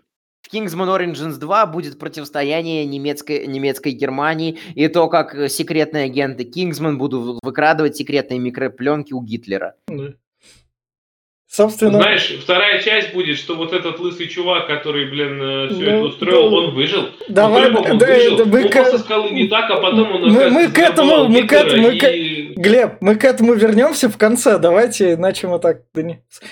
В 0.44 0.54
Kingsman 0.54 0.98
Origins 0.98 1.38
2 1.38 1.66
будет 1.68 2.00
противостояние 2.00 2.86
немецкой, 2.86 3.46
немецкой 3.48 3.92
Германии 3.92 4.58
и 4.76 4.88
то, 4.88 5.08
как 5.08 5.36
э, 5.36 5.50
секретные 5.50 6.06
агенты 6.06 6.44
Kingsman 6.44 6.96
будут 6.96 7.40
выкрадывать 7.44 7.96
секретные 7.96 8.40
микропленки 8.40 9.14
у 9.14 9.22
Гитлера. 9.22 9.76
да. 9.88 10.14
Собственно, 11.54 11.98
Знаешь, 12.00 12.34
вторая 12.42 12.82
часть 12.82 13.12
будет, 13.14 13.38
что 13.38 13.56
вот 13.56 13.74
этот 13.74 14.00
лысый 14.00 14.28
чувак, 14.30 14.68
который, 14.68 15.10
блин, 15.10 15.68
все 15.68 15.84
Ну, 15.84 15.92
это 15.98 16.04
устроил, 16.06 16.50
да. 16.50 16.56
он 16.56 16.74
выжил. 16.74 17.10
Давай, 17.28 17.66
он, 17.68 17.74
по-любому 17.76 18.00
да, 18.00 18.06
выжил. 18.08 18.38
да, 18.38 18.46
мы 18.46 18.64
он 18.64 18.70
к- 18.70 18.72
просто 18.72 19.00
скалы 19.00 19.30
не 19.32 19.48
так, 19.50 19.70
а 19.70 19.76
потом 19.82 20.12
он, 20.14 20.32
Мы- 20.32 20.50
мы 20.50 20.68
к 20.70 20.80
этому- 20.80 21.28
мы 21.28 21.44
к 21.46 21.52
этому- 21.52 21.82
мы 21.90 22.00
к- 22.00 22.04
и- 22.10 22.54
Глеб, 22.56 23.02
мы 23.02 23.16
к 23.16 23.26
этому 23.26 23.54
вернемся 23.54 24.08
в 24.08 24.18
конце. 24.18 24.60
Давайте, 24.60 25.16
иначе 25.16 25.48
мы 25.50 25.60
так... 25.60 25.82
да 25.94 26.04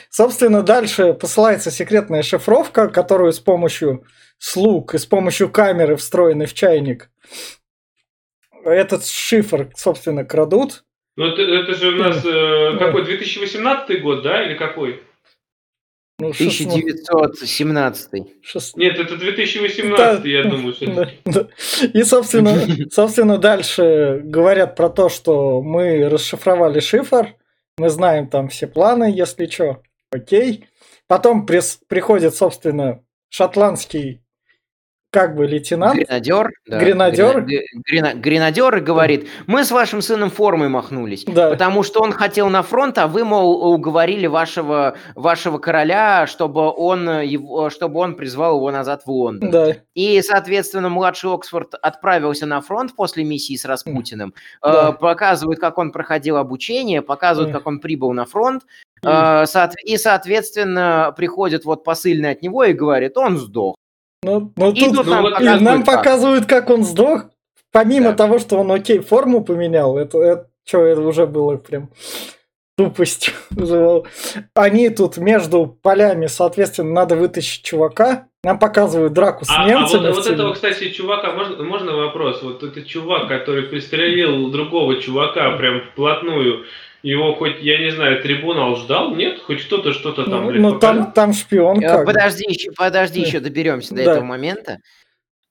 Собственно, 0.09 0.63
дальше 0.63 1.13
посылается 1.13 1.71
секретная 1.71 2.21
шифровка, 2.21 2.89
которую 2.89 3.31
с 3.31 3.39
помощью 3.39 4.03
слуг 4.37 4.95
и 4.95 4.97
с 4.97 5.05
помощью 5.05 5.47
камеры, 5.49 5.95
встроенной 5.95 6.45
в 6.45 6.53
чайник, 6.53 7.09
этот 8.65 9.05
шифр, 9.07 9.69
собственно, 9.77 10.25
крадут. 10.25 10.83
Ну, 11.19 11.25
это, 11.25 11.41
это 11.41 11.73
же 11.75 11.89
у 11.89 11.95
нас 11.97 12.23
э, 12.25 12.77
какой, 12.79 13.03
2018 13.03 14.01
год, 14.01 14.23
да, 14.23 14.41
или 14.45 14.55
какой? 14.57 15.03
Ну, 16.17 16.31
шестно- 16.31 16.71
1917. 16.71 18.23
шест- 18.41 18.77
Нет, 18.77 18.97
это 18.97 19.17
2018, 19.17 20.23
Да, 20.23 20.29
я 20.29 20.43
думаю. 20.45 20.73
Да, 20.79 21.09
да. 21.25 21.47
И, 21.93 22.03
собственно, 22.03 22.55
собственно, 22.91 23.37
дальше 23.37 24.21
говорят 24.23 24.77
про 24.77 24.89
то, 24.89 25.09
что 25.09 25.61
мы 25.61 26.07
расшифровали 26.07 26.79
шифр, 26.79 27.35
мы 27.77 27.89
знаем 27.89 28.29
там 28.29 28.47
все 28.47 28.67
планы, 28.67 29.11
если 29.13 29.45
что, 29.47 29.81
окей. 30.13 30.67
Потом 31.07 31.45
прис- 31.45 31.79
приходит, 31.89 32.33
собственно, 32.33 33.03
шотландский 33.29 34.21
как 35.11 35.35
бы 35.35 35.47
лейтенант. 35.47 35.95
Гренадер. 35.95 36.51
да, 36.67 36.79
Гренадер. 36.79 37.41
грена- 37.41 37.81
грена- 37.91 38.13
Гренадер 38.13 38.77
и 38.77 38.79
говорит, 38.79 39.27
мы 39.47 39.63
с 39.65 39.71
вашим 39.71 40.01
сыном 40.01 40.29
формой 40.29 40.69
махнулись. 40.69 41.25
Да, 41.25 41.49
Потому 41.49 41.81
что 41.83 42.01
он 42.01 42.11
хотел 42.11 42.49
на 42.49 42.61
фронт, 42.61 42.97
а 42.99 43.07
вы, 43.07 43.23
мол, 43.23 43.73
уговорили 43.73 44.27
вашего, 44.27 44.95
вашего 45.15 45.57
короля, 45.57 46.27
чтобы 46.27 46.69
он, 46.71 47.21
его, 47.21 47.69
чтобы 47.71 47.99
он 47.99 48.15
призвал 48.15 48.57
его 48.57 48.69
назад 48.71 49.01
в 49.05 49.09
Лондон. 49.11 49.49
да, 49.49 49.75
И, 49.95 50.21
соответственно, 50.21 50.89
младший 50.89 51.33
Оксфорд 51.33 51.73
отправился 51.81 52.45
на 52.45 52.61
фронт 52.61 52.95
после 52.95 53.23
миссии 53.23 53.55
с 53.55 53.65
Распутиным. 53.65 54.33
Да. 54.61 54.89
Э, 54.89 54.93
Показывает, 54.93 55.59
как 55.59 55.77
он 55.79 55.91
проходил 55.91 56.37
обучение, 56.37 57.01
показывает, 57.01 57.51
Да. 57.51 57.57
как 57.57 57.67
он 57.67 57.79
прибыл 57.79 58.13
на 58.13 58.25
фронт. 58.25 58.63
Э, 59.03 59.45
И, 59.85 59.97
соответственно, 59.97 61.13
приходит 61.17 61.65
вот 61.65 61.83
посыльный 61.83 62.31
от 62.31 62.41
него 62.43 62.63
и 62.63 62.73
говорит, 62.73 63.17
он 63.17 63.37
сдох. 63.37 63.75
Ну, 64.23 64.51
ну 64.55 64.71
И 64.71 64.79
тут 64.85 65.05
нам 65.07 65.21
вот- 65.23 65.33
показывают 65.33 65.61
нам 65.61 65.83
как. 65.83 65.95
показывают, 65.97 66.45
как 66.45 66.69
он 66.69 66.83
сдох. 66.83 67.23
Помимо 67.71 68.09
Да. 68.11 68.15
того, 68.15 68.39
что 68.39 68.57
он 68.57 68.71
окей, 68.71 68.99
форму 68.99 69.43
поменял, 69.43 69.97
это, 69.97 70.17
это 70.19 70.47
что, 70.65 70.83
это 70.85 71.01
уже 71.01 71.27
было 71.27 71.55
прям 71.57 71.89
тупость. 72.77 73.31
Они 74.55 74.89
тут 74.89 75.17
между 75.17 75.67
полями, 75.67 76.27
соответственно, 76.27 76.91
надо 76.91 77.15
вытащить 77.15 77.63
чувака. 77.63 78.27
Нам 78.43 78.57
показывают 78.57 79.13
драку 79.13 79.45
с 79.45 79.49
А, 79.49 79.63
а 79.63 79.67
немцами. 79.69 80.07
вот, 80.07 80.11
в 80.11 80.15
вот 80.15 80.23
стиле- 80.25 80.33
этого, 80.35 80.53
кстати, 80.53 80.89
чувака, 80.91 81.33
можно, 81.33 81.61
можно 81.63 81.95
вопрос? 81.95 82.41
Вот 82.41 82.63
этот 82.63 82.87
чувак, 82.87 83.27
который 83.27 83.63
пристрелил 83.63 84.49
другого 84.49 84.95
чувака 85.01 85.51
прям 85.57 85.81
вплотную, 85.91 86.63
его 87.03 87.33
хоть, 87.35 87.61
я 87.61 87.79
не 87.79 87.91
знаю, 87.91 88.21
трибунал 88.21 88.75
ждал? 88.75 89.15
Нет? 89.15 89.39
Хоть 89.39 89.63
кто-то 89.65 89.93
что-то 89.93 90.25
там, 90.25 90.43
Ну, 90.43 90.47
блядь, 90.49 90.61
ну, 90.61 90.79
там, 90.79 91.11
там 91.11 91.33
шпион 91.33 91.79
Э, 91.83 91.87
как. 91.87 92.05
Подожди 92.05 92.45
еще, 92.47 92.71
подожди 92.71 93.21
еще, 93.21 93.39
доберемся 93.39 93.95
до 93.95 94.03
Да. 94.03 94.11
этого 94.11 94.23
момента. 94.25 94.79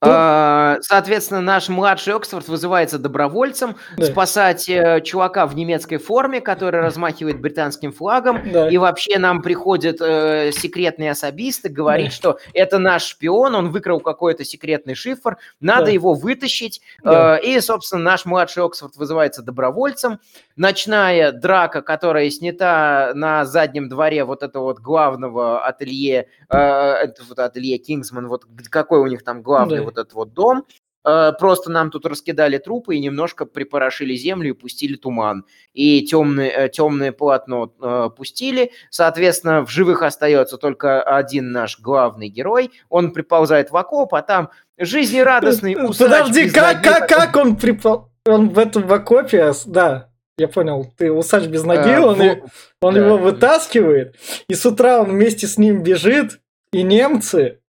Ну- 0.00 0.10
А, 0.12 0.76
Соответственно, 0.80 1.40
наш 1.40 1.68
младший 1.68 2.14
Оксфорд 2.14 2.46
вызывается 2.46 2.98
добровольцем 2.98 3.74
Да. 3.96 4.04
спасать 4.06 4.68
э, 4.68 5.00
чувака 5.00 5.46
в 5.46 5.56
немецкой 5.56 5.96
форме, 5.96 6.40
который 6.40 6.80
размахивает 6.80 7.40
британским 7.40 7.90
флагом. 7.90 8.40
Да. 8.52 8.68
И 8.68 8.76
вообще 8.76 9.18
нам 9.18 9.42
приходит 9.42 9.96
э, 10.00 10.52
секретный 10.52 11.10
особист 11.10 11.64
и 11.64 11.68
говорит, 11.68 12.08
Да. 12.08 12.12
что 12.12 12.38
это 12.54 12.78
наш 12.78 13.06
шпион, 13.06 13.56
он 13.56 13.70
выкрал 13.70 13.98
какой-то 13.98 14.44
секретный 14.44 14.94
шифр, 14.94 15.36
надо 15.60 15.86
Да. 15.86 15.90
его 15.90 16.14
вытащить. 16.14 16.80
Да. 17.02 17.38
Э, 17.38 17.42
и, 17.42 17.60
собственно, 17.60 18.02
наш 18.02 18.24
младший 18.24 18.62
Оксфорд 18.62 18.94
вызывается 18.96 19.42
добровольцем. 19.42 20.20
Ночная 20.54 21.32
драка, 21.32 21.82
которая 21.82 22.30
снята 22.30 23.12
на 23.14 23.44
заднем 23.44 23.88
дворе 23.88 24.22
вот 24.24 24.42
этого 24.44 24.64
вот 24.64 24.78
главного 24.78 25.64
ателье, 25.66 26.28
э, 26.50 27.06
вот 27.28 27.38
ателье 27.40 27.78
Кингсман, 27.78 28.28
вот 28.28 28.44
какой 28.70 29.00
у 29.00 29.06
них 29.06 29.24
там 29.24 29.42
главный 29.42 29.78
Да. 29.78 29.87
Вот 29.88 29.98
этот 29.98 30.12
вот 30.14 30.32
дом. 30.32 30.64
Э, 31.06 31.32
Просто 31.38 31.70
нам 31.70 31.90
тут 31.90 32.06
раскидали 32.06 32.58
трупы 32.58 32.96
и 32.96 33.00
немножко 33.00 33.46
припорошили 33.46 34.14
землю 34.14 34.50
и 34.50 34.52
пустили 34.52 34.96
туман. 34.96 35.44
И 35.72 36.02
темное, 36.06 36.68
темное 36.68 37.12
полотно 37.12 37.72
э, 37.80 38.10
пустили. 38.16 38.72
Соответственно, 38.90 39.64
в 39.64 39.70
живых 39.70 40.02
остается 40.02 40.56
только 40.58 41.02
один 41.02 41.52
наш 41.52 41.78
главный 41.80 42.28
герой. 42.28 42.70
Он 42.88 43.12
приползает 43.12 43.70
в 43.70 43.76
окоп, 43.76 44.14
а 44.14 44.22
там 44.22 44.50
жизнерадостный 44.76 45.74
усач 45.76 45.98
Подожди, 46.10 46.50
как, 46.50 46.82
как, 46.82 47.08
как 47.08 47.36
он 47.36 47.56
припал? 47.56 48.10
Он 48.26 48.50
в 48.50 48.58
этом 48.58 48.82
в 48.86 48.92
окопе, 48.92 49.52
да, 49.66 50.10
я 50.36 50.48
понял, 50.48 50.92
ты 50.98 51.10
усач 51.10 51.44
без 51.46 51.64
ноги, 51.64 51.88
Э, 51.88 52.00
он, 52.00 52.22
и- 52.22 52.42
он 52.82 52.94
да. 52.94 53.00
его 53.06 53.16
вытаскивает, 53.16 54.16
и 54.48 54.54
с 54.54 54.66
утра 54.66 55.00
он 55.00 55.10
вместе 55.10 55.46
с 55.46 55.56
ним 55.56 55.82
бежит, 55.82 56.38
и 56.72 56.82
немцы 56.82 57.60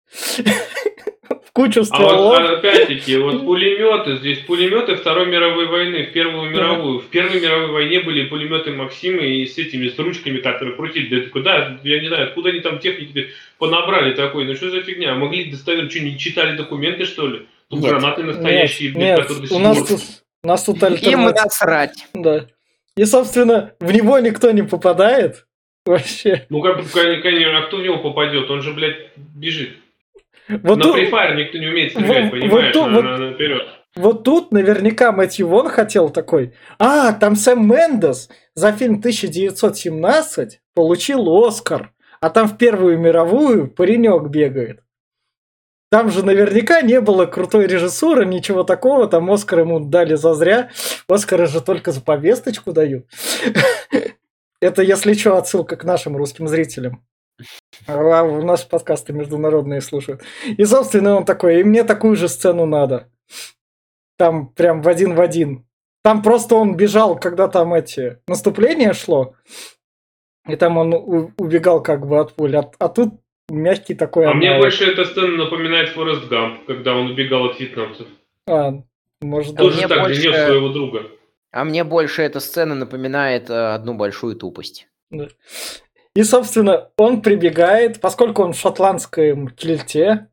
кучу 1.60 1.82
А 1.82 1.84
стволов. 1.84 2.40
вот 2.40 2.40
а, 2.40 2.54
опять-таки, 2.58 3.18
вот 3.18 3.42
пулеметы, 3.46 4.16
здесь 4.16 4.40
пулеметы 4.40 4.96
Второй 4.96 5.26
мировой 5.26 5.68
войны, 5.68 6.06
в 6.06 6.14
Первую 6.14 6.50
мировую. 6.50 7.00
В 7.00 7.08
Первой 7.08 7.42
мировой 7.42 7.68
войне 7.68 8.00
были 8.00 8.30
пулеметы 8.30 8.72
Максимы 8.72 9.26
и 9.26 9.46
с 9.46 9.58
этими, 9.58 9.90
с 9.90 10.00
ручками, 10.00 10.38
которые 10.38 10.78
крутили. 10.78 11.10
Да 11.10 11.18
это 11.18 11.30
куда, 11.30 11.80
я 11.84 12.00
не 12.02 12.08
знаю, 12.08 12.28
откуда 12.28 12.50
они 12.50 12.62
там 12.62 12.80
техники 12.80 13.32
понабрали 13.58 14.14
такой, 14.14 14.46
ну 14.46 14.56
что 14.56 14.70
за 14.70 14.82
фигня? 14.84 15.16
Могли 15.16 15.52
доставить, 15.52 15.92
что, 15.92 16.00
не 16.00 16.18
читали 16.18 16.56
документы, 16.56 17.04
что 17.04 17.28
ли? 17.28 17.46
Тут 17.68 17.82
Нет. 17.82 17.92
гранаты 17.92 18.24
настоящие, 18.24 18.90
Нет, 18.90 18.96
блин, 18.96 19.08
нет, 19.08 19.20
которые 19.20 19.48
до 19.48 19.56
у 19.56 19.60
нас 19.60 19.88
тут, 19.88 20.00
у 20.44 20.48
нас 20.48 20.64
тут 20.64 20.78
Им 20.78 20.84
альтернатива. 20.86 21.44
насрать. 21.44 22.08
Да. 22.14 22.46
И, 22.96 23.04
собственно, 23.04 23.74
в 23.82 23.92
него 23.92 24.18
никто 24.20 24.50
не 24.52 24.64
попадает. 24.64 25.46
Вообще. 25.86 26.46
Ну, 26.50 26.62
как 26.62 26.90
конечно, 26.92 27.58
а 27.58 27.62
кто 27.64 27.78
в 27.78 27.82
него 27.82 27.98
попадет? 27.98 28.50
Он 28.50 28.62
же, 28.62 28.74
блядь, 28.74 29.12
бежит. 29.18 29.72
Вот 30.50 30.78
на 30.78 30.84
тут, 30.84 30.98
Free 30.98 31.12
Fire 31.12 31.36
никто 31.36 31.58
не 31.58 31.68
умеет 31.68 31.92
стрелять, 31.92 32.24
Вот- 32.26 32.32
вот 32.32 32.42
понимаешь? 32.42 32.74
тут- 32.74 32.88
на, 32.88 32.94
вот- 32.94 33.04
на- 33.06 33.18
наперед. 33.18 33.68
вот 33.96 34.24
тут 34.24 34.52
наверняка 34.52 35.12
Мэтью 35.12 35.48
Вон 35.48 35.70
хотел 35.70 36.10
такой. 36.10 36.54
А, 36.80 37.14
там 37.14 37.36
Сэм 37.36 37.68
Мендес 37.72 38.30
за 38.56 38.72
фильм 38.72 39.00
1917 39.00 40.62
получил 40.74 41.28
Оскар. 41.46 41.92
А 42.22 42.30
там 42.30 42.48
в 42.50 42.58
Первую 42.58 43.00
мировую 43.00 43.70
паренек 43.70 44.24
бегает. 44.30 44.82
Там 45.92 46.12
же 46.12 46.24
наверняка 46.26 46.82
не 46.82 47.00
было 47.02 47.26
крутой 47.26 47.66
режиссуры, 47.66 48.26
ничего 48.26 48.64
такого. 48.64 49.08
Там 49.08 49.32
Оскар 49.32 49.60
ему 49.62 49.80
дали 49.80 50.16
зазря. 50.16 50.70
Оскары 51.08 51.48
же 51.48 51.62
только 51.62 51.92
за 51.92 52.02
повесточку 52.02 52.74
дают. 52.74 53.06
Это, 54.62 54.82
если 54.84 55.14
что, 55.14 55.38
отсылка 55.38 55.78
к 55.78 55.84
нашим 55.86 56.18
русским 56.18 56.48
зрителям. 56.48 57.06
А 57.88 58.24
у 58.24 58.42
нас 58.44 58.64
подкасты 58.64 59.14
международные 59.14 59.82
слушают. 59.82 60.22
И, 60.46 60.66
собственно, 60.66 61.16
он 61.16 61.26
такой, 61.26 61.62
и 61.62 61.64
мне 61.64 61.84
такую 61.84 62.16
же 62.16 62.28
сцену 62.28 62.66
надо. 62.66 63.10
Там 64.18 64.50
прям 64.50 64.82
в 64.82 64.88
один 64.88 65.16
в 65.16 65.22
один. 65.22 65.66
Там 66.04 66.22
просто 66.22 66.56
он 66.56 66.76
бежал, 66.76 67.20
когда 67.20 67.48
там 67.48 67.74
эти 67.74 68.20
наступления 68.28 68.94
шло, 68.94 69.36
и 70.48 70.56
там 70.56 70.78
он 70.78 70.94
убегал 71.38 71.84
как 71.84 72.08
бы 72.08 72.20
от 72.20 72.34
пули. 72.34 72.56
А, 72.56 72.72
а 72.80 72.90
тут 72.90 73.16
мягкий 73.50 73.96
такой. 73.96 74.26
А 74.26 74.34
мне 74.34 74.58
больше 74.58 74.86
эта 74.86 75.06
сцена 75.06 75.36
напоминает 75.36 75.90
Форест 75.90 76.28
Гамп, 76.28 76.66
когда 76.66 76.96
он 76.96 77.12
убегал 77.12 77.46
от 77.46 77.60
вьетнамцев. 77.60 78.08
А, 78.48 78.74
может 79.22 79.56
быть. 79.56 79.60
Тоже 79.60 79.88
так 79.88 80.02
больше... 80.02 80.22
донес 80.22 80.46
своего 80.46 80.70
друга. 80.70 81.04
А 81.52 81.64
мне 81.64 81.84
больше 81.84 82.22
эта 82.22 82.40
сцена 82.40 82.76
напоминает 82.76 83.50
э, 83.50 83.74
одну 83.74 83.96
большую 83.96 84.36
тупость. 84.36 84.88
Да. 85.10 85.28
И, 86.20 86.24
собственно, 86.26 86.90
он 86.98 87.22
прибегает, 87.22 88.02
поскольку 88.02 88.44
он 88.44 88.52
в 88.52 88.60
шотландском 88.60 89.48
кельте, 89.48 90.28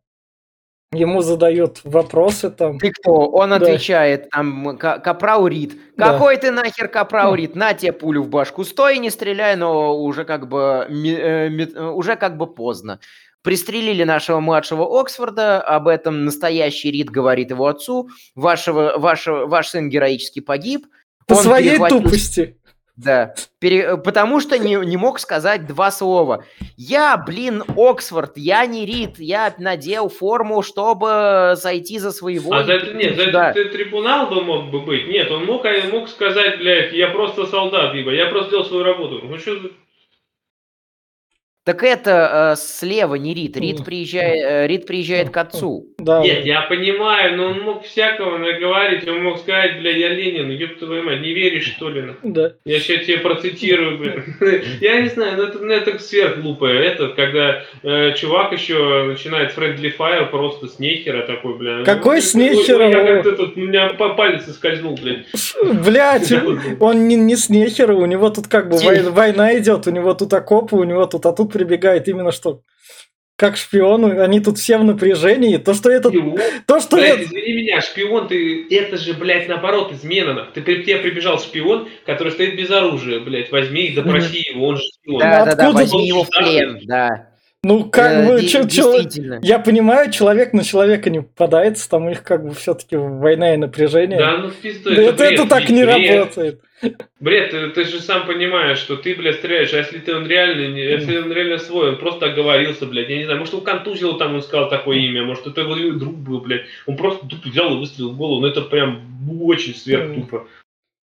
ему 0.90 1.20
задают 1.20 1.80
вопросы 1.84 2.50
там. 2.50 2.80
Ты 2.80 2.90
кто? 2.90 3.28
Он 3.28 3.50
да. 3.50 3.56
отвечает, 3.56 4.28
там, 4.30 4.76
Капрау 4.78 5.46
Рид. 5.46 5.78
Какой 5.96 6.34
да. 6.34 6.40
ты 6.40 6.50
нахер 6.50 6.88
Капрау 6.88 7.36
Рид? 7.36 7.54
На 7.54 7.72
тебе 7.72 7.92
пулю 7.92 8.24
в 8.24 8.28
башку. 8.28 8.64
Стой, 8.64 8.98
не 8.98 9.10
стреляй, 9.10 9.54
но 9.54 9.96
уже 9.96 10.24
как 10.24 10.48
бы, 10.48 10.88
э, 10.88 11.50
э, 11.50 11.80
уже 11.90 12.16
как 12.16 12.36
бы 12.36 12.52
поздно. 12.52 12.98
Пристрелили 13.42 14.02
нашего 14.02 14.40
младшего 14.40 15.00
Оксфорда, 15.00 15.62
об 15.62 15.86
этом 15.86 16.24
настоящий 16.24 16.90
Рид 16.90 17.10
говорит 17.10 17.50
его 17.50 17.68
отцу. 17.68 18.08
Вашего, 18.34 18.94
вашего, 18.98 19.46
ваш 19.46 19.68
сын 19.68 19.88
героически 19.88 20.40
погиб. 20.40 20.88
По 21.28 21.34
он 21.34 21.44
своей 21.44 21.68
перехватил... 21.70 22.02
тупости. 22.02 22.58
Да, 22.96 23.34
Пере... 23.58 23.98
потому 23.98 24.40
что 24.40 24.58
не, 24.58 24.74
не 24.74 24.96
мог 24.96 25.18
сказать 25.18 25.66
два 25.66 25.90
слова. 25.90 26.44
Я, 26.78 27.18
блин, 27.18 27.62
Оксфорд, 27.76 28.32
я 28.36 28.64
не 28.64 28.86
Рид, 28.86 29.18
я 29.18 29.54
надел 29.58 30.08
форму, 30.08 30.62
чтобы 30.62 31.52
зайти 31.56 31.98
за 31.98 32.10
своего. 32.10 32.54
А 32.54 32.64
за 32.64 32.72
это 32.74 32.94
нет, 32.94 33.16
за 33.16 33.24
это 33.24 33.52
трибунал 33.70 34.28
бы 34.28 34.42
мог 34.42 34.70
бы 34.70 34.80
быть. 34.80 35.08
Нет, 35.08 35.30
он 35.30 35.44
мог, 35.44 35.66
мог 35.92 36.08
сказать, 36.08 36.58
блядь, 36.58 36.94
я 36.94 37.08
просто 37.08 37.46
солдат, 37.46 37.92
либо 37.92 38.12
я 38.12 38.26
просто 38.26 38.52
делал 38.52 38.64
свою 38.64 38.84
работу. 38.84 39.20
Ну 39.22 39.36
что. 39.36 39.52
Так 41.66 41.82
это 41.82 42.52
э, 42.52 42.56
слева 42.56 43.16
не 43.16 43.34
Рид. 43.34 43.56
Рид 43.56 43.84
приезжает, 43.84 44.36
э, 44.40 44.66
Рид 44.68 44.86
приезжает 44.86 45.30
к 45.30 45.36
отцу. 45.36 45.88
Да. 45.98 46.22
Нет, 46.22 46.44
я 46.44 46.60
понимаю, 46.60 47.36
но 47.36 47.46
он 47.46 47.60
мог 47.62 47.82
всякого 47.82 48.38
наговорить. 48.38 49.08
Он 49.08 49.24
мог 49.24 49.38
сказать, 49.38 49.80
бля, 49.80 49.90
я 49.90 50.10
Ленин, 50.10 50.48
ёб 50.48 50.78
твою 50.78 51.02
мать, 51.02 51.20
не 51.22 51.34
веришь, 51.34 51.66
что 51.66 51.88
ли? 51.88 52.04
Да. 52.22 52.52
Я 52.64 52.78
сейчас 52.78 53.04
тебе 53.06 53.18
процитирую, 53.18 53.98
бля. 53.98 54.14
Я 54.80 55.00
не 55.00 55.08
знаю, 55.08 55.38
но 55.38 55.42
это, 55.42 55.58
ну, 55.58 55.72
это 55.72 55.98
сверхглупое. 55.98 56.84
Это, 56.84 57.08
когда 57.08 57.64
э, 57.82 58.12
чувак 58.14 58.52
еще 58.52 59.02
начинает 59.02 59.52
Friendly 59.58 59.92
Fire 59.98 60.30
просто 60.30 60.68
с 60.68 60.78
нехера 60.78 61.26
такой, 61.26 61.58
бля. 61.58 61.82
Какой 61.82 62.22
с 62.22 62.34
нехера? 62.34 62.88
Я 62.88 63.04
как-то 63.04 63.32
тут, 63.32 63.56
у 63.56 63.60
меня 63.60 63.88
по 63.88 64.10
палец 64.10 64.44
скользнул, 64.54 64.96
блядь. 65.02 65.26
Блядь, 65.84 66.32
он 66.78 67.08
не, 67.08 67.16
не 67.16 67.34
с 67.34 67.48
нехера, 67.48 67.94
у 67.94 68.06
него 68.06 68.30
тут 68.30 68.46
как 68.46 68.68
бы 68.68 68.78
война 69.10 69.58
идет, 69.58 69.88
у 69.88 69.90
него 69.90 70.14
тут 70.14 70.32
окопы, 70.32 70.76
у 70.76 70.84
него 70.84 71.06
тут, 71.06 71.26
а 71.26 71.32
тут 71.32 71.55
прибегает 71.56 72.08
именно 72.08 72.32
что 72.32 72.62
как 73.36 73.58
шпион, 73.58 74.18
они 74.18 74.40
тут 74.40 74.58
все 74.58 74.78
в 74.78 74.84
напряжении. 74.84 75.58
То, 75.58 75.74
что 75.74 75.90
это... 75.90 76.08
Шпион? 76.08 76.38
То, 76.66 76.80
что 76.80 76.96
блядь, 76.96 77.20
это... 77.20 77.24
извини 77.24 77.52
меня, 77.52 77.80
шпион, 77.82 78.28
ты... 78.28 78.66
Это 78.70 78.96
же, 78.96 79.12
блядь, 79.12 79.46
наоборот, 79.46 79.92
измена. 79.92 80.48
Ты 80.54 80.62
при 80.62 80.82
тебе 80.82 80.96
прибежал 80.96 81.38
шпион, 81.38 81.88
который 82.06 82.32
стоит 82.32 82.56
без 82.56 82.70
оружия, 82.70 83.20
блядь. 83.20 83.52
Возьми 83.52 83.88
и 83.88 83.94
допроси 83.94 84.42
его, 84.50 84.68
он 84.68 84.76
же 84.76 84.82
шпион. 84.84 85.20
Да, 85.20 85.44
да, 85.44 85.54
да, 85.54 85.70
возьми 85.70 86.08
его 86.08 86.24
в 86.24 86.30
плен, 86.30 86.80
да. 86.84 87.28
Ну, 87.66 87.90
как 87.90 88.12
э, 88.12 88.28
бы, 88.28 88.46
чё, 88.46 88.68
чё, 88.68 88.94
я 89.42 89.58
понимаю, 89.58 90.12
человек 90.12 90.52
на 90.52 90.62
человека 90.62 91.10
не 91.10 91.22
попадается, 91.22 91.90
там 91.90 92.06
у 92.06 92.08
них 92.10 92.22
как 92.22 92.46
бы 92.46 92.54
все-таки 92.54 92.94
война 92.94 93.54
и 93.54 93.56
напряжение. 93.56 94.20
Да, 94.20 94.36
ну 94.38 94.50
в 94.50 94.54
пизду, 94.54 94.94
да 94.94 95.02
это, 95.02 95.18
бред, 95.18 95.32
это 95.32 95.48
так 95.48 95.68
не 95.68 95.84
бред. 95.84 96.10
работает. 96.10 96.60
Бред, 97.18 97.50
ты, 97.50 97.70
ты 97.70 97.84
же 97.84 97.98
сам 97.98 98.24
понимаешь, 98.24 98.78
что 98.78 98.94
ты, 98.96 99.16
блядь, 99.16 99.38
стреляешь, 99.38 99.74
а 99.74 99.78
если 99.78 99.98
ты 99.98 100.14
он 100.14 100.28
реально, 100.28 100.76
если 100.76 101.16
он 101.16 101.32
реально 101.32 101.58
свой, 101.58 101.88
он 101.88 101.98
просто 101.98 102.26
оговорился, 102.26 102.86
блядь, 102.86 103.08
я 103.08 103.16
не 103.16 103.24
знаю, 103.24 103.40
может 103.40 103.54
он 103.54 103.62
контузил 103.62 104.16
там, 104.16 104.36
он 104.36 104.42
сказал 104.42 104.68
такое 104.68 104.98
имя, 104.98 105.24
может 105.24 105.48
это 105.48 105.62
его 105.62 105.74
друг 105.98 106.14
был, 106.14 106.42
блядь, 106.42 106.66
он 106.86 106.96
просто 106.96 107.26
тупо 107.26 107.48
взял 107.48 107.74
и 107.74 107.78
выстрелил 107.80 108.12
в 108.12 108.16
голову, 108.16 108.42
но 108.42 108.46
это 108.46 108.60
прям 108.60 109.02
очень 109.42 109.74
сверхтупо. 109.74 110.46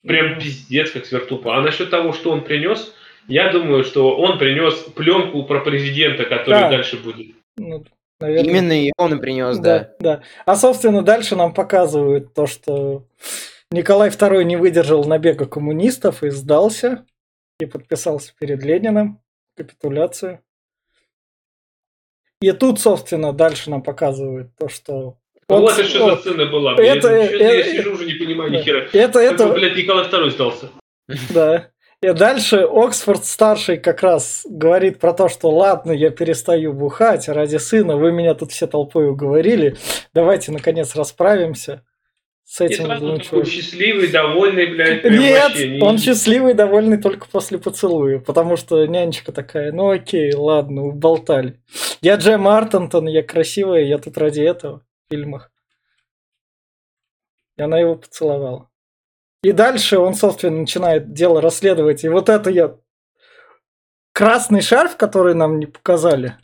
Прям 0.07 0.39
пиздец 0.39 0.93
как 0.93 1.05
сверхтупо. 1.05 1.59
А 1.59 1.61
насчет 1.61 1.91
того, 1.91 2.15
что 2.15 2.31
он 2.31 2.43
принес, 2.43 2.95
я 3.29 3.53
думаю, 3.53 3.85
что 3.85 4.17
он 4.17 4.39
принес 4.39 4.75
пленку 4.95 5.45
про 5.45 5.61
президента, 5.61 6.25
который 6.25 6.61
да. 6.61 6.71
дальше 6.71 6.97
будет. 6.97 7.37
Ну, 7.57 7.85
наверное. 8.21 8.51
Именно 8.51 8.87
и 8.87 8.93
он 8.97 9.15
и 9.15 9.21
принес, 9.21 9.59
да, 9.59 9.79
да. 10.01 10.17
Да. 10.17 10.23
А 10.47 10.57
собственно 10.57 11.03
дальше 11.03 11.37
нам 11.37 11.55
показывают 11.55 12.35
то, 12.35 12.47
что 12.47 13.05
Николай 13.71 14.09
II 14.09 14.45
не 14.45 14.57
выдержал 14.57 15.05
набега 15.05 15.47
коммунистов 15.47 16.23
и 16.23 16.31
сдался 16.31 17.05
и 17.61 17.67
подписался 17.67 18.33
перед 18.39 18.63
Лениным 18.63 19.21
капитуляцию. 19.57 20.41
И 22.41 22.53
тут, 22.53 22.81
собственно, 22.81 23.33
дальше 23.33 23.69
нам 23.69 23.83
показывают 23.83 24.57
то, 24.57 24.69
что 24.69 25.19
он, 25.49 25.63
вот 25.63 25.73
это 25.73 25.85
что 25.85 26.11
за 26.11 26.17
сцена 26.17 26.47
была. 26.47 26.75
Это, 26.75 26.85
я, 26.85 27.25
это, 27.25 27.37
я 27.37 27.63
сижу 27.65 27.95
уже 27.95 28.05
не 28.05 28.15
понимаю 28.15 28.51
ни 28.51 28.59
хера. 28.59 28.87
Это, 28.93 29.19
это, 29.19 29.49
блядь, 29.49 29.77
Николай 29.77 30.07
II 30.07 30.31
сдался. 30.31 30.71
Да. 31.31 31.71
И 32.01 32.13
дальше 32.13 32.59
Оксфорд 32.59 33.25
старший 33.25 33.77
как 33.77 34.03
раз 34.03 34.47
говорит 34.49 35.01
про 35.01 35.13
то, 35.13 35.29
что 35.29 35.51
ладно, 35.51 35.91
я 35.91 36.11
перестаю 36.11 36.73
бухать 36.73 37.29
ради 37.29 37.57
сына, 37.57 37.97
вы 37.97 38.13
меня 38.13 38.35
тут 38.35 38.53
все 38.53 38.69
толпой 38.69 39.09
уговорили, 39.09 39.77
давайте 40.15 40.53
наконец 40.53 40.95
расправимся 40.95 41.85
с 42.45 42.61
этим 42.61 42.87
злым 42.87 43.21
человеком. 43.21 43.45
счастливый, 43.45 44.07
довольный, 44.09 44.67
блядь. 44.67 45.05
Нет, 45.05 45.57
не... 45.57 45.83
он 45.83 45.99
счастливый, 45.99 46.55
довольный 46.55 47.03
только 47.03 47.27
после 47.29 47.59
поцелуя, 47.59 48.21
потому 48.21 48.57
что 48.57 48.87
нянечка 48.87 49.33
такая, 49.33 49.73
ну 49.73 49.91
окей, 49.91 50.33
ладно, 50.33 50.85
уболтали. 50.85 51.61
Я 52.01 52.15
Джем 52.15 52.47
Артентон, 52.47 53.09
я 53.09 53.25
красивая, 53.25 53.83
я 53.83 53.99
тут 53.99 54.17
ради 54.19 54.43
этого 54.43 54.83
в 55.09 55.13
фильмах. 55.13 55.51
И 57.57 57.63
она 57.63 57.81
его 57.81 57.97
поцеловала. 57.97 58.68
И 59.43 59.53
дальше 59.53 59.99
он, 59.99 60.15
собственно, 60.15 60.61
начинает 60.61 61.13
дело 61.13 61.41
расследовать. 61.41 62.05
И 62.05 62.09
вот 62.09 62.29
это 62.29 62.51
я... 62.51 62.77
Красный 64.13 64.63
шарф, 64.63 64.97
который 64.97 65.35
нам 65.35 65.61
не 65.61 65.67
показали. 65.67 66.37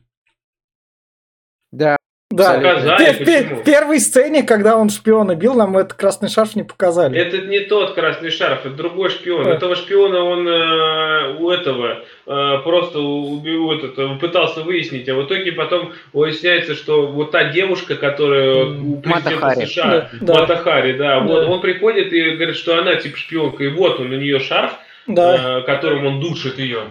Да. 2.37 2.55
Показали, 2.55 3.12
в, 3.12 3.20
в, 3.20 3.61
в 3.61 3.64
первой 3.64 4.01
сцене, 4.01 4.43
когда 4.43 4.76
он 4.76 4.91
шпиона 4.91 5.37
бил, 5.37 5.55
нам 5.55 5.78
этот 5.78 5.93
красный 5.95 6.28
шарф 6.28 6.57
не 6.57 6.64
показали. 6.64 7.16
Это 7.16 7.39
не 7.47 7.61
тот 7.61 7.95
красный 7.95 8.30
шарф, 8.30 8.66
это 8.66 8.74
другой 8.74 9.11
шпион. 9.11 9.45
Да. 9.45 9.55
Этого 9.55 9.76
шпиона 9.76 10.18
он 10.18 10.49
э, 10.49 11.37
у 11.39 11.51
этого 11.51 12.03
э, 12.26 12.59
просто 12.64 12.99
убил, 12.99 13.70
этот, 13.70 13.97
э, 13.97 14.18
пытался 14.18 14.62
выяснить, 14.62 15.09
а 15.09 15.14
в 15.14 15.24
итоге 15.24 15.53
потом 15.53 15.93
выясняется, 16.12 16.74
что 16.74 17.07
вот 17.07 17.30
та 17.30 17.53
девушка, 17.53 17.95
которая 17.95 18.64
у 18.64 19.01
президента 19.01 19.30
Матахари. 19.30 19.66
США, 19.66 20.11
да, 20.20 20.35
Матахари, 20.41 20.93
да, 20.95 21.20
да, 21.20 21.26
вот 21.26 21.47
он 21.47 21.61
приходит 21.61 22.12
и 22.12 22.32
говорит, 22.32 22.57
что 22.57 22.76
она 22.76 22.97
типа 22.97 23.16
шпионка, 23.16 23.62
и 23.62 23.68
вот 23.68 24.01
он 24.01 24.11
у 24.11 24.16
нее 24.16 24.41
шарф, 24.41 24.72
да. 25.07 25.61
э, 25.61 25.62
которым 25.62 26.05
он 26.07 26.20
душит 26.20 26.59
ее. 26.59 26.89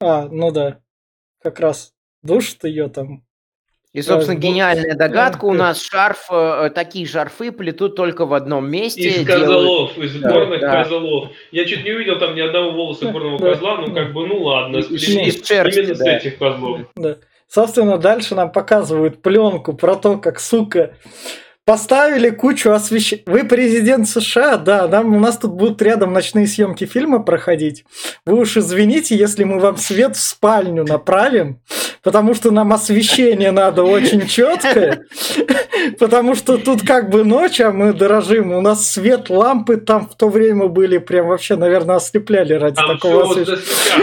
А, 0.00 0.26
ну 0.30 0.50
да, 0.52 0.78
как 1.42 1.60
раз 1.60 1.92
душит 2.22 2.64
ее 2.64 2.88
там 2.88 3.25
и, 3.96 4.02
собственно, 4.02 4.36
гениальная 4.36 4.94
догадка. 4.94 5.46
У 5.46 5.54
нас 5.54 5.80
шарф, 5.80 6.26
э, 6.30 6.70
такие 6.74 7.06
шарфы 7.06 7.50
плетут 7.50 7.96
только 7.96 8.26
в 8.26 8.34
одном 8.34 8.70
месте. 8.70 9.08
Из 9.08 9.26
козлов, 9.26 9.94
делают... 9.94 9.98
из 9.98 10.20
горных 10.20 10.60
да, 10.60 10.84
козлов. 10.84 11.30
Я 11.50 11.64
чуть 11.64 11.82
не 11.82 11.92
увидел 11.92 12.18
там 12.18 12.34
ни 12.34 12.42
одного 12.42 12.72
волоса 12.72 13.06
горного 13.06 13.38
козла, 13.38 13.78
ну 13.78 13.94
как 13.94 14.12
бы, 14.12 14.26
ну 14.26 14.42
ладно. 14.42 14.76
Из, 14.76 14.90
из 14.90 15.46
шерсти, 15.46 15.78
именно 15.78 15.94
да. 15.94 16.04
с 16.04 16.06
этих 16.08 16.36
козлов. 16.36 16.80
Да. 16.94 17.16
Собственно, 17.48 17.96
дальше 17.96 18.34
нам 18.34 18.52
показывают 18.52 19.22
пленку 19.22 19.72
про 19.72 19.96
то, 19.96 20.18
как, 20.18 20.40
сука, 20.40 20.94
Поставили 21.66 22.30
кучу 22.30 22.70
освещения. 22.70 23.24
Вы 23.26 23.42
президент 23.42 24.08
США, 24.08 24.56
да, 24.56 24.86
нам, 24.86 25.16
у 25.16 25.18
нас 25.18 25.36
тут 25.36 25.50
будут 25.50 25.82
рядом 25.82 26.12
ночные 26.12 26.46
съемки 26.46 26.86
фильма 26.86 27.24
проходить. 27.24 27.84
Вы 28.24 28.38
уж 28.38 28.56
извините, 28.56 29.16
если 29.16 29.42
мы 29.42 29.58
вам 29.58 29.76
свет 29.76 30.14
в 30.14 30.20
спальню 30.20 30.84
направим, 30.84 31.58
потому 32.04 32.34
что 32.34 32.52
нам 32.52 32.72
освещение 32.72 33.50
надо 33.50 33.82
очень 33.82 34.28
четкое, 34.28 35.06
потому 35.98 36.36
что 36.36 36.56
тут 36.56 36.82
как 36.86 37.10
бы 37.10 37.24
ночь, 37.24 37.60
а 37.60 37.72
мы 37.72 37.92
дорожим. 37.92 38.52
У 38.52 38.60
нас 38.60 38.88
свет, 38.88 39.28
лампы 39.28 39.76
там 39.76 40.08
в 40.08 40.14
то 40.14 40.28
время 40.28 40.68
были 40.68 40.98
прям 40.98 41.26
вообще, 41.26 41.56
наверное, 41.56 41.96
ослепляли 41.96 42.52
ради 42.52 42.76
там 42.76 42.90
такого 42.90 43.24
освещения. 43.24 43.56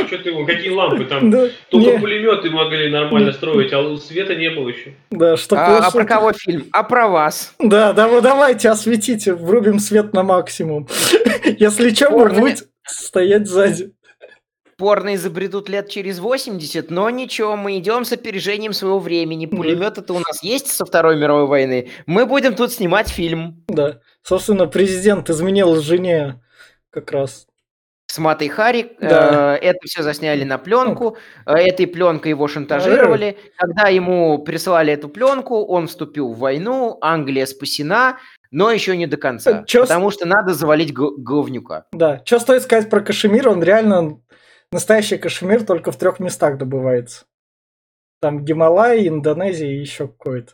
Что 0.05 0.18
ты, 0.18 0.45
какие 0.45 0.70
лампы 0.70 1.05
там? 1.05 1.32
Да, 1.32 1.47
Только 1.70 1.91
не... 1.91 1.97
пулеметы 1.99 2.49
могли 2.49 2.91
нормально 2.91 3.32
строить, 3.32 3.72
а 3.72 3.95
света 3.95 4.36
не 4.36 4.49
было 4.49 4.68
еще. 4.68 4.95
Да, 5.09 5.38
что 5.38 5.55
а, 5.55 5.78
а 5.78 5.91
про 5.91 6.03
кого 6.03 6.34
фильм? 6.34 6.66
А 6.74 6.84
про 6.84 7.07
вас? 7.07 7.53
Да, 7.64 7.93
да, 7.93 8.09
вот 8.09 8.24
давайте 8.24 8.70
осветите, 8.70 9.34
врубим 9.34 9.80
свет 9.80 10.14
на 10.14 10.24
максимум. 10.24 10.88
Если 11.45 11.93
что, 11.93 12.09
мы 12.09 12.30
будем 12.30 12.57
стоять 12.86 13.47
сзади. 13.47 13.93
Порно 14.78 15.16
изобретут 15.16 15.70
лет 15.70 15.88
через 15.88 16.20
80, 16.20 16.89
но 16.89 17.09
ничего, 17.09 17.55
мы 17.55 17.78
идем 17.78 18.03
с 18.03 18.11
опережением 18.11 18.74
своего 18.74 18.99
времени. 18.99 19.45
Пулемет 19.45 19.97
это 19.97 20.14
у 20.14 20.20
нас 20.20 20.43
есть 20.43 20.68
со 20.68 20.84
Второй 20.84 21.16
мировой 21.16 21.47
войны. 21.47 21.89
Мы 22.05 22.26
будем 22.26 22.55
тут 22.55 22.74
снимать 22.74 23.07
фильм. 23.07 23.64
Да. 23.68 23.99
Собственно, 24.24 24.68
президент 24.68 25.30
изменил 25.30 25.80
жене 25.82 26.41
как 26.89 27.11
раз. 27.11 27.47
С 28.08 28.18
Матой 28.20 28.47
Хари. 28.49 28.95
Да. 28.99 29.56
Э, 29.56 29.60
Это 29.60 29.80
все 29.86 30.04
засняли 30.04 30.43
на 30.43 30.58
пленку. 30.58 31.18
Э, 31.45 31.54
Этой 31.56 31.88
пленкой 31.88 32.30
его 32.30 32.47
шантажировали. 32.47 33.38
Когда 33.58 33.88
ему 33.89 34.38
прислали 34.43 34.93
эту 34.93 35.10
пленку, 35.10 35.64
он 35.66 35.88
вступил 35.88 36.32
в 36.34 36.38
войну. 36.39 36.97
Англия 37.01 37.45
спасена, 37.47 38.18
но 38.51 38.70
еще 38.72 38.95
не 38.97 39.08
до 39.08 39.18
конца. 39.18 39.64
Чё 39.64 39.86
с- 39.86 39.88
Потому 39.88 40.12
что 40.12 40.28
надо 40.28 40.54
завалить 40.54 40.93
г- 40.93 41.18
говнюка. 41.18 41.86
Да. 41.91 42.22
Что 42.26 42.39
стоит 42.39 42.62
сказать 42.64 42.89
про 42.89 42.99
Кашемир? 43.01 43.49
Он 43.49 43.64
реально 43.64 44.20
настоящий 44.72 45.18
Кашемир 45.18 45.66
только 45.66 45.91
в 45.91 45.97
трех 45.97 46.20
местах 46.20 46.58
добывается. 46.58 47.26
Там 48.22 48.45
Гималай, 48.45 49.08
Индонезия 49.08 49.72
и 49.72 49.80
еще 49.80 50.08
какой-то. 50.08 50.54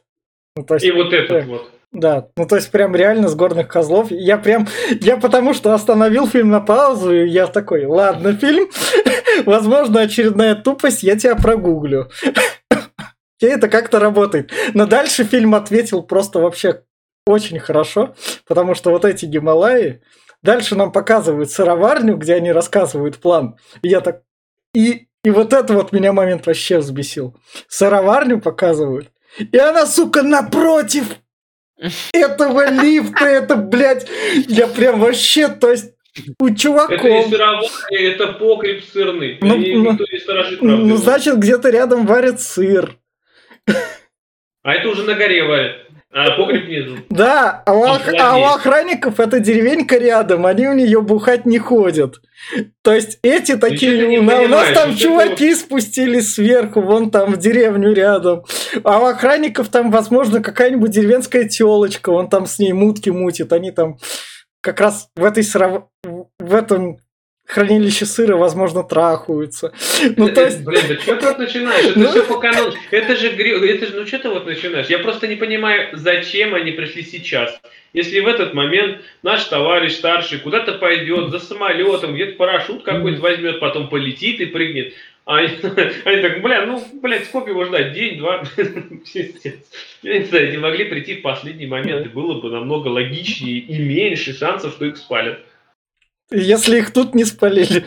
Ну, 0.55 0.63
то 0.63 0.75
есть, 0.75 0.85
И 0.85 0.91
вот 0.91 1.11
этот 1.13 1.31
э, 1.43 1.45
вот. 1.45 1.69
Да, 1.91 2.27
ну 2.37 2.45
то 2.45 2.55
есть 2.55 2.69
прям 2.69 2.95
реально 2.95 3.29
с 3.29 3.35
горных 3.35 3.67
козлов. 3.67 4.11
Я 4.11 4.37
прям, 4.37 4.67
я 5.01 5.17
потому 5.17 5.53
что 5.53 5.73
остановил 5.73 6.27
фильм 6.27 6.49
на 6.49 6.61
паузу, 6.61 7.11
и 7.11 7.27
я 7.27 7.47
такой, 7.47 7.85
ладно, 7.85 8.35
фильм, 8.35 8.69
возможно, 9.45 10.01
очередная 10.01 10.55
тупость, 10.55 11.01
я 11.01 11.17
тебя 11.17 11.35
прогуглю. 11.35 12.11
И 13.41 13.45
это 13.45 13.69
как-то 13.69 13.99
работает. 13.99 14.51
Но 14.73 14.85
дальше 14.85 15.23
фильм 15.23 15.55
ответил 15.55 16.03
просто 16.03 16.39
вообще 16.39 16.83
очень 17.25 17.59
хорошо, 17.59 18.15
потому 18.45 18.75
что 18.75 18.91
вот 18.91 19.05
эти 19.05 19.25
Гималаи, 19.25 20.01
дальше 20.43 20.75
нам 20.75 20.91
показывают 20.91 21.49
сыроварню, 21.49 22.17
где 22.17 22.35
они 22.35 22.51
рассказывают 22.51 23.17
план. 23.17 23.55
И 23.81 23.87
я 23.87 24.01
так... 24.01 24.23
И, 24.73 25.07
и 25.23 25.29
вот 25.29 25.53
это 25.53 25.73
вот 25.73 25.91
меня 25.91 26.11
момент 26.11 26.47
вообще 26.47 26.79
взбесил. 26.79 27.37
Сыроварню 27.67 28.41
показывают, 28.41 29.09
и 29.37 29.57
она, 29.57 29.85
сука, 29.85 30.21
напротив 30.21 31.15
этого 32.13 32.69
лифта, 32.69 33.25
это, 33.25 33.55
блядь, 33.55 34.07
я 34.47 34.67
прям 34.67 34.99
вообще, 34.99 35.47
то 35.47 35.69
есть, 35.69 35.93
у 36.39 36.47
Это 36.47 36.51
не 36.51 36.57
чуваков... 36.57 37.29
сыроварня, 37.29 37.99
это 37.99 38.27
покреп 38.33 38.83
сырный. 38.83 39.37
Ну, 39.41 39.55
И 39.55 39.75
ну, 39.75 39.91
никто 39.91 40.05
не 40.11 40.19
сторожит, 40.19 40.59
правда. 40.59 40.77
Ну, 40.77 40.97
значит, 40.97 41.37
где-то 41.37 41.69
рядом 41.69 42.05
варят 42.05 42.41
сыр. 42.41 42.97
А 44.63 44.73
это 44.73 44.89
уже 44.89 45.03
на 45.03 45.13
горе 45.13 45.43
варят. 45.43 45.88
А 46.11 46.31
погреб 46.31 46.65
внизу. 46.65 46.97
Да, 47.09 47.61
а 47.67 47.73
у, 47.73 47.81
ох- 47.83 48.01
а 48.19 48.37
у 48.37 48.41
охранников 48.55 49.19
это 49.19 49.39
деревенька 49.39 49.97
рядом, 49.99 50.45
они 50.47 50.65
в 50.67 50.73
нее 50.73 51.01
бухать 51.01 51.45
не 51.45 51.59
ходят. 51.59 52.15
То 52.81 52.93
есть 52.93 53.19
эти 53.21 53.55
такие, 53.57 53.91
у, 54.19 54.23
на- 54.23 54.41
у 54.41 54.47
нас 54.47 54.67
там 54.73 54.89
вот 54.89 54.95
это 54.95 55.03
чуваки 55.03 55.53
спустились 55.55 56.33
сверху, 56.33 56.81
вон 56.81 57.11
там 57.11 57.33
в 57.33 57.37
деревню 57.37 57.93
рядом. 57.93 58.43
А 58.83 58.99
у 58.99 59.05
охранников 59.05 59.69
там, 59.69 59.91
возможно, 59.91 60.41
какая-нибудь 60.41 60.89
деревенская 60.89 61.43
телочка, 61.47 62.09
он 62.09 62.27
там 62.27 62.47
с 62.47 62.57
ней 62.57 62.73
мутки 62.73 63.09
мутит, 63.11 63.53
они 63.53 63.69
там 63.71 63.97
как 64.61 64.79
раз 64.81 65.09
в 65.15 65.23
этой 65.23 65.43
сыров- 65.43 65.85
в 66.03 66.55
этом 66.55 66.97
хранилище 67.49 68.05
сыра, 68.05 68.37
возможно, 68.37 68.83
трахаются. 68.83 69.73
Ну, 70.15 70.29
то 70.29 70.45
есть... 70.45 70.63
Блин, 70.63 70.81
да 70.87 70.95
что 70.97 71.15
ты 71.15 71.25
вот 71.25 71.39
начинаешь? 71.39 71.85
Это 71.85 71.99
Ну. 71.99 72.07
все 72.09 72.23
по 72.23 72.39
канону. 72.39 72.73
Это 72.91 73.15
же 73.15 73.29
это 73.29 73.87
же, 73.87 73.95
ну 73.95 74.05
что 74.05 74.19
ты 74.19 74.29
вот 74.29 74.45
начинаешь? 74.45 74.87
Я 74.87 74.99
просто 74.99 75.27
не 75.27 75.35
понимаю, 75.35 75.89
зачем 75.93 76.53
они 76.53 76.71
пришли 76.71 77.01
сейчас. 77.03 77.59
Если 77.91 78.19
в 78.19 78.27
этот 78.27 78.53
момент 78.53 78.99
наш 79.23 79.45
товарищ 79.45 79.93
старший 79.93 80.37
куда-то 80.37 80.73
пойдет 80.73 81.31
за 81.31 81.39
самолетом, 81.39 82.13
где-то 82.13 82.35
парашют 82.35 82.83
какой-то 82.83 83.19
возьмет, 83.19 83.59
потом 83.59 83.89
полетит 83.89 84.39
и 84.41 84.45
прыгнет. 84.45 84.93
А 85.25 85.37
они, 85.37 85.49
они 86.05 86.21
так, 86.21 86.41
бля, 86.43 86.67
ну, 86.67 86.83
блядь, 87.01 87.25
сколько 87.25 87.49
его 87.49 87.65
ждать? 87.65 87.93
День, 87.93 88.19
два? 88.19 88.43
Я 90.03 90.19
не 90.19 90.25
знаю, 90.25 90.51
не 90.51 90.57
могли 90.57 90.85
прийти 90.85 91.15
в 91.15 91.23
последний 91.23 91.65
момент, 91.67 92.05
и 92.05 92.09
было 92.09 92.39
бы 92.39 92.51
намного 92.51 92.89
логичнее 92.89 93.57
и 93.57 93.79
меньше 93.79 94.37
шансов, 94.37 94.73
что 94.73 94.85
их 94.85 94.97
спалят. 94.97 95.39
Если 96.31 96.77
их 96.79 96.91
тут 96.93 97.15
не 97.15 97.25
спалили. 97.25 97.85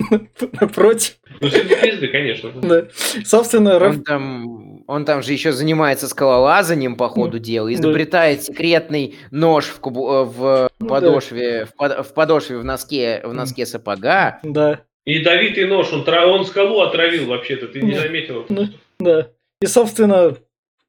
Напротив. 0.60 1.14
Ну, 1.40 1.48
все 1.48 1.64
пизды, 1.64 2.08
конечно. 2.08 2.50
Да. 2.62 2.84
Собственно, 3.24 3.78
Раф- 3.78 3.96
Он 3.96 4.04
там, 4.04 4.84
он 4.86 5.04
там 5.04 5.22
же 5.22 5.32
еще 5.32 5.52
занимается 5.52 6.08
скалолазанием 6.08 6.96
по 6.96 7.08
ходу 7.08 7.38
дела, 7.38 7.72
изобретает 7.72 8.42
секретный 8.44 9.16
нож 9.30 9.66
в, 9.66 9.80
кубу- 9.80 10.22
э, 10.22 10.24
в 10.24 10.70
подошве, 10.86 11.66
в, 11.66 11.74
под- 11.74 12.06
в 12.06 12.14
подошве 12.14 12.58
в 12.58 12.64
носке, 12.64 13.20
в 13.24 13.34
носке 13.34 13.66
сапога. 13.66 14.38
Да, 14.42 14.80
И 15.04 15.14
ядовитый 15.14 15.66
нож, 15.66 15.92
он, 15.92 16.04
тра- 16.04 16.26
он 16.26 16.46
скалу 16.46 16.80
отравил 16.80 17.26
вообще-то, 17.26 17.66
ты 17.68 17.80
не 17.82 17.94
заметил? 17.98 18.46
ну, 18.48 18.68
да. 18.98 19.28
И, 19.60 19.66
собственно, 19.66 20.36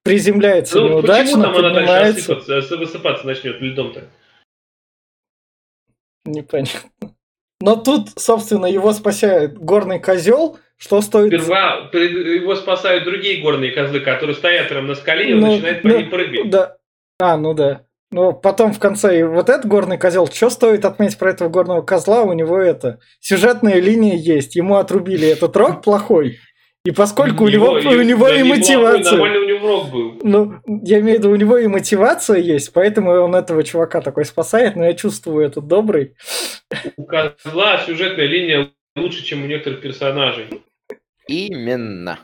приземляется 0.03 0.75
Ну, 0.79 1.01
почему 1.01 1.01
неудачно, 1.01 1.41
там 1.43 1.55
она 1.57 1.61
дальше 1.69 1.73
поднимается. 1.73 2.19
осыпаться, 2.35 2.57
ос- 2.57 2.79
высыпаться 2.79 3.25
начнет 3.27 3.61
льдом-то? 3.61 4.03
Непонятно. 6.27 7.15
Но 7.59 7.75
тут, 7.75 8.09
собственно, 8.17 8.67
его 8.67 8.93
спасает 8.93 9.57
горный 9.57 9.99
козел, 9.99 10.59
что 10.77 11.01
стоит... 11.01 11.41
Сперва 11.41 11.89
его 11.91 12.55
спасают 12.55 13.03
другие 13.03 13.41
горные 13.41 13.71
козлы, 13.71 13.99
которые 13.99 14.35
стоят 14.35 14.69
прямо 14.69 14.89
на 14.89 14.95
скале, 14.95 15.29
и 15.29 15.33
он 15.33 15.39
Ну, 15.39 15.47
начинает 15.47 15.81
по 15.81 15.87
ну, 15.87 15.97
ним 15.97 16.09
прыгать. 16.09 16.49
Да. 16.51 16.77
А, 17.19 17.35
ну 17.35 17.53
да. 17.53 17.81
Но 18.11 18.31
потом 18.31 18.73
в 18.73 18.79
конце 18.79 19.19
и 19.19 19.23
вот 19.23 19.49
этот 19.49 19.65
горный 19.65 19.97
козел, 19.97 20.27
что 20.27 20.49
стоит 20.49 20.85
отметить 20.85 21.17
про 21.17 21.31
этого 21.31 21.49
горного 21.49 21.81
козла, 21.81 22.21
у 22.21 22.31
него 22.33 22.57
это 22.57 22.99
сюжетная 23.19 23.81
линия 23.81 24.15
есть, 24.15 24.55
ему 24.55 24.75
отрубили 24.75 25.27
этот 25.27 25.57
рог 25.57 25.81
плохой, 25.83 26.39
и 26.87 26.91
поскольку 26.91 27.43
у 27.43 27.49
него, 27.49 27.71
у 27.71 28.01
него 28.01 28.27
да 28.27 28.35
и 28.35 28.43
неплохой, 28.43 28.43
мотивация, 28.43 29.11
Нормальный 29.11 29.39
у 29.39 29.45
него 29.45 29.67
рог 29.67 29.91
был. 29.91 30.19
ну, 30.23 30.61
я 30.85 31.01
имею 31.01 31.17
в 31.17 31.19
виду, 31.19 31.31
у 31.31 31.35
него 31.35 31.57
и 31.57 31.67
мотивация 31.67 32.37
есть, 32.37 32.71
поэтому 32.71 33.11
он 33.11 33.35
этого 33.35 33.61
чувака 33.65 33.99
такой 33.99 34.23
спасает, 34.23 34.77
но 34.77 34.85
я 34.85 34.93
чувствую 34.93 35.45
этот 35.45 35.67
добрый. 35.67 36.15
У 36.95 37.03
козла 37.03 37.83
сюжетная 37.85 38.25
линия 38.25 38.71
лучше, 38.95 39.21
чем 39.25 39.43
у 39.43 39.47
некоторых 39.47 39.81
персонажей. 39.81 40.47
Именно. 41.27 42.19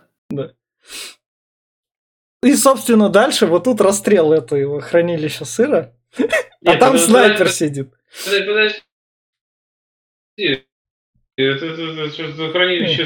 И, 2.41 2.55
собственно, 2.55 3.09
дальше 3.09 3.47
вот 3.47 3.65
тут 3.65 3.81
расстрел 3.81 4.31
этого 4.31 4.79
хранилища 4.79 5.43
сыра, 5.43 5.93
а 6.17 6.21
Нет, 6.21 6.79
там 6.79 6.93
подожди, 6.93 7.11
снайпер 7.11 7.49
сидит. 7.49 7.93
Подожди, 8.23 8.47
подожди. 10.37 10.65
Это, 11.35 11.65
это- 11.65 11.81
это 11.81 12.31
за 12.33 12.49
хранилище 12.49 13.05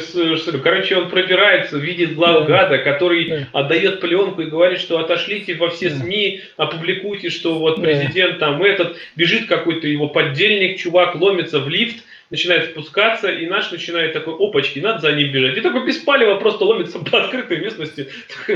ли? 0.52 0.60
Короче, 0.62 0.98
он 0.98 1.10
пробирается, 1.10 1.78
видит 1.78 2.16
главгада, 2.16 2.80
который 2.80 3.30
Да. 3.30 3.48
отдает 3.54 4.02
пленку 4.02 4.42
и 4.42 4.48
говорит, 4.48 4.82
что 4.82 5.00
отошлите 5.00 5.54
во 5.56 5.70
все. 5.70 5.92
СМИ, 5.92 6.42
опубликуйте, 6.58 7.30
что 7.30 7.58
вот 7.58 7.82
президент 7.82 8.40
там 8.40 8.62
этот, 8.62 8.98
бежит 9.16 9.48
какой-то 9.48 9.88
его 9.88 10.10
поддельник, 10.10 10.78
чувак 10.78 11.16
ломится 11.16 11.60
в 11.62 11.70
лифт, 11.70 12.04
начинает 12.30 12.72
спускаться, 12.72 13.30
и 13.32 13.46
наш 13.46 13.72
начинает 13.72 14.12
такой, 14.12 14.34
опачки, 14.34 14.80
надо 14.80 15.00
за 15.00 15.14
ним 15.14 15.32
бежать. 15.32 15.56
И 15.58 15.62
такой 15.62 15.88
беспалево 15.88 16.36
просто 16.36 16.66
ломится 16.66 17.00
по 17.12 17.20
открытой 17.24 17.62
местности. 17.62 18.08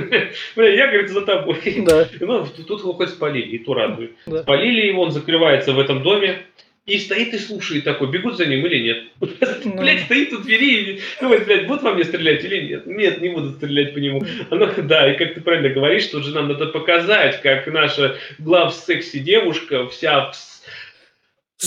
Бля, 0.57 0.67
я, 0.67 0.87
говорит, 0.87 1.09
за 1.11 1.21
тобой. 1.21 1.55
Да, 1.77 2.09
Ну, 2.19 2.45
тут 2.67 2.81
его 2.81 2.91
хоть 2.91 3.07
спалили, 3.09 3.55
и 3.55 3.57
то 3.59 3.73
радует. 3.73 4.11
Да. 4.25 4.39
Спалили 4.43 4.85
его, 4.87 5.03
он 5.03 5.11
закрывается 5.11 5.71
в 5.71 5.79
этом 5.79 6.03
доме, 6.03 6.39
и 6.91 6.99
стоит 6.99 7.33
и 7.33 7.37
слушает 7.37 7.85
такой, 7.85 8.09
бегут 8.09 8.37
за 8.37 8.45
ним 8.45 8.65
или 8.65 8.79
нет. 8.79 9.03
Ну. 9.63 9.77
Блять, 9.77 10.05
стоит 10.05 10.33
у 10.33 10.39
двери 10.39 10.95
и 10.95 11.01
думает, 11.21 11.45
блядь, 11.45 11.67
будут 11.67 11.83
во 11.83 11.93
мне 11.93 12.03
стрелять 12.03 12.43
или 12.43 12.67
нет? 12.67 12.85
Нет, 12.87 13.21
не 13.21 13.29
будут 13.29 13.57
стрелять 13.57 13.93
по 13.93 13.99
нему. 13.99 14.23
Оно, 14.49 14.71
да, 14.75 15.11
и 15.11 15.17
как 15.17 15.35
ты 15.35 15.41
правильно 15.41 15.69
говоришь, 15.69 16.07
тут 16.07 16.25
же 16.25 16.33
нам 16.33 16.47
надо 16.47 16.65
показать, 16.67 17.41
как 17.41 17.67
наша 17.67 18.17
глав 18.39 18.73
секси 18.73 19.19
девушка 19.19 19.87
вся 19.87 20.31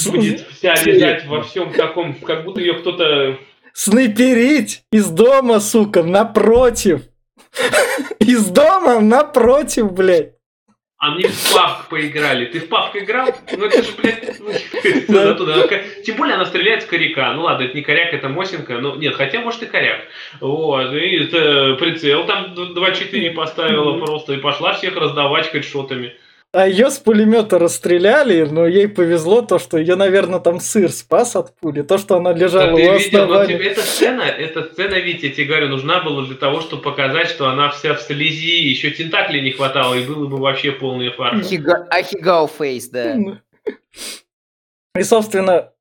будет 0.06 0.46
вся 0.48 0.74
лежать 0.84 1.24
во 1.26 1.42
всем 1.42 1.72
таком, 1.72 2.14
как 2.14 2.44
будто 2.44 2.60
ее 2.60 2.74
кто-то 2.74 3.38
снайперить 3.72 4.82
из 4.90 5.08
дома, 5.10 5.60
сука, 5.60 6.02
напротив. 6.02 7.02
Из 8.18 8.46
дома 8.46 9.00
напротив, 9.00 9.92
блядь. 9.92 10.33
А 11.04 11.10
мне 11.10 11.28
в 11.28 11.52
папку 11.52 11.90
поиграли. 11.90 12.46
Ты 12.46 12.60
в 12.60 12.68
папку 12.70 12.96
играл? 12.96 13.28
Ну 13.52 13.66
это 13.66 13.82
же, 13.82 13.92
блядь, 13.92 14.40
ну. 14.40 14.48
Тем 16.02 16.16
более 16.16 16.36
она 16.36 16.46
стреляет 16.46 16.82
с 16.82 16.86
коряка. 16.86 17.34
Ну 17.34 17.42
ладно, 17.42 17.64
это 17.64 17.76
не 17.76 17.82
коряк, 17.82 18.14
это 18.14 18.30
Мосинка. 18.30 18.78
Ну 18.78 18.96
нет, 18.96 19.14
хотя 19.14 19.40
может 19.40 19.62
и 19.62 19.66
коряк. 19.66 20.00
Вот. 20.40 20.94
И 20.94 21.24
это 21.24 21.74
прицел 21.74 22.24
там 22.24 22.54
2-4 22.54 23.30
поставила 23.34 23.98
просто 23.98 24.32
и 24.32 24.38
пошла 24.38 24.72
всех 24.72 24.96
раздавать 24.96 25.50
хедшотами. 25.50 26.14
А 26.54 26.68
ее 26.68 26.88
с 26.88 26.98
пулемета 26.98 27.58
расстреляли, 27.58 28.42
но 28.44 28.64
ей 28.68 28.86
повезло 28.86 29.42
то, 29.42 29.58
что 29.58 29.76
ее, 29.76 29.96
наверное, 29.96 30.38
там 30.38 30.60
сыр 30.60 30.92
спас 30.92 31.34
от 31.34 31.56
пули. 31.58 31.82
То, 31.82 31.98
что 31.98 32.14
она 32.16 32.32
Да 32.32 32.38
лежала 32.38 32.76
ты 32.76 32.88
у 32.88 32.96
видел, 32.96 33.26
ну, 33.26 33.44
тебе 33.46 33.66
эта 33.66 33.80
сцена, 33.80 34.22
эта 34.22 34.62
сцена, 34.62 34.94
Витя, 34.94 35.26
я 35.26 35.32
тебе 35.32 35.46
говорю, 35.46 35.66
нужна 35.68 36.00
была 36.04 36.24
для 36.24 36.36
того, 36.36 36.60
чтобы 36.60 36.82
показать, 36.82 37.26
что 37.28 37.48
она 37.48 37.70
вся 37.70 37.94
в 37.94 38.00
слези, 38.00 38.68
еще 38.68 38.90
тентаклей 38.90 39.40
не 39.40 39.50
хватало, 39.50 39.94
и 39.94 40.06
было 40.06 40.28
бы 40.28 40.36
вообще 40.36 40.70
полный 40.70 41.10
фарш. 41.10 41.40
Ахига- 41.44 41.88
Ахигау 41.90 42.46
фейс, 42.46 42.88
да. 42.88 43.16
И, 44.96 45.02
собственно, 45.02 45.72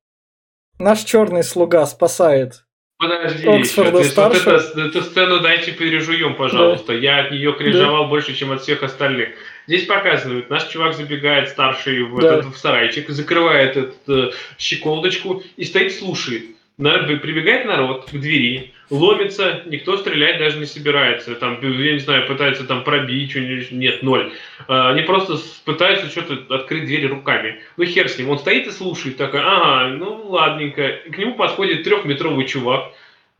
наш 0.80 1.04
черный 1.04 1.44
слуга 1.44 1.86
спасает. 1.86 2.64
Подожди, 2.98 3.46
Оксфорда 3.48 3.98
еще. 3.98 4.10
Ты 4.10 4.20
вот 4.22 4.34
это- 4.36 4.80
эту 4.80 5.02
сцену 5.02 5.40
дайте 5.40 5.72
пережуем, 5.72 6.34
пожалуйста. 6.36 6.92
Я 6.92 7.20
от 7.20 7.32
нее 7.32 7.52
кринжовал 7.52 8.06
больше, 8.08 8.34
чем 8.34 8.52
от 8.52 8.62
всех 8.62 8.82
остальных. 8.82 9.30
Здесь 9.66 9.86
показывают, 9.86 10.48
наш 10.50 10.64
чувак 10.68 10.94
забегает 10.94 11.48
старший 11.48 12.04
в, 12.04 12.20
Да. 12.20 12.36
этот, 12.38 12.54
в 12.54 12.58
сарайчик, 12.58 13.08
закрывает 13.08 13.76
эту 13.76 14.28
э, 14.28 14.30
щеколдочку 14.58 15.42
и 15.56 15.64
стоит 15.64 15.92
слушает. 15.94 16.44
Прибегает 16.76 17.66
народ 17.66 18.10
к 18.10 18.12
двери, 18.12 18.73
ломится, 18.90 19.62
никто 19.66 19.96
стрелять 19.96 20.38
даже 20.38 20.58
не 20.58 20.66
собирается. 20.66 21.34
Там, 21.34 21.58
я 21.62 21.92
не 21.92 21.98
знаю, 21.98 22.26
пытается 22.26 22.64
там 22.64 22.84
пробить 22.84 23.30
что-нибудь. 23.30 23.70
Нет, 23.72 24.02
ноль. 24.02 24.32
А, 24.68 24.90
Они 24.90 25.02
просто 25.02 25.36
пытаются 25.64 26.08
что-то 26.08 26.54
открыть 26.54 26.86
двери 26.86 27.06
руками. 27.06 27.60
Ну 27.76 27.84
хер 27.84 28.08
с 28.08 28.18
ним. 28.18 28.30
Он 28.30 28.38
стоит 28.38 28.66
и 28.66 28.70
слушает, 28.70 29.16
такой, 29.16 29.40
ага, 29.40 29.88
ну 29.96 30.28
ладненько. 30.28 30.88
И 30.88 31.10
к 31.10 31.18
нему 31.18 31.34
подходит 31.34 31.84
трехметровый 31.84 32.46
чувак. 32.46 32.92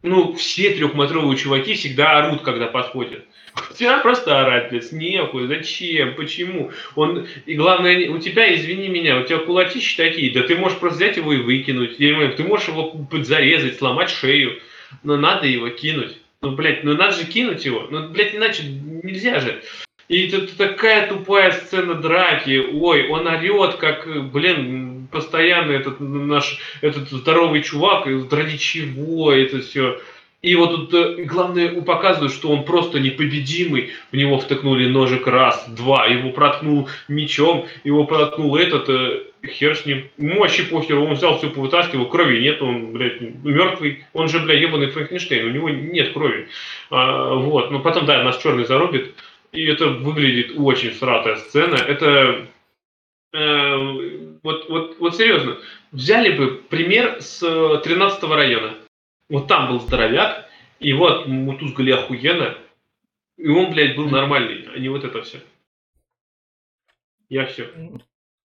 Ну, 0.03 0.35
все 0.35 0.71
трехметровые 0.75 1.39
чуваки 1.39 1.73
всегда 1.73 2.19
орут, 2.19 2.43
когда 2.43 2.67
подходят. 2.67 3.25
Тебя 3.75 3.99
просто 3.99 4.41
орать, 4.41 4.71
блядь, 4.71 4.93
нехуй, 4.93 5.47
зачем, 5.47 6.15
почему? 6.15 6.73
Он, 6.95 7.27
и 7.47 7.55
главное, 7.55 8.11
у 8.11 8.19
тебя, 8.19 8.55
извини 8.55 8.89
меня, 8.89 9.19
у 9.19 9.25
тебя 9.25 9.39
кулачища 9.39 9.97
такие, 9.97 10.33
да 10.33 10.43
ты 10.43 10.57
можешь 10.57 10.79
просто 10.79 10.99
взять 10.99 11.17
его 11.17 11.33
и 11.33 11.39
выкинуть, 11.39 11.99
Я 11.99 12.17
знаю, 12.17 12.35
ты 12.35 12.43
можешь 12.43 12.69
его 12.69 12.95
зарезать, 13.13 13.79
сломать 13.79 14.11
шею, 14.11 14.61
но 15.03 15.17
надо 15.17 15.47
его 15.47 15.69
кинуть. 15.71 16.19
Ну, 16.43 16.53
блядь, 16.53 16.85
ну 16.85 16.95
надо 16.95 17.17
же 17.17 17.25
кинуть 17.25 17.65
его, 17.65 17.87
ну, 17.91 18.09
блядь, 18.09 18.35
иначе 18.35 18.65
нельзя 18.65 19.41
же. 19.41 19.63
И 20.09 20.31
тут 20.31 20.57
такая 20.57 21.09
тупая 21.09 21.51
сцена 21.53 21.95
драки, 21.95 22.63
ой, 22.73 23.09
он 23.09 23.27
орет, 23.27 23.77
как, 23.77 24.07
блин, 24.31 25.09
постоянно 25.11 25.73
этот 25.73 26.01
наш, 26.01 26.59
этот 26.83 27.09
здоровый 27.09 27.63
чувак, 27.63 28.07
ради 28.07 28.59
чего 28.59 29.33
это 29.33 29.61
все. 29.61 30.01
И 30.45 30.57
вот 30.57 30.91
тут 30.91 30.95
э, 30.95 31.25
главное 31.25 31.81
показывают, 31.81 32.31
что 32.31 32.51
он 32.51 32.67
просто 32.67 33.01
непобедимый. 33.01 33.93
В 34.13 34.17
него 34.17 34.39
втыкнули 34.39 34.87
ножик 34.87 35.27
раз, 35.27 35.67
два, 35.71 36.05
его 36.05 36.33
проткнул 36.33 36.91
мечом, 37.09 37.67
его 37.83 38.05
проткнул 38.05 38.55
этот, 38.55 38.91
э, 38.91 39.23
хер 39.47 39.75
с 39.75 39.87
ним. 39.87 40.11
Ему 40.19 40.41
вообще 40.41 40.65
похер, 40.65 40.99
он 40.99 41.15
взял 41.15 41.39
все 41.39 41.49
повытаскивал, 41.49 42.11
крови 42.11 42.43
нет, 42.43 42.61
он, 42.61 42.93
блядь, 42.93 43.23
мертвый. 43.23 44.05
Он 44.13 44.29
же, 44.29 44.39
блядь, 44.41 44.61
ебаный 44.61 44.89
Франкенштейн, 44.89 45.47
у 45.47 45.51
него 45.51 45.71
нет 45.71 46.13
крови. 46.13 46.49
А, 46.91 47.37
вот, 47.37 47.71
ну 47.71 47.81
потом, 47.81 48.05
да, 48.05 48.23
нас 48.23 48.37
черный 48.37 48.67
зарубит. 48.67 49.15
И 49.53 49.65
это 49.65 49.87
выглядит 49.87 50.53
очень 50.59 50.93
сратая 50.93 51.37
сцена. 51.37 51.77
Это 51.77 52.47
э, 53.33 53.77
вот, 54.43 54.69
вот, 54.69 54.97
вот 54.99 55.17
серьезно, 55.17 55.57
взяли 55.91 56.37
бы 56.37 56.61
пример 56.69 57.23
с 57.23 57.39
13 57.83 58.23
района. 58.25 58.75
Вот 59.29 59.49
там 59.49 59.69
был 59.69 59.81
здоровяк, 59.81 60.49
и 60.81 60.93
вот 60.93 61.27
мутузгали 61.27 61.93
охуенно, 61.93 62.57
и 63.37 63.49
он, 63.49 63.73
блядь, 63.73 63.97
был 63.97 64.09
нормальный, 64.09 64.69
а 64.75 64.79
не 64.79 64.89
вот 64.89 65.05
это 65.05 65.23
все. 65.23 65.39
Я 67.29 67.47
все. 67.47 67.71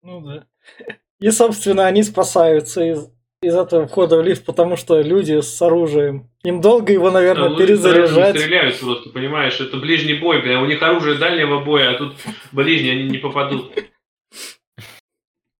Ну 0.01 0.21
да. 0.21 0.45
И, 1.19 1.29
собственно, 1.31 1.85
они 1.85 2.01
спасаются 2.03 2.81
из, 2.81 3.11
из 3.41 3.53
этого 3.53 3.87
входа 3.87 4.17
в 4.17 4.23
лифт, 4.23 4.45
потому 4.45 4.77
что 4.77 5.01
люди 5.01 5.41
с 5.41 5.61
оружием. 5.61 6.29
Им 6.43 6.61
долго 6.61 6.93
его, 6.93 7.11
наверное, 7.11 7.57
перезаряжать. 7.57 8.39
стреляют 8.39 8.79
просто, 8.79 9.09
понимаешь, 9.09 9.59
это 9.59 9.75
ближний 9.75 10.13
бой, 10.13 10.41
бля, 10.41 10.61
у 10.61 10.65
них 10.65 10.81
оружие 10.81 11.17
дальнего 11.17 11.59
боя, 11.59 11.91
а 11.91 11.97
тут 11.97 12.15
ближний, 12.53 12.91
они 12.91 13.09
не 13.09 13.17
попадут. 13.17 13.73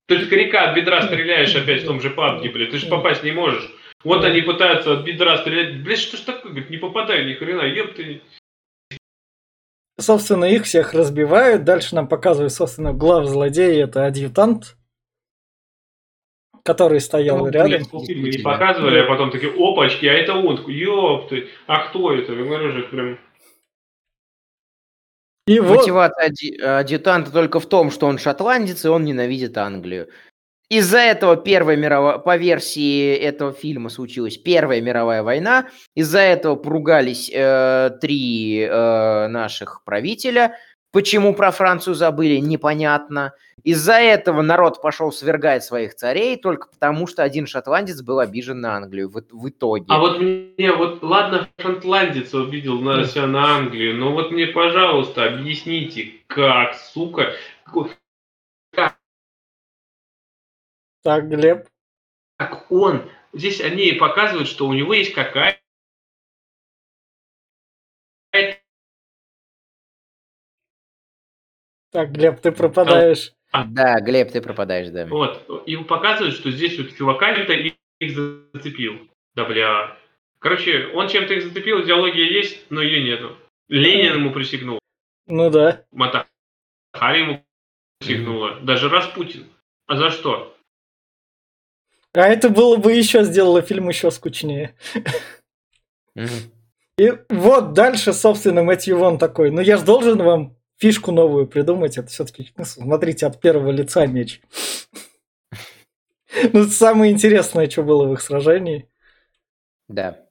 Ты 0.07 0.25
с 0.25 0.29
коряка 0.29 0.69
от 0.69 0.77
бедра 0.77 1.01
стреляешь 1.01 1.53
опять 1.53 1.83
в 1.83 1.85
том 1.85 1.99
же 1.99 2.09
пабге, 2.09 2.49
блядь, 2.49 2.71
ты 2.71 2.77
же 2.77 2.87
попасть 2.87 3.23
не 3.23 3.31
можешь. 3.31 3.69
Вот 4.03 4.23
они 4.23 4.41
пытаются 4.41 4.93
от 4.93 5.05
бедра 5.05 5.37
стрелять. 5.37 5.83
Блядь, 5.83 5.99
что 5.99 6.17
ж 6.17 6.21
такое? 6.21 6.51
Говорит, 6.51 6.69
не 6.69 6.77
попадай 6.77 7.25
ни 7.25 7.33
хрена, 7.33 7.63
еб 7.63 7.95
ты. 7.95 8.21
Собственно, 9.99 10.45
их 10.45 10.63
всех 10.63 10.93
разбивают. 10.93 11.65
Дальше 11.65 11.95
нам 11.95 12.07
показывают, 12.07 12.53
собственно, 12.53 12.93
глав 12.93 13.27
злодея. 13.27 13.83
Это 13.83 14.05
адъютант, 14.05 14.77
который 16.63 17.01
стоял 17.01 17.39
Ну, 17.39 17.49
рядом. 17.49 17.85
полфильма 17.85 18.29
не 18.29 18.37
показывали, 18.37 18.99
а 18.99 19.07
потом 19.07 19.31
такие, 19.31 19.51
опачки, 19.51 20.05
а 20.05 20.13
это 20.13 20.35
он. 20.35 20.55
Такой, 20.55 20.75
Ёб 20.75 21.27
ты, 21.27 21.49
а 21.67 21.89
кто 21.89 22.13
это? 22.13 22.31
Я 22.31 22.43
говорю 22.45 22.71
же, 22.71 22.83
прям... 22.83 23.19
И 25.47 25.59
вот, 25.59 25.79
Мотивация 25.79 26.31
адъютанта 26.79 27.31
только 27.31 27.59
в 27.59 27.67
том, 27.67 27.89
что 27.89 28.05
он 28.05 28.19
шотландец, 28.19 28.85
и 28.85 28.87
он 28.87 29.03
ненавидит 29.03 29.57
Англию. 29.57 30.07
Из-за 30.69 30.99
этого 30.99 31.35
Первая 31.35 31.75
мировая, 31.75 32.19
по 32.19 32.37
версии 32.37 33.15
этого 33.15 33.53
фильма 33.53 33.89
случилась 33.89 34.37
Первая 34.37 34.81
мировая 34.81 35.23
война. 35.23 35.67
Из-за 35.95 36.19
этого 36.19 36.55
поругались 36.55 37.31
э, 37.33 37.89
три 37.99 38.59
э, 38.61 39.27
наших 39.27 39.83
правителя. 39.83 40.55
Почему 40.91 41.33
про 41.33 41.51
Францию 41.51 41.95
забыли, 41.95 42.37
непонятно. 42.37 43.33
Из-за 43.63 43.93
этого 43.93 44.41
народ 44.41 44.81
пошел 44.81 45.11
свергать 45.11 45.63
своих 45.63 45.95
царей, 45.95 46.37
только 46.37 46.67
потому 46.69 47.07
что 47.07 47.23
один 47.23 47.47
шотландец 47.47 48.01
был 48.01 48.19
обижен 48.19 48.61
на 48.61 48.75
Англию 48.75 49.09
в, 49.09 49.21
в 49.31 49.49
итоге. 49.49 49.85
А 49.89 49.99
вот 49.99 50.19
мне, 50.19 50.71
вот, 50.71 51.03
ладно, 51.03 51.47
шотландец 51.59 52.33
обидел 52.33 52.79
на 52.79 53.03
себя 53.05 53.27
на 53.27 53.57
Англию, 53.57 53.97
но 53.97 54.13
вот 54.13 54.31
мне, 54.31 54.47
пожалуйста, 54.47 55.25
объясните, 55.25 56.11
как, 56.27 56.75
сука, 56.75 57.33
так, 61.03 61.29
Глеб. 61.29 61.67
как 62.37 62.71
он, 62.71 63.09
здесь 63.33 63.61
они 63.61 63.93
показывают, 63.93 64.47
что 64.47 64.67
у 64.67 64.73
него 64.73 64.93
есть 64.93 65.13
какая 65.13 65.59
Так, 71.91 72.11
Глеб, 72.11 72.39
ты 72.39 72.51
пропадаешь. 72.51 73.33
Да, 73.51 73.99
Глеб, 73.99 74.31
ты 74.31 74.41
пропадаешь, 74.41 74.89
да. 74.89 75.07
Вот, 75.07 75.65
и 75.65 75.75
показывают, 75.77 76.35
что 76.35 76.51
здесь 76.51 76.77
вот 76.77 76.95
чувака 76.95 77.31
это 77.31 77.53
их 77.53 77.73
зацепил. 78.53 79.09
Да 79.35 79.45
бля. 79.45 79.97
Короче, 80.39 80.87
он 80.93 81.07
чем-то 81.07 81.33
их 81.33 81.43
зацепил, 81.43 81.83
идеология 81.83 82.25
есть, 82.25 82.69
но 82.69 82.81
ее 82.81 83.03
нету. 83.03 83.35
Ленин 83.67 84.15
ему 84.15 84.31
присягнул, 84.31 84.79
Ну 85.27 85.49
да. 85.49 85.83
Матахари 85.91 87.19
ему 87.19 87.45
присягнула, 87.99 88.59
даже 88.61 88.89
Распутин. 88.89 89.49
А 89.87 89.97
за 89.97 90.11
что? 90.11 90.55
А 92.13 92.21
это 92.21 92.49
было 92.49 92.77
бы 92.77 92.93
еще, 92.93 93.23
сделало 93.23 93.61
фильм 93.61 93.89
еще 93.89 94.11
скучнее. 94.11 94.75
И 96.97 97.13
вот 97.29 97.73
дальше, 97.73 98.13
собственно, 98.13 98.63
Мэтью 98.63 98.97
Вон 98.97 99.17
такой. 99.17 99.51
Ну 99.51 99.61
я 99.61 99.77
же 99.77 99.85
должен 99.85 100.21
вам 100.21 100.57
фишку 100.77 101.11
новую 101.11 101.47
придумать. 101.47 101.97
Это 101.97 102.07
все-таки, 102.07 102.51
ну, 102.57 102.65
смотрите, 102.65 103.25
от 103.25 103.39
первого 103.39 103.71
лица 103.71 104.05
меч. 104.05 104.41
Ну, 106.53 106.61
это 106.61 106.69
самое 106.69 107.11
интересное, 107.11 107.67
что 107.67 107.81
было 107.81 108.05
в 108.05 108.13
их 108.13 108.21
сражении. 108.21 108.87
Да. 109.87 110.29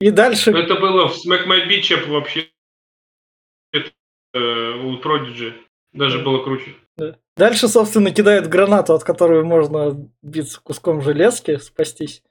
И 0.00 0.10
дальше... 0.10 0.50
Это 0.50 0.74
было 0.74 1.08
в 1.08 1.12
Smack 1.12 1.46
My 1.46 1.66
Bitch 1.68 1.96
Up 1.96 2.08
вообще 2.08 2.48
э, 3.72 3.78
у 4.34 5.00
Prodigy. 5.00 5.54
Даже 5.92 6.18
было 6.18 6.42
круче. 6.42 6.74
Да. 6.96 7.16
Дальше, 7.36 7.68
собственно, 7.68 8.12
кидают 8.12 8.46
гранату, 8.46 8.94
от 8.94 9.04
которой 9.04 9.42
можно 9.42 10.08
биться 10.22 10.60
куском 10.60 11.00
железки, 11.00 11.56
спастись. 11.56 12.22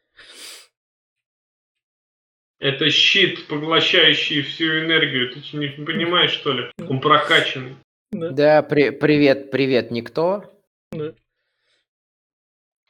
Это 2.60 2.90
щит, 2.92 3.48
поглощающий 3.48 4.44
всю 4.44 4.66
энергию. 4.66 5.34
Ты 5.34 5.42
что, 5.42 5.58
не 5.58 5.70
понимаешь, 5.70 6.32
что 6.32 6.54
ли? 6.54 6.72
Он 6.88 7.02
прокачанный. 7.02 7.76
Да. 8.12 8.30
Да, 8.30 8.62
при- 8.62 8.92
привет, 8.92 9.50
привет, 9.50 9.90
никто. 9.90 10.44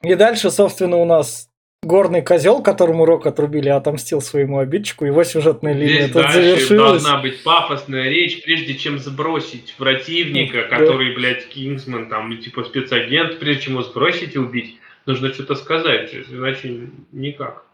И 0.03 0.15
дальше, 0.15 0.51
собственно, 0.51 0.97
у 0.97 1.05
нас 1.05 1.50
горный 1.83 2.21
козел, 2.21 2.61
которому 2.61 3.05
рок 3.05 3.25
отрубили, 3.25 3.69
отомстил 3.69 4.21
своему 4.21 4.59
обидчику. 4.59 5.05
Его 5.05 5.23
сюжетная 5.23 5.73
линия 5.73 6.01
Здесь 6.03 6.11
тут 6.11 6.21
дальше 6.21 6.41
завершилась. 6.41 7.03
должна 7.03 7.21
быть 7.21 7.43
пафосная 7.43 8.03
речь, 8.09 8.43
прежде 8.43 8.75
чем 8.75 8.99
сбросить 8.99 9.73
противника, 9.77 10.67
Да. 10.69 10.77
который, 10.77 11.15
блядь, 11.15 11.47
Кингсман, 11.49 12.07
там, 12.09 12.37
типа 12.37 12.63
спецагент, 12.65 13.39
прежде 13.39 13.63
чем 13.63 13.73
его 13.73 13.83
сбросить 13.83 14.35
и 14.35 14.39
убить, 14.39 14.77
нужно 15.07 15.33
что-то 15.33 15.55
сказать, 15.55 16.13
иначе 16.29 16.89
никак. 17.11 17.65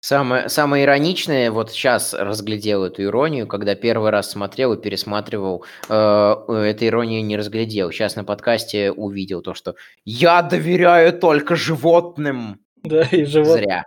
Самое, 0.00 0.48
самое 0.48 0.84
ироничное, 0.84 1.52
вот 1.52 1.70
сейчас 1.70 2.12
разглядел 2.12 2.84
эту 2.84 3.04
иронию, 3.04 3.46
когда 3.46 3.76
первый 3.76 4.10
раз 4.10 4.32
смотрел 4.32 4.72
и 4.72 4.80
пересматривал, 4.82 5.64
э, 5.88 5.94
этой 5.94 6.88
иронии 6.88 7.20
не 7.20 7.36
разглядел. 7.36 7.92
Сейчас 7.92 8.16
на 8.16 8.24
подкасте 8.24 8.90
увидел 8.90 9.42
то, 9.42 9.54
что 9.54 9.76
я 10.04 10.42
доверяю 10.42 11.12
только 11.12 11.54
животным. 11.54 12.58
Да, 12.84 13.02
и 13.04 13.24
живот. 13.24 13.58
Зря. 13.58 13.86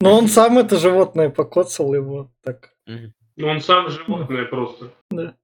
Но 0.00 0.16
он 0.16 0.28
сам 0.28 0.58
это 0.58 0.76
животное 0.76 1.30
покоцал 1.30 1.94
его. 1.94 2.30
Так. 2.42 2.74
Ну, 2.86 3.48
он 3.48 3.60
сам 3.60 3.88
животное 3.88 4.44
просто. 4.44 4.92
Да. 5.10 5.36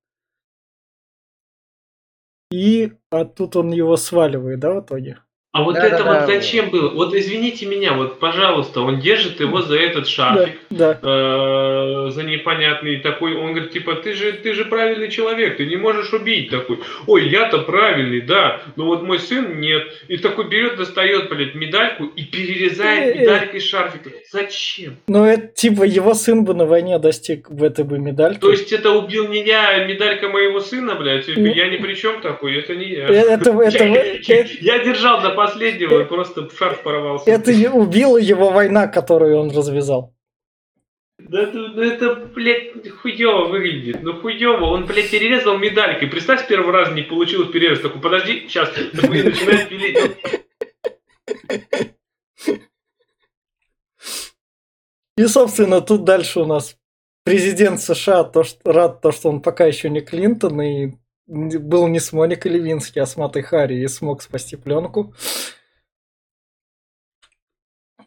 И 2.53 2.93
а 3.11 3.25
тут 3.25 3.57
он 3.57 3.71
его 3.71 3.97
сваливает, 3.97 4.61
да, 4.61 4.75
в 4.75 4.85
итоге? 4.85 5.19
А 5.53 5.63
вот 5.65 5.75
Да, 5.75 5.87
это 5.87 5.99
да, 5.99 6.05
вот 6.05 6.21
да. 6.21 6.27
зачем 6.27 6.71
было? 6.71 6.89
Вот 6.89 7.15
извините 7.15 7.67
меня, 7.67 7.93
вот 7.93 8.19
пожалуйста, 8.19 8.81
он 8.81 9.01
держит 9.01 9.39
его 9.39 9.61
за 9.61 9.77
этот 9.79 10.05
Да, 10.05 10.11
шарфик, 10.11 10.59
да. 10.71 10.99
э, 11.03 12.11
за 12.11 12.23
непонятный 12.23 13.01
такой, 13.01 13.35
он 13.35 13.53
говорит, 13.53 13.71
типа, 13.71 13.97
ты 13.97 14.15
же, 14.15 14.33
ты 14.33 14.55
же 14.55 14.65
правильный 14.65 15.11
человек, 15.11 15.59
ты 15.59 15.67
не 15.67 15.77
можешь 15.77 16.11
убить 16.15 16.49
такой. 16.49 16.79
Ой, 17.07 17.29
я-то 17.29 17.59
правильный, 17.59 18.23
да, 18.23 18.63
но 18.77 18.87
вот 18.87 19.03
мой 19.03 19.19
сын 19.19 19.61
нет. 19.61 19.83
И 20.09 20.17
такой 20.17 20.49
берет, 20.49 20.77
достает, 20.77 21.29
блядь, 21.29 21.55
медальку 21.55 22.05
и 22.07 22.25
перерезает 22.25 23.15
медалькой 23.15 23.61
шарфик. 23.61 24.11
Зачем? 24.31 24.97
Ну, 25.07 25.27
это 25.27 25.49
типа 25.49 25.83
его 25.83 26.15
сын 26.15 26.45
бы 26.45 26.55
на 26.55 26.65
войне 26.65 26.99
достиг 26.99 27.51
в 27.51 27.63
этой 27.63 27.85
бы 27.85 27.99
медальки. 27.99 28.41
То 28.41 28.51
есть 28.51 28.73
это 28.73 28.93
убил 28.93 29.29
не 29.29 29.45
я, 29.45 29.69
а 29.69 29.85
медалька 29.85 30.31
моего 30.31 30.61
сына, 30.61 30.95
блядь, 30.95 31.29
я 31.29 31.69
ни 31.69 31.77
при 31.77 31.93
чем 31.93 32.23
такой, 32.23 32.57
это 32.57 32.75
не 32.75 32.89
я. 32.89 33.07
Э, 33.07 33.35
это, 33.35 33.51
это, 33.51 33.85
Я, 33.85 34.47
я 34.61 34.79
держал 34.83 35.21
до 35.21 35.42
последнего, 35.47 36.03
и 36.03 36.05
просто 36.05 36.49
шарф 36.57 36.83
порвался. 36.83 37.31
это 37.31 37.53
убила 37.73 38.17
его 38.17 38.51
война, 38.51 38.87
которую 38.89 39.39
он 39.39 39.51
развязал. 39.51 40.15
Да 41.19 41.43
это, 41.43 41.57
ну 41.57 41.83
это, 41.83 42.15
блядь, 42.17 42.89
хуево 42.91 43.47
выглядит. 43.47 44.03
Ну 44.03 44.21
хуево, 44.21 44.65
он, 44.65 44.87
блядь, 44.87 45.11
перерезал 45.11 45.57
медалькой. 45.57 46.09
Представь, 46.09 46.45
с 46.45 46.49
первого 46.49 46.73
раза 46.73 46.93
не 46.93 47.03
получилось 47.03 47.51
перерез. 47.51 47.81
Такой, 47.81 48.01
подожди, 48.01 48.47
сейчас. 48.49 48.71
Такой, 48.71 49.23
начинает 49.23 49.69
пилить. 49.69 49.99
И, 55.17 55.27
собственно, 55.27 55.81
тут 55.81 56.05
дальше 56.05 56.41
у 56.41 56.47
нас 56.47 56.77
президент 57.25 57.81
США 57.81 58.25
то, 58.25 58.43
что, 58.43 58.73
рад 58.73 59.01
то, 59.01 59.13
что 59.13 59.29
он 59.29 59.43
пока 59.43 59.67
еще 59.67 59.91
не 59.91 60.01
Клинтон 60.01 60.61
и 60.61 60.93
был 61.33 61.89
не 61.89 61.99
с 61.99 62.13
Моникой 62.13 62.53
Левински, 62.53 62.99
а 62.99 63.07
с 63.07 63.17
Матой 63.17 63.43
Харри 63.43 63.83
и 63.83 63.89
смог 63.89 64.23
спасти 64.23 64.57
пленку. 64.57 65.15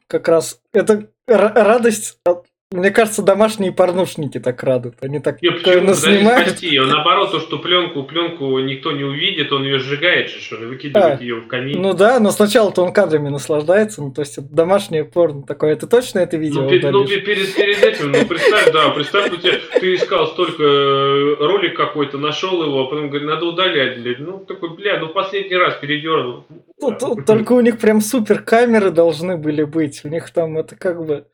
Как 0.07 0.27
раз 0.27 0.61
это 0.73 1.11
радость. 1.27 2.19
от- 2.23 2.47
Мне 2.75 2.91
кажется, 2.91 3.23
домашние 3.23 3.71
порнушники 3.71 4.39
так 4.39 4.61
радуют. 4.63 4.95
Они 5.01 5.19
так 5.19 5.41
Не, 5.41 5.51
почему? 5.51 5.93
снимают. 5.93 6.59
Он 6.81 6.89
наоборот, 6.89 7.31
то, 7.31 7.39
что 7.39 7.57
пленку, 7.57 8.03
пленку 8.03 8.59
никто 8.59 8.91
не 8.91 9.03
увидит, 9.03 9.51
он 9.53 9.63
ее 9.63 9.79
сжигает 9.79 10.29
же, 10.29 10.39
что 10.41 10.57
ли, 10.57 10.65
выкидывает 10.65 11.19
А, 11.19 11.23
ее 11.23 11.35
в 11.35 11.47
камин. 11.47 11.81
Ну 11.81 11.93
да, 11.93 12.19
но 12.19 12.31
сначала-то 12.31 12.83
он 12.83 12.91
кадрами 12.91 13.29
наслаждается. 13.29 14.01
Ну, 14.01 14.11
то 14.11 14.21
есть 14.21 14.37
это 14.37 14.47
домашнее 14.49 15.05
порно 15.05 15.43
такое. 15.43 15.75
Ты 15.75 15.87
точно 15.87 16.19
это 16.19 16.37
видео 16.37 16.63
Ну, 16.63 16.69
пе- 16.69 16.91
ну, 16.91 17.05
перед, 17.05 17.55
перед 17.55 17.81
этим, 17.83 18.11
ну, 18.11 18.25
представь, 18.25 18.71
да, 18.71 18.89
представь, 18.89 19.31
у 19.31 19.37
тебя, 19.37 19.53
ты 19.79 19.95
искал 19.95 20.27
столько 20.27 20.63
э, 20.63 21.35
ролик 21.39 21.75
какой-то, 21.77 22.17
нашел 22.17 22.61
его, 22.63 22.81
а 22.81 22.89
потом 22.89 23.09
говорит, 23.09 23.27
надо 23.27 23.45
удалять, 23.45 24.01
блядь. 24.01 24.19
Ну, 24.19 24.39
такой, 24.39 24.75
бля, 24.75 24.99
ну, 24.99 25.07
последний 25.09 25.55
раз 25.55 25.75
передернул. 25.75 26.43
Тут- 26.79 26.99
тут 26.99 27.25
только 27.25 27.53
у 27.53 27.61
них 27.61 27.79
прям 27.79 28.01
супер 28.01 28.41
камеры 28.43 28.91
должны 28.91 29.37
были 29.37 29.63
быть. 29.63 30.01
У 30.03 30.09
них 30.09 30.29
там 30.31 30.57
это 30.57 30.75
как 30.75 31.05
бы... 31.05 31.25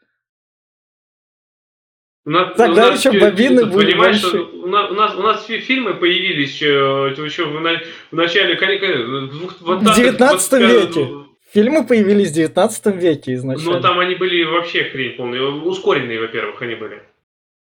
У 2.23 2.29
нас- 2.29 2.55
Тогда 2.55 2.87
у 2.87 2.91
нас 2.91 3.03
еще 3.03 3.19
бобины 3.19 3.65
были 3.65 3.91
понимаешь, 3.91 4.21
большие. 4.21 4.43
что 4.45 4.57
у 4.57 4.67
нас, 4.67 4.91
у 4.91 4.93
нас, 4.93 5.15
у 5.15 5.21
нас 5.21 5.45
фильмы 5.45 5.95
появились 5.95 6.51
еще, 6.53 7.13
еще 7.17 7.45
в, 7.45 7.53
в 7.53 8.15
начале, 8.15 8.55
в 8.55 9.27
двух- 9.31 9.59
В 9.59 9.71
20-х, 9.71 9.95
19 9.95 10.53
25-х, 10.53 10.67
веке. 10.99 11.07
Фильмы 11.51 11.85
появились 11.85 12.29
в 12.29 12.33
19 12.35 12.95
веке 12.95 13.33
изначально. 13.33 13.73
Ну, 13.73 13.81
там 13.81 13.99
они 13.99 14.15
были 14.15 14.43
вообще 14.43 14.83
хрень 14.85 15.17
полная. 15.17 15.41
Ускоренные, 15.41 16.19
во-первых, 16.21 16.61
они 16.61 16.75
были. 16.75 17.01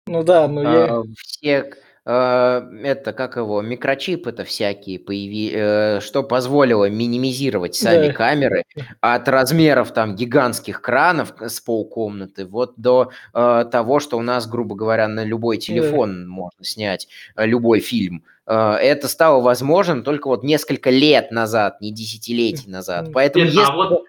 Ну 0.08 0.24
да, 0.24 0.48
ну 0.48 0.62
я... 0.62 0.86
А, 0.98 1.04
Все, 1.18 1.48
э, 1.50 1.72
это, 2.06 3.14
как 3.16 3.36
его, 3.36 3.62
микрочипы-то 3.62 4.44
всякие 4.44 5.00
появились, 5.00 6.04
что 6.04 6.24
позволило 6.24 6.90
минимизировать 6.90 7.76
сами 7.76 8.08
Да. 8.08 8.14
камеры 8.14 8.64
от 9.02 9.28
размеров 9.28 9.94
там 9.94 10.16
гигантских 10.16 10.82
кранов 10.82 11.34
с 11.40 11.60
полкомнаты 11.60 12.46
вот 12.46 12.74
до 12.78 13.12
э, 13.34 13.66
того, 13.72 14.00
что 14.00 14.18
у 14.18 14.22
нас, 14.22 14.48
грубо 14.48 14.76
говоря, 14.76 15.08
на 15.08 15.24
любой 15.24 15.58
телефон 15.58 16.28
можно 16.28 16.64
снять 16.64 17.08
э, 17.36 17.46
любой 17.46 17.80
фильм. 17.80 18.24
Э, 18.48 18.74
Это 18.76 19.08
стало 19.08 19.42
возможным 19.42 20.04
только 20.04 20.28
вот 20.28 20.44
несколько 20.44 20.90
лет 20.90 21.32
назад, 21.32 21.82
не 21.82 21.92
десятилетий 21.92 22.70
назад. 22.70 23.10
Поэтому 23.14 23.46
Нет, 23.46 23.54
если 23.54 23.72
а 23.72 23.76
вот 23.76 24.04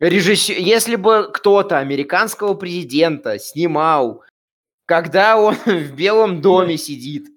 Режиссер, 0.00 0.56
если 0.56 0.96
бы 0.96 1.28
кто-то 1.30 1.76
американского 1.78 2.54
президента 2.54 3.38
снимал, 3.38 4.22
когда 4.90 5.40
он 5.40 5.54
в 5.66 5.92
Белом 5.94 6.40
доме 6.40 6.76
сидит 6.76 7.28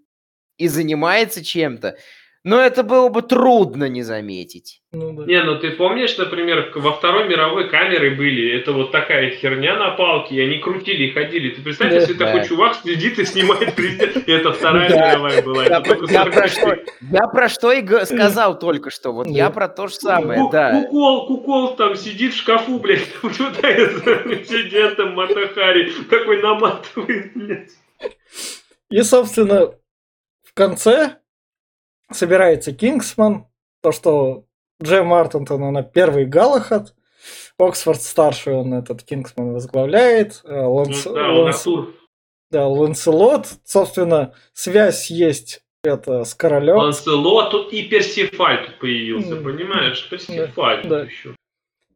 и 0.58 0.68
занимается 0.68 1.46
чем-то, 1.46 1.96
но 2.44 2.60
это 2.60 2.84
было 2.84 3.08
бы 3.10 3.22
трудно 3.22 3.88
не 3.88 4.04
заметить. 4.04 4.82
ну 4.92 5.14
да. 5.14 5.26
Не, 5.26 5.42
ну 5.44 5.58
ты 5.60 5.72
помнишь, 5.72 6.18
например, 6.18 6.72
во 6.76 6.92
Второй 6.92 7.28
мировой 7.28 7.70
камеры 7.70 8.16
были, 8.16 8.60
это 8.60 8.74
вот 8.74 8.92
такая 8.92 9.32
херня 9.32 9.78
на 9.78 9.92
палке, 9.92 10.36
и 10.36 10.42
они 10.42 10.58
крутили 10.60 11.06
и 11.06 11.12
ходили. 11.12 11.52
Ты 11.52 11.62
представь, 11.62 11.92
Да. 11.92 11.96
если 11.96 12.14
Да. 12.14 12.26
такой 12.26 12.48
чувак 12.48 12.76
сидит 12.84 13.18
и 13.20 13.26
снимает 13.26 13.76
президент, 13.76 14.28
и 14.28 14.32
это 14.32 14.52
Вторая 14.52 14.90
Да. 14.90 15.12
мировая 15.12 15.42
была, 15.42 15.64
Я, 15.66 15.80
про 15.82 15.96
46-й. 15.96 16.50
что, 16.50 16.78
я 17.12 17.28
про 17.28 17.50
что 17.50 17.72
и 17.72 18.06
сказал 18.06 18.60
только 18.60 18.90
что. 18.90 19.14
Вот 19.14 19.28
я 19.28 19.50
про 19.50 19.68
то 19.70 19.88
же 19.88 19.96
самое, 19.96 20.42
да. 20.52 20.82
Кукол, 20.84 21.28
Кукол 21.28 21.76
там 21.76 21.96
сидит 21.96 22.34
в 22.34 22.38
шкафу, 22.38 22.78
блядь, 22.80 23.08
наблюдает 23.24 24.04
за 24.04 24.16
президентом 24.18 25.14
Матахари, 25.14 25.92
такой 26.10 26.42
наматывает, 26.42 27.32
блядь. 27.36 27.72
И, 28.90 29.02
собственно, 29.02 29.68
в 30.44 30.54
конце 30.54 31.18
собирается 32.14 32.72
Кингсман, 32.74 33.46
то, 33.82 33.92
что 33.92 34.46
Джем 34.82 35.08
Мартентон, 35.08 35.64
она 35.64 35.84
первый 35.84 36.26
Галахад, 36.26 36.94
Оксфорд 37.58 38.02
старший, 38.02 38.54
он 38.56 38.74
этот 38.74 39.04
Кингсман 39.04 39.54
возглавляет, 39.54 40.42
э, 40.44 40.54
Ланс- 40.66 41.06
Ну, 41.06 41.14
да, 41.14 41.32
Ланс- 41.34 41.68
да, 42.52 42.68
Ланселот, 42.68 43.48
собственно, 43.64 44.34
связь 44.54 45.10
есть 45.10 45.62
это 45.84 46.24
с 46.24 46.34
королем. 46.36 46.78
Ланселот 46.78 47.72
и 47.74 47.84
Персифаль 47.84 48.66
тут 48.66 48.80
появился, 48.80 49.36
М. 49.36 49.44
понимаешь? 49.44 50.08
Персифаль 50.10 50.88
Да. 50.88 51.02
тут 51.02 51.10
еще. 51.10 51.36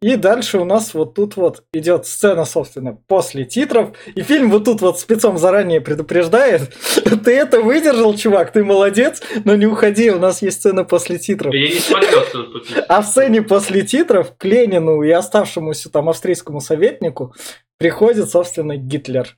И 0.01 0.15
дальше 0.15 0.59
у 0.59 0.65
нас 0.65 0.93
вот 0.93 1.15
тут 1.15 1.35
вот 1.37 1.63
идет 1.73 2.05
сцена, 2.05 2.45
собственно, 2.45 2.97
после 3.07 3.45
титров. 3.45 3.97
И 4.15 4.21
фильм 4.21 4.51
вот 4.51 4.65
тут 4.65 4.81
вот 4.81 4.99
спецом 4.99 5.37
заранее 5.37 5.81
предупреждает. 5.81 6.73
Ты 7.25 7.31
это 7.31 7.61
выдержал, 7.61 8.15
чувак, 8.15 8.51
ты 8.51 8.63
молодец, 8.63 9.21
но 9.43 9.55
не 9.55 9.65
уходи, 9.65 10.11
у 10.11 10.19
нас 10.19 10.41
есть 10.41 10.59
сцена 10.59 10.83
после 10.83 11.17
титров. 11.17 11.53
Я 11.53 11.69
не 11.69 11.79
смотрел 11.79 12.21
сцену 12.23 12.45
тут. 12.45 12.67
А 12.87 13.01
в 13.01 13.05
сцене 13.05 13.41
после 13.41 13.81
титров 13.81 14.35
к 14.37 14.45
Ленину 14.45 15.01
и 15.01 15.09
оставшемуся 15.09 15.89
там 15.89 16.09
австрийскому 16.09 16.61
советнику 16.61 17.33
приходит, 17.77 18.29
собственно, 18.29 18.77
Гитлер. 18.77 19.37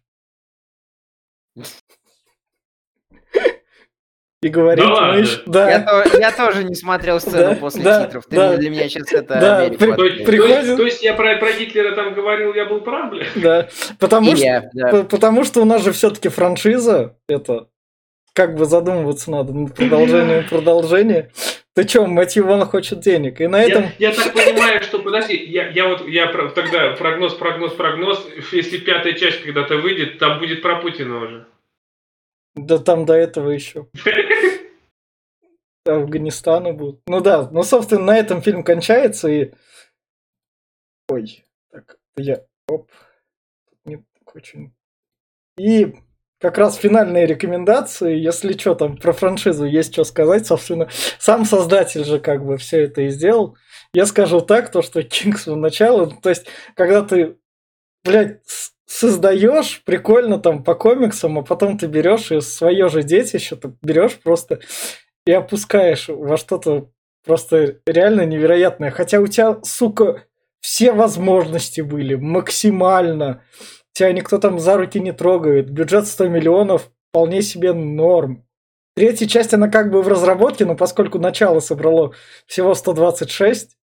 И 4.41 4.47
говорит, 4.47 4.85
Да 4.85 4.89
мы 4.89 4.95
ладно? 4.95 5.19
ещё- 5.19 5.41
да, 5.47 5.69
Я, 5.69 5.79
то- 5.81 6.17
я 6.17 6.31
тоже 6.31 6.63
не 6.63 6.73
смотрел 6.75 7.19
сцену 7.19 7.37
Да, 7.49 7.55
после 7.55 7.83
да, 7.83 8.05
титров. 8.05 8.25
Ты 8.25 8.35
да. 8.37 8.55
для 8.57 8.69
меня 8.69 8.87
сейчас 8.87 9.11
это 9.11 9.37
Да, 9.39 9.57
Америку 9.59 9.79
при- 9.79 9.91
То 9.95 10.05
есть, 10.05 10.25
Приходит- 10.25 10.63
есть- 10.63 10.77
то 10.77 10.83
есть 10.83 11.03
я 11.03 11.13
про, 11.13 11.35
про 11.37 11.51
Гитлера 11.51 11.93
там 11.93 12.13
говорил, 12.13 12.53
я 12.53 12.65
был 12.65 12.79
прав, 12.79 13.09
бля? 13.11 13.25
да. 13.35 13.67
Потому 13.99 14.31
И 14.31 14.35
что 14.35 14.45
я, 14.45 14.69
да. 14.73 15.03
Потому 15.03 15.43
что 15.43 15.61
у 15.61 15.65
нас 15.65 15.83
же 15.83 15.91
все-таки 15.91 16.29
франшиза, 16.29 17.17
это 17.27 17.67
как 18.33 18.55
бы 18.55 18.63
задумываться 18.63 19.29
надо 19.29 19.51
над 19.51 19.75
продолжением 19.75 20.45
продолжения. 20.47 21.31
Ты 21.75 21.83
чё, 21.83 22.05
Мэтью 22.07 22.45
Вон 22.45 22.65
хочет 22.65 23.01
денег. 23.01 23.41
И 23.41 23.47
на 23.47 23.61
этом... 23.61 23.87
Я, 23.99 24.09
я 24.09 24.15
так 24.15 24.33
понимаю, 24.33 24.81
что, 24.83 24.99
подожди, 24.99 25.35
я, 25.35 25.67
я 25.67 25.87
вот, 25.89 26.07
я 26.07 26.27
тогда 26.27 26.91
прогноз, 26.93 27.33
прогноз, 27.33 27.73
прогноз, 27.73 28.25
если 28.53 28.77
пятая 28.77 29.13
часть 29.13 29.43
когда-то 29.43 29.77
выйдет, 29.77 30.17
там 30.17 30.39
будет 30.39 30.61
про 30.61 30.77
Путина 30.77 31.17
уже. 31.25 31.45
Да 32.55 32.79
там 32.79 33.05
до 33.05 33.13
этого 33.13 33.49
еще. 33.49 33.87
Афганистана 35.85 36.73
будут. 36.73 37.01
Ну 37.07 37.21
да, 37.21 37.49
ну, 37.51 37.63
собственно, 37.63 38.03
на 38.03 38.17
этом 38.17 38.41
фильм 38.41 38.63
кончается 38.63 39.27
и... 39.27 39.53
Ой, 41.09 41.45
так, 41.71 41.97
я... 42.17 42.45
Оп. 42.67 42.91
Не 43.85 44.05
очень... 44.33 44.73
И 45.57 45.95
как 46.39 46.57
раз 46.57 46.77
финальные 46.77 47.25
рекомендации, 47.25 48.17
если 48.17 48.57
что, 48.57 48.75
там 48.75 48.97
про 48.97 49.11
франшизу 49.11 49.65
есть 49.65 49.93
что 49.93 50.03
сказать, 50.03 50.47
собственно, 50.47 50.87
сам 51.19 51.45
создатель 51.45 52.05
же 52.05 52.19
как 52.19 52.45
бы 52.45 52.57
все 52.57 52.83
это 52.83 53.01
и 53.01 53.09
сделал. 53.09 53.57
Я 53.93 54.05
скажу 54.05 54.39
так, 54.41 54.71
то, 54.71 54.81
что 54.81 55.03
Кингсман 55.03 55.59
начало, 55.59 56.09
то 56.09 56.29
есть, 56.29 56.47
когда 56.75 57.01
ты, 57.01 57.37
блядь, 58.03 58.45
с- 58.45 58.73
создаешь 58.89 59.83
прикольно 59.85 60.39
там 60.39 60.63
по 60.63 60.73
комиксам, 60.73 61.37
а 61.37 61.43
потом 61.43 61.77
ты 61.77 61.85
берешь 61.85 62.31
и 62.31 62.41
свое 62.41 62.89
же 62.89 63.03
детище, 63.03 63.55
ты 63.55 63.71
берешь 63.83 64.17
просто 64.17 64.61
и 65.27 65.31
опускаешь 65.31 66.07
во 66.09 66.37
что-то 66.37 66.89
просто 67.23 67.77
реально 67.85 68.25
невероятное. 68.25 68.89
Хотя 68.89 69.19
у 69.19 69.27
тебя, 69.27 69.59
сука, 69.63 70.23
все 70.59 70.91
возможности 70.91 71.81
были 71.81 72.15
максимально. 72.15 73.43
Тебя 73.93 74.11
никто 74.11 74.39
там 74.39 74.57
за 74.57 74.75
руки 74.75 74.99
не 74.99 75.11
трогает. 75.11 75.69
Бюджет 75.69 76.07
100 76.07 76.27
миллионов 76.27 76.89
вполне 77.09 77.43
себе 77.43 77.73
норм. 77.73 78.47
Третья 78.95 79.27
часть, 79.27 79.53
она 79.53 79.69
как 79.69 79.91
бы 79.91 80.01
в 80.01 80.07
разработке, 80.07 80.65
но 80.65 80.75
поскольку 80.75 81.19
начало 81.19 81.59
собрало 81.59 82.13
всего 82.47 82.73
126, 82.73 83.77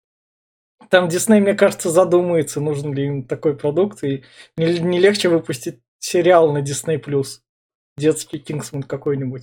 там 0.91 1.09
Дисней, 1.09 1.41
мне 1.41 1.55
кажется, 1.55 1.91
задумается, 1.91 2.61
нужен 2.61 2.95
ли 2.95 3.07
им 3.07 3.22
такой 3.24 3.57
продукт, 3.57 4.03
и 4.05 4.24
не, 4.57 4.78
не 4.78 5.01
легче 5.01 5.28
выпустить 5.28 5.80
сериал 5.99 6.53
на 6.53 6.59
Disney+, 6.59 7.01
детский 7.97 8.39
Кингсман 8.39 8.82
какой-нибудь. 8.82 9.43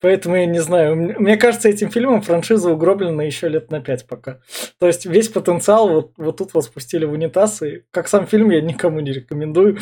Поэтому 0.00 0.36
я 0.36 0.46
не 0.46 0.60
знаю. 0.60 0.94
Мне 0.94 1.36
кажется, 1.36 1.68
этим 1.68 1.90
фильмом 1.90 2.22
франшиза 2.22 2.70
угроблена 2.70 3.22
еще 3.22 3.48
лет 3.48 3.70
на 3.70 3.80
пять 3.80 4.06
пока. 4.06 4.40
То 4.78 4.86
есть 4.86 5.06
весь 5.06 5.28
потенциал 5.28 5.88
вот, 5.88 6.12
вот 6.16 6.36
тут 6.36 6.54
вот 6.54 6.64
спустили 6.64 7.04
в 7.04 7.12
унитаз, 7.12 7.62
и 7.62 7.82
как 7.90 8.06
сам 8.06 8.26
фильм 8.26 8.50
я 8.50 8.60
никому 8.60 9.00
не 9.00 9.12
рекомендую. 9.12 9.78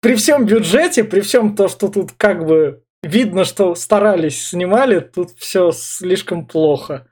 При 0.00 0.16
всем 0.16 0.44
бюджете, 0.44 1.04
при 1.04 1.20
всем 1.20 1.56
то, 1.56 1.68
что 1.68 1.88
тут 1.88 2.12
как 2.12 2.44
бы 2.44 2.82
видно, 3.02 3.44
что 3.44 3.74
старались, 3.74 4.50
снимали, 4.50 5.00
тут 5.00 5.30
все 5.38 5.72
слишком 5.72 6.46
плохо. 6.46 7.08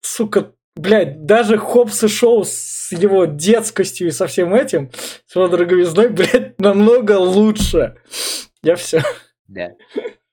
Сука, 0.00 0.52
блядь, 0.76 1.26
даже 1.26 1.58
Хопс 1.58 2.04
и 2.04 2.08
Шоу 2.08 2.44
с 2.44 2.92
его 2.92 3.24
детскостью 3.24 4.08
и 4.08 4.12
со 4.12 4.26
всем 4.26 4.54
этим, 4.54 4.90
с 5.26 5.34
его 5.34 5.48
дороговизной, 5.48 6.08
блядь, 6.10 6.58
намного 6.60 7.18
лучше. 7.18 7.96
Я 8.62 8.76
все. 8.76 9.02
Да. 9.46 9.72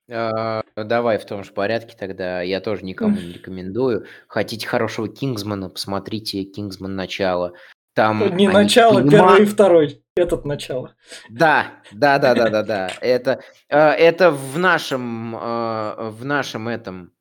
А, 0.10 0.64
давай 0.76 1.18
в 1.18 1.26
том 1.26 1.44
же 1.44 1.52
порядке 1.52 1.96
тогда. 1.98 2.42
Я 2.42 2.60
тоже 2.60 2.84
никому 2.84 3.16
не 3.16 3.34
рекомендую. 3.34 4.06
Хотите 4.28 4.68
хорошего 4.68 5.08
Кингсмана, 5.08 5.70
посмотрите 5.70 6.44
Кингсман 6.44 6.96
начало. 6.96 7.54
Там 7.94 8.36
не 8.38 8.48
начало, 8.48 9.00
понимают... 9.00 9.12
первый 9.12 9.44
и 9.44 9.46
второй. 9.46 10.04
Этот 10.16 10.46
начало. 10.46 10.96
Да, 11.30 11.82
да, 11.92 12.20
да, 12.20 12.34
да, 12.34 12.50
да, 12.50 12.64
да. 12.64 12.92
Это, 13.02 13.42
э, 13.70 13.78
это 13.78 14.32
в 14.32 14.58
нашем, 14.58 15.36
э, 15.36 16.10
в 16.10 16.26
нашем 16.26 16.68
этом 16.68 17.12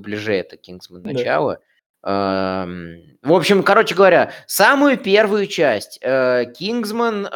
дубляже 0.00 0.34
это 0.34 0.56
Кингсман 0.56 1.02
начало. 1.02 1.60
Да. 2.02 2.66
В 3.22 3.32
общем, 3.32 3.62
короче 3.62 3.94
говоря, 3.94 4.32
самую 4.46 4.96
первую 4.96 5.46
часть 5.46 6.00
Кингсман 6.00 7.26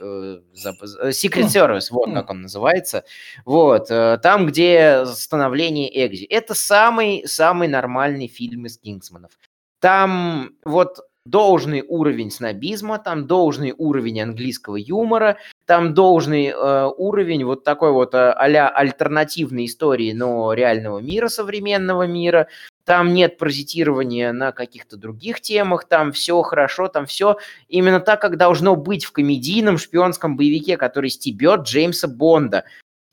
Secret 0.00 1.48
Service, 1.48 1.88
вот 1.90 2.12
как 2.14 2.30
он 2.30 2.42
называется, 2.42 3.04
вот, 3.44 3.90
э, 3.90 4.18
там, 4.22 4.46
где 4.46 5.04
становление 5.06 5.90
Экзи. 6.06 6.24
Это 6.24 6.54
самый, 6.54 7.26
самый 7.26 7.68
нормальный 7.68 8.28
фильм 8.28 8.66
из 8.66 8.78
Кингсманов. 8.78 9.32
Там 9.80 10.54
вот 10.64 11.00
должный 11.30 11.84
уровень 11.86 12.30
снобизма, 12.30 12.98
там 12.98 13.26
должный 13.26 13.74
уровень 13.76 14.20
английского 14.20 14.76
юмора, 14.76 15.36
там 15.66 15.94
должный 15.94 16.46
э, 16.48 16.90
уровень 16.96 17.44
вот 17.44 17.64
такой 17.64 17.92
вот 17.92 18.14
э, 18.14 18.18
а 18.18 18.68
альтернативной 18.68 19.66
истории, 19.66 20.12
но 20.12 20.52
реального 20.52 20.98
мира, 20.98 21.28
современного 21.28 22.06
мира. 22.06 22.48
Там 22.84 23.14
нет 23.14 23.38
паразитирования 23.38 24.32
на 24.32 24.50
каких-то 24.50 24.96
других 24.96 25.40
темах, 25.40 25.84
там 25.84 26.10
все 26.10 26.42
хорошо, 26.42 26.88
там 26.88 27.06
все 27.06 27.36
именно 27.68 28.00
так, 28.00 28.20
как 28.20 28.36
должно 28.36 28.74
быть 28.74 29.04
в 29.04 29.12
комедийном 29.12 29.78
шпионском 29.78 30.36
боевике, 30.36 30.76
который 30.76 31.10
стебет 31.10 31.60
Джеймса 31.62 32.08
Бонда. 32.08 32.64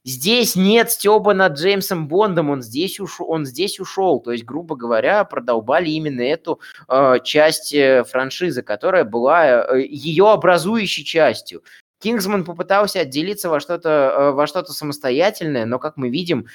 Здесь 0.07 0.55
нет 0.55 0.89
стеба 0.89 1.33
над 1.33 1.57
Джеймсом 1.57 2.07
Бондом, 2.07 2.49
он 2.49 2.61
здесь, 2.61 2.97
ушел, 2.97 3.29
он 3.29 3.45
здесь 3.45 3.77
ушел. 3.77 4.21
То 4.21 4.31
есть, 4.31 4.45
грубо 4.45 4.77
говоря, 4.77 5.25
продолбали 5.25 5.89
именно 5.89 6.21
эту 6.21 6.61
э, 6.87 7.17
часть 7.25 7.73
э, 7.73 8.05
франшизы, 8.05 8.61
которая 8.61 9.03
была 9.03 9.65
э, 9.65 9.81
ее 9.81 10.29
образующей 10.31 11.03
частью. 11.03 11.61
Кингсман 11.99 12.45
попытался 12.45 13.01
отделиться 13.01 13.49
во 13.49 13.59
что-то 13.59 13.89
э, 13.89 14.31
во 14.31 14.47
что-то 14.47 14.71
самостоятельное, 14.71 15.65
но, 15.65 15.77
как 15.77 15.97
мы 15.97 16.07
видим, 16.07 16.45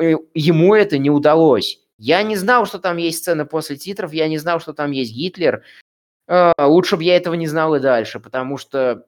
э, 0.00 0.14
ему 0.32 0.74
это 0.74 0.96
не 0.96 1.10
удалось. 1.10 1.80
Я 1.98 2.22
не 2.22 2.36
знал, 2.36 2.64
что 2.64 2.78
там 2.78 2.96
есть 2.96 3.18
сцена 3.18 3.44
после 3.44 3.76
титров, 3.76 4.14
я 4.14 4.26
не 4.26 4.38
знал, 4.38 4.58
что 4.58 4.72
там 4.72 4.90
есть 4.90 5.12
Гитлер. 5.12 5.62
Э, 6.28 6.52
лучше 6.58 6.96
бы 6.96 7.04
я 7.04 7.18
этого 7.18 7.34
не 7.34 7.46
знал 7.46 7.74
и 7.74 7.78
дальше, 7.78 8.20
потому 8.20 8.56
что 8.56 9.04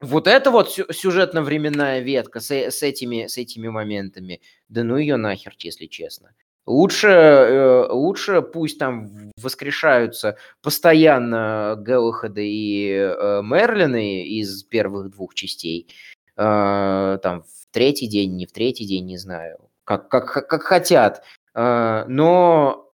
вот 0.00 0.26
эта 0.26 0.50
вот 0.50 0.70
сюжетно-временная 0.70 2.00
ветка 2.00 2.40
с, 2.40 2.50
с, 2.50 2.82
этими, 2.82 3.26
с 3.26 3.36
этими 3.36 3.68
моментами, 3.68 4.40
да 4.68 4.82
ну 4.82 4.96
ее 4.96 5.16
нахер, 5.16 5.54
если 5.58 5.86
честно. 5.86 6.34
Лучше, 6.66 7.08
э, 7.08 7.86
лучше 7.90 8.42
пусть 8.42 8.78
там 8.78 9.32
воскрешаются 9.36 10.36
постоянно 10.62 11.76
Гэллохэды 11.78 12.46
и 12.46 12.90
э, 12.92 13.42
Мерлины 13.42 14.24
из 14.26 14.62
первых 14.64 15.10
двух 15.10 15.34
частей. 15.34 15.88
Э, 16.36 17.18
там 17.22 17.42
в 17.42 17.72
третий 17.72 18.06
день, 18.06 18.36
не 18.36 18.46
в 18.46 18.52
третий 18.52 18.86
день, 18.86 19.06
не 19.06 19.16
знаю. 19.16 19.58
Как, 19.84 20.08
как, 20.08 20.48
как 20.48 20.62
хотят. 20.62 21.24
Э, 21.54 22.04
но 22.08 22.90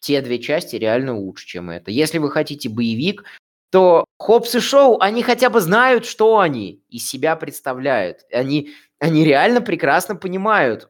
те 0.00 0.20
две 0.20 0.38
части 0.38 0.76
реально 0.76 1.18
лучше, 1.18 1.46
чем 1.46 1.70
это. 1.70 1.90
Если 1.90 2.18
вы 2.18 2.30
хотите 2.30 2.68
боевик, 2.68 3.24
то 3.70 4.04
Хопс 4.18 4.54
и 4.54 4.60
Шоу, 4.60 4.98
они 5.00 5.22
хотя 5.22 5.50
бы 5.50 5.60
знают, 5.60 6.06
что 6.06 6.38
они 6.38 6.82
из 6.88 7.06
себя 7.06 7.36
представляют. 7.36 8.20
Они, 8.32 8.70
они 8.98 9.24
реально 9.24 9.60
прекрасно 9.60 10.16
понимают, 10.16 10.88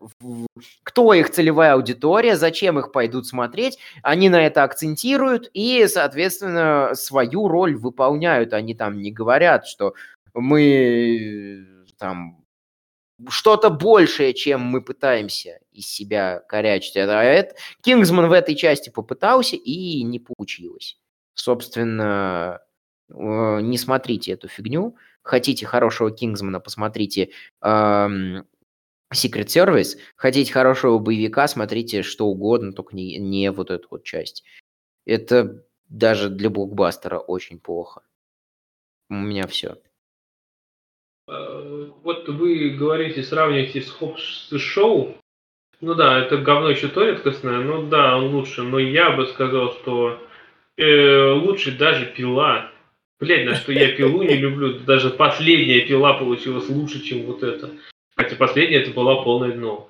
кто 0.82 1.14
их 1.14 1.30
целевая 1.30 1.74
аудитория, 1.74 2.36
зачем 2.36 2.78
их 2.78 2.92
пойдут 2.92 3.26
смотреть. 3.26 3.78
Они 4.02 4.28
на 4.28 4.46
это 4.46 4.62
акцентируют 4.62 5.50
и, 5.54 5.86
соответственно, 5.88 6.90
свою 6.94 7.48
роль 7.48 7.74
выполняют. 7.76 8.52
Они 8.52 8.74
там 8.74 9.00
не 9.00 9.10
говорят, 9.10 9.66
что 9.66 9.94
мы 10.34 11.66
там 11.98 12.44
что-то 13.28 13.70
большее, 13.70 14.34
чем 14.34 14.60
мы 14.60 14.82
пытаемся 14.82 15.60
из 15.72 15.88
себя 15.88 16.40
корячить. 16.48 16.96
А 16.96 17.22
это 17.22 17.56
Кингсман 17.82 18.28
в 18.28 18.32
этой 18.32 18.54
части 18.54 18.90
попытался 18.90 19.56
и 19.56 20.02
не 20.02 20.20
получилось. 20.20 20.98
Собственно, 21.34 22.60
не 23.08 23.78
смотрите 23.78 24.32
эту 24.32 24.48
фигню. 24.48 24.96
Хотите 25.22 25.66
хорошего 25.66 26.10
Кингсмана, 26.10 26.60
посмотрите 26.60 27.30
эм, 27.60 28.46
Secret 29.12 29.46
Service. 29.46 29.98
Хотите 30.16 30.52
хорошего 30.52 30.98
боевика, 30.98 31.48
смотрите 31.48 32.02
что 32.02 32.26
угодно, 32.26 32.72
только 32.72 32.94
не, 32.94 33.18
не 33.18 33.50
вот 33.50 33.70
эту 33.70 33.88
вот 33.90 34.04
часть. 34.04 34.44
Это 35.04 35.64
даже 35.88 36.28
для 36.28 36.50
блокбастера 36.50 37.18
очень 37.18 37.58
плохо. 37.60 38.02
У 39.08 39.14
меня 39.14 39.46
все. 39.46 39.78
Э, 41.28 41.90
вот 42.02 42.28
вы 42.28 42.70
говорите, 42.70 43.22
сравниваете 43.22 43.82
с 43.82 43.90
Хопс 43.90 44.50
Шоу. 44.56 45.16
Ну 45.80 45.94
да, 45.94 46.20
это 46.20 46.38
говно 46.38 46.70
еще 46.70 46.88
то 46.88 47.04
редкостное, 47.04 47.58
ну 47.58 47.86
да, 47.88 48.16
он 48.16 48.34
лучше. 48.34 48.62
Но 48.62 48.78
я 48.78 49.10
бы 49.10 49.26
сказал, 49.26 49.72
что 49.72 50.18
э, 50.76 51.30
лучше 51.32 51.76
даже 51.76 52.06
пила. 52.06 52.70
Блять, 53.18 53.46
на 53.46 53.54
что 53.54 53.72
я 53.72 53.92
пилу 53.92 54.22
не 54.22 54.36
люблю. 54.36 54.78
Даже 54.80 55.10
последняя 55.10 55.80
пила 55.80 56.14
получилась 56.14 56.68
лучше, 56.68 57.02
чем 57.02 57.22
вот 57.22 57.42
эта. 57.42 57.70
Хотя 58.14 58.36
последняя 58.36 58.82
это 58.82 58.90
была 58.90 59.22
полное 59.22 59.52
дно. 59.52 59.88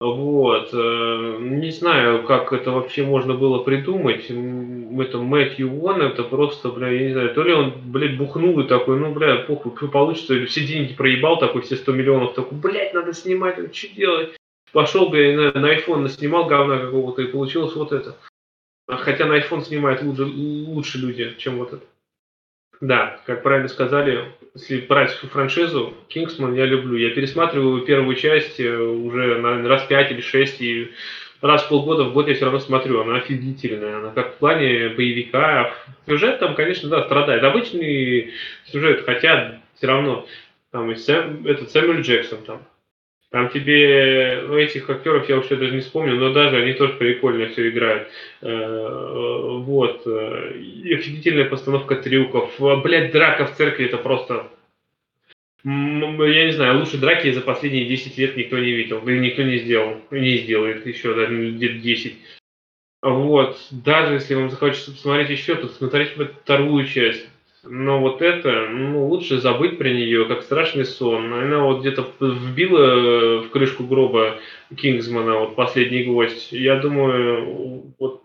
Вот. 0.00 0.70
Э, 0.72 1.36
не 1.40 1.70
знаю, 1.70 2.24
как 2.24 2.52
это 2.52 2.72
вообще 2.72 3.04
можно 3.04 3.34
было 3.34 3.62
придумать. 3.62 4.24
Это 4.24 5.18
Мэтью 5.18 5.70
Вон, 5.70 6.02
это 6.02 6.24
просто, 6.24 6.68
бля, 6.70 6.88
я 6.88 7.06
не 7.06 7.12
знаю, 7.12 7.34
то 7.34 7.42
ли 7.42 7.52
он, 7.52 7.72
блядь, 7.86 8.18
бухнул 8.18 8.60
и 8.60 8.66
такой, 8.66 8.98
ну, 8.98 9.12
бля, 9.12 9.36
похуй, 9.36 9.72
получится, 9.88 10.34
или 10.34 10.44
все 10.44 10.66
деньги 10.66 10.94
проебал, 10.94 11.38
такой, 11.38 11.62
все 11.62 11.76
100 11.76 11.92
миллионов, 11.92 12.34
такой, 12.34 12.58
блядь, 12.58 12.92
надо 12.92 13.14
снимать, 13.14 13.74
что 13.74 13.94
делать? 13.94 14.36
Пошел, 14.72 15.08
бля, 15.08 15.52
на, 15.52 15.60
на 15.60 15.74
iPhone 15.74 16.00
наснимал 16.00 16.46
говна 16.46 16.78
какого-то, 16.78 17.22
и 17.22 17.26
получилось 17.26 17.74
вот 17.74 17.92
это. 17.92 18.16
Хотя 18.86 19.26
на 19.26 19.38
iPhone 19.38 19.62
снимают 19.62 20.02
лучше, 20.02 20.24
лучше 20.24 20.98
люди, 20.98 21.34
чем 21.38 21.58
вот 21.58 21.72
это. 21.72 21.84
Да, 22.82 23.20
как 23.26 23.44
правильно 23.44 23.68
сказали, 23.68 24.32
если 24.56 24.80
брать 24.80 25.12
франшизу, 25.12 25.94
Кингсман 26.08 26.52
я 26.54 26.66
люблю. 26.66 26.96
Я 26.96 27.10
пересматриваю 27.10 27.82
первую 27.82 28.16
часть 28.16 28.58
э, 28.58 28.76
уже, 28.76 29.38
наверное, 29.38 29.68
раз 29.68 29.84
пять 29.84 30.10
или 30.10 30.20
шесть, 30.20 30.60
и 30.60 30.90
раз 31.40 31.62
в 31.62 31.68
полгода 31.68 32.02
в 32.02 32.12
год 32.12 32.26
я 32.26 32.34
все 32.34 32.46
равно 32.46 32.58
смотрю. 32.58 33.00
Она 33.00 33.18
офигительная. 33.18 33.98
Она 33.98 34.10
как 34.10 34.34
в 34.34 34.38
плане 34.38 34.88
боевика. 34.88 35.72
Сюжет 36.08 36.40
там, 36.40 36.56
конечно, 36.56 36.88
да, 36.88 37.04
страдает. 37.04 37.44
Обычный 37.44 38.32
сюжет, 38.64 39.04
хотя 39.06 39.60
все 39.76 39.86
равно 39.86 40.26
там 40.72 40.90
и 40.90 40.96
Сэм, 40.96 41.46
этот 41.46 41.70
Сэмюэль 41.70 42.00
Джексон 42.00 42.42
там 42.42 42.62
там 43.32 43.48
тебе, 43.48 44.44
ну, 44.46 44.58
этих 44.58 44.90
актеров 44.90 45.26
я 45.26 45.36
вообще 45.36 45.56
даже 45.56 45.74
не 45.74 45.80
вспомню, 45.80 46.16
но 46.16 46.34
даже 46.34 46.58
они 46.58 46.74
тоже 46.74 46.92
прикольно 46.92 47.48
все 47.48 47.70
играют. 47.70 48.08
Э, 48.42 49.58
вот. 49.64 50.06
И 50.06 50.92
офигительная 50.92 51.46
постановка 51.46 51.96
трюков. 51.96 52.52
Блять, 52.82 53.10
драка 53.10 53.46
в 53.46 53.56
церкви 53.56 53.86
это 53.86 53.96
просто... 53.96 54.48
Я 55.64 56.44
не 56.46 56.52
знаю, 56.52 56.78
лучше 56.78 56.98
драки 56.98 57.30
за 57.30 57.40
последние 57.40 57.86
10 57.86 58.18
лет 58.18 58.36
никто 58.36 58.58
не 58.58 58.70
видел. 58.70 58.98
Или 59.08 59.20
никто 59.20 59.42
не 59.42 59.56
сделал. 59.56 59.96
Не 60.10 60.36
сделает 60.36 60.86
еще 60.86 61.14
даже 61.14 61.34
лет 61.34 61.80
10. 61.80 62.14
Вот. 63.00 63.56
Даже 63.70 64.14
если 64.14 64.34
вам 64.34 64.50
захочется 64.50 64.92
посмотреть 64.92 65.30
еще, 65.30 65.54
то 65.54 65.68
смотрите 65.68 66.28
вторую 66.42 66.86
часть 66.86 67.26
Но 67.64 68.00
вот 68.00 68.22
это, 68.22 68.68
ну, 68.68 69.06
лучше 69.06 69.38
забыть 69.38 69.78
про 69.78 69.88
нее, 69.88 70.26
как 70.26 70.42
страшный 70.42 70.84
сон. 70.84 71.32
Она 71.32 71.62
вот 71.62 71.80
где-то 71.80 72.12
вбила 72.20 73.42
в 73.42 73.50
крышку 73.50 73.84
гроба 73.84 74.38
Кингсмана, 74.76 75.38
вот 75.38 75.54
последний 75.54 76.02
гвоздь. 76.02 76.50
Я 76.50 76.76
думаю, 76.76 77.94
вот 78.00 78.24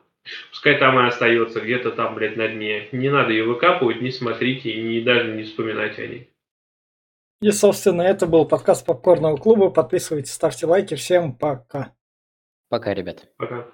пускай 0.50 0.80
там 0.80 1.00
и 1.00 1.08
остается, 1.08 1.62
где-то 1.62 1.92
там, 1.92 2.16
блядь, 2.16 2.36
на 2.36 2.48
дне. 2.48 2.88
Не 2.92 3.10
надо 3.10 3.32
ее 3.32 3.44
выкапывать, 3.44 4.02
не 4.02 4.12
смотрите 4.12 4.72
и 4.72 4.82
не, 4.82 5.02
даже 5.02 5.32
не 5.32 5.44
вспоминать 5.44 6.00
о 6.00 6.08
ней. 6.08 6.30
И, 7.40 7.52
собственно, 7.52 8.02
это 8.02 8.26
был 8.26 8.46
подкаст 8.46 8.86
Попкорного 8.86 9.38
клуба. 9.38 9.70
Подписывайтесь, 9.70 10.34
ставьте 10.34 10.66
лайки. 10.66 10.96
Всем 10.96 11.34
пока. 11.34 11.94
Пока, 12.70 12.96
ребят. 12.96 13.28
Пока. 13.38 13.68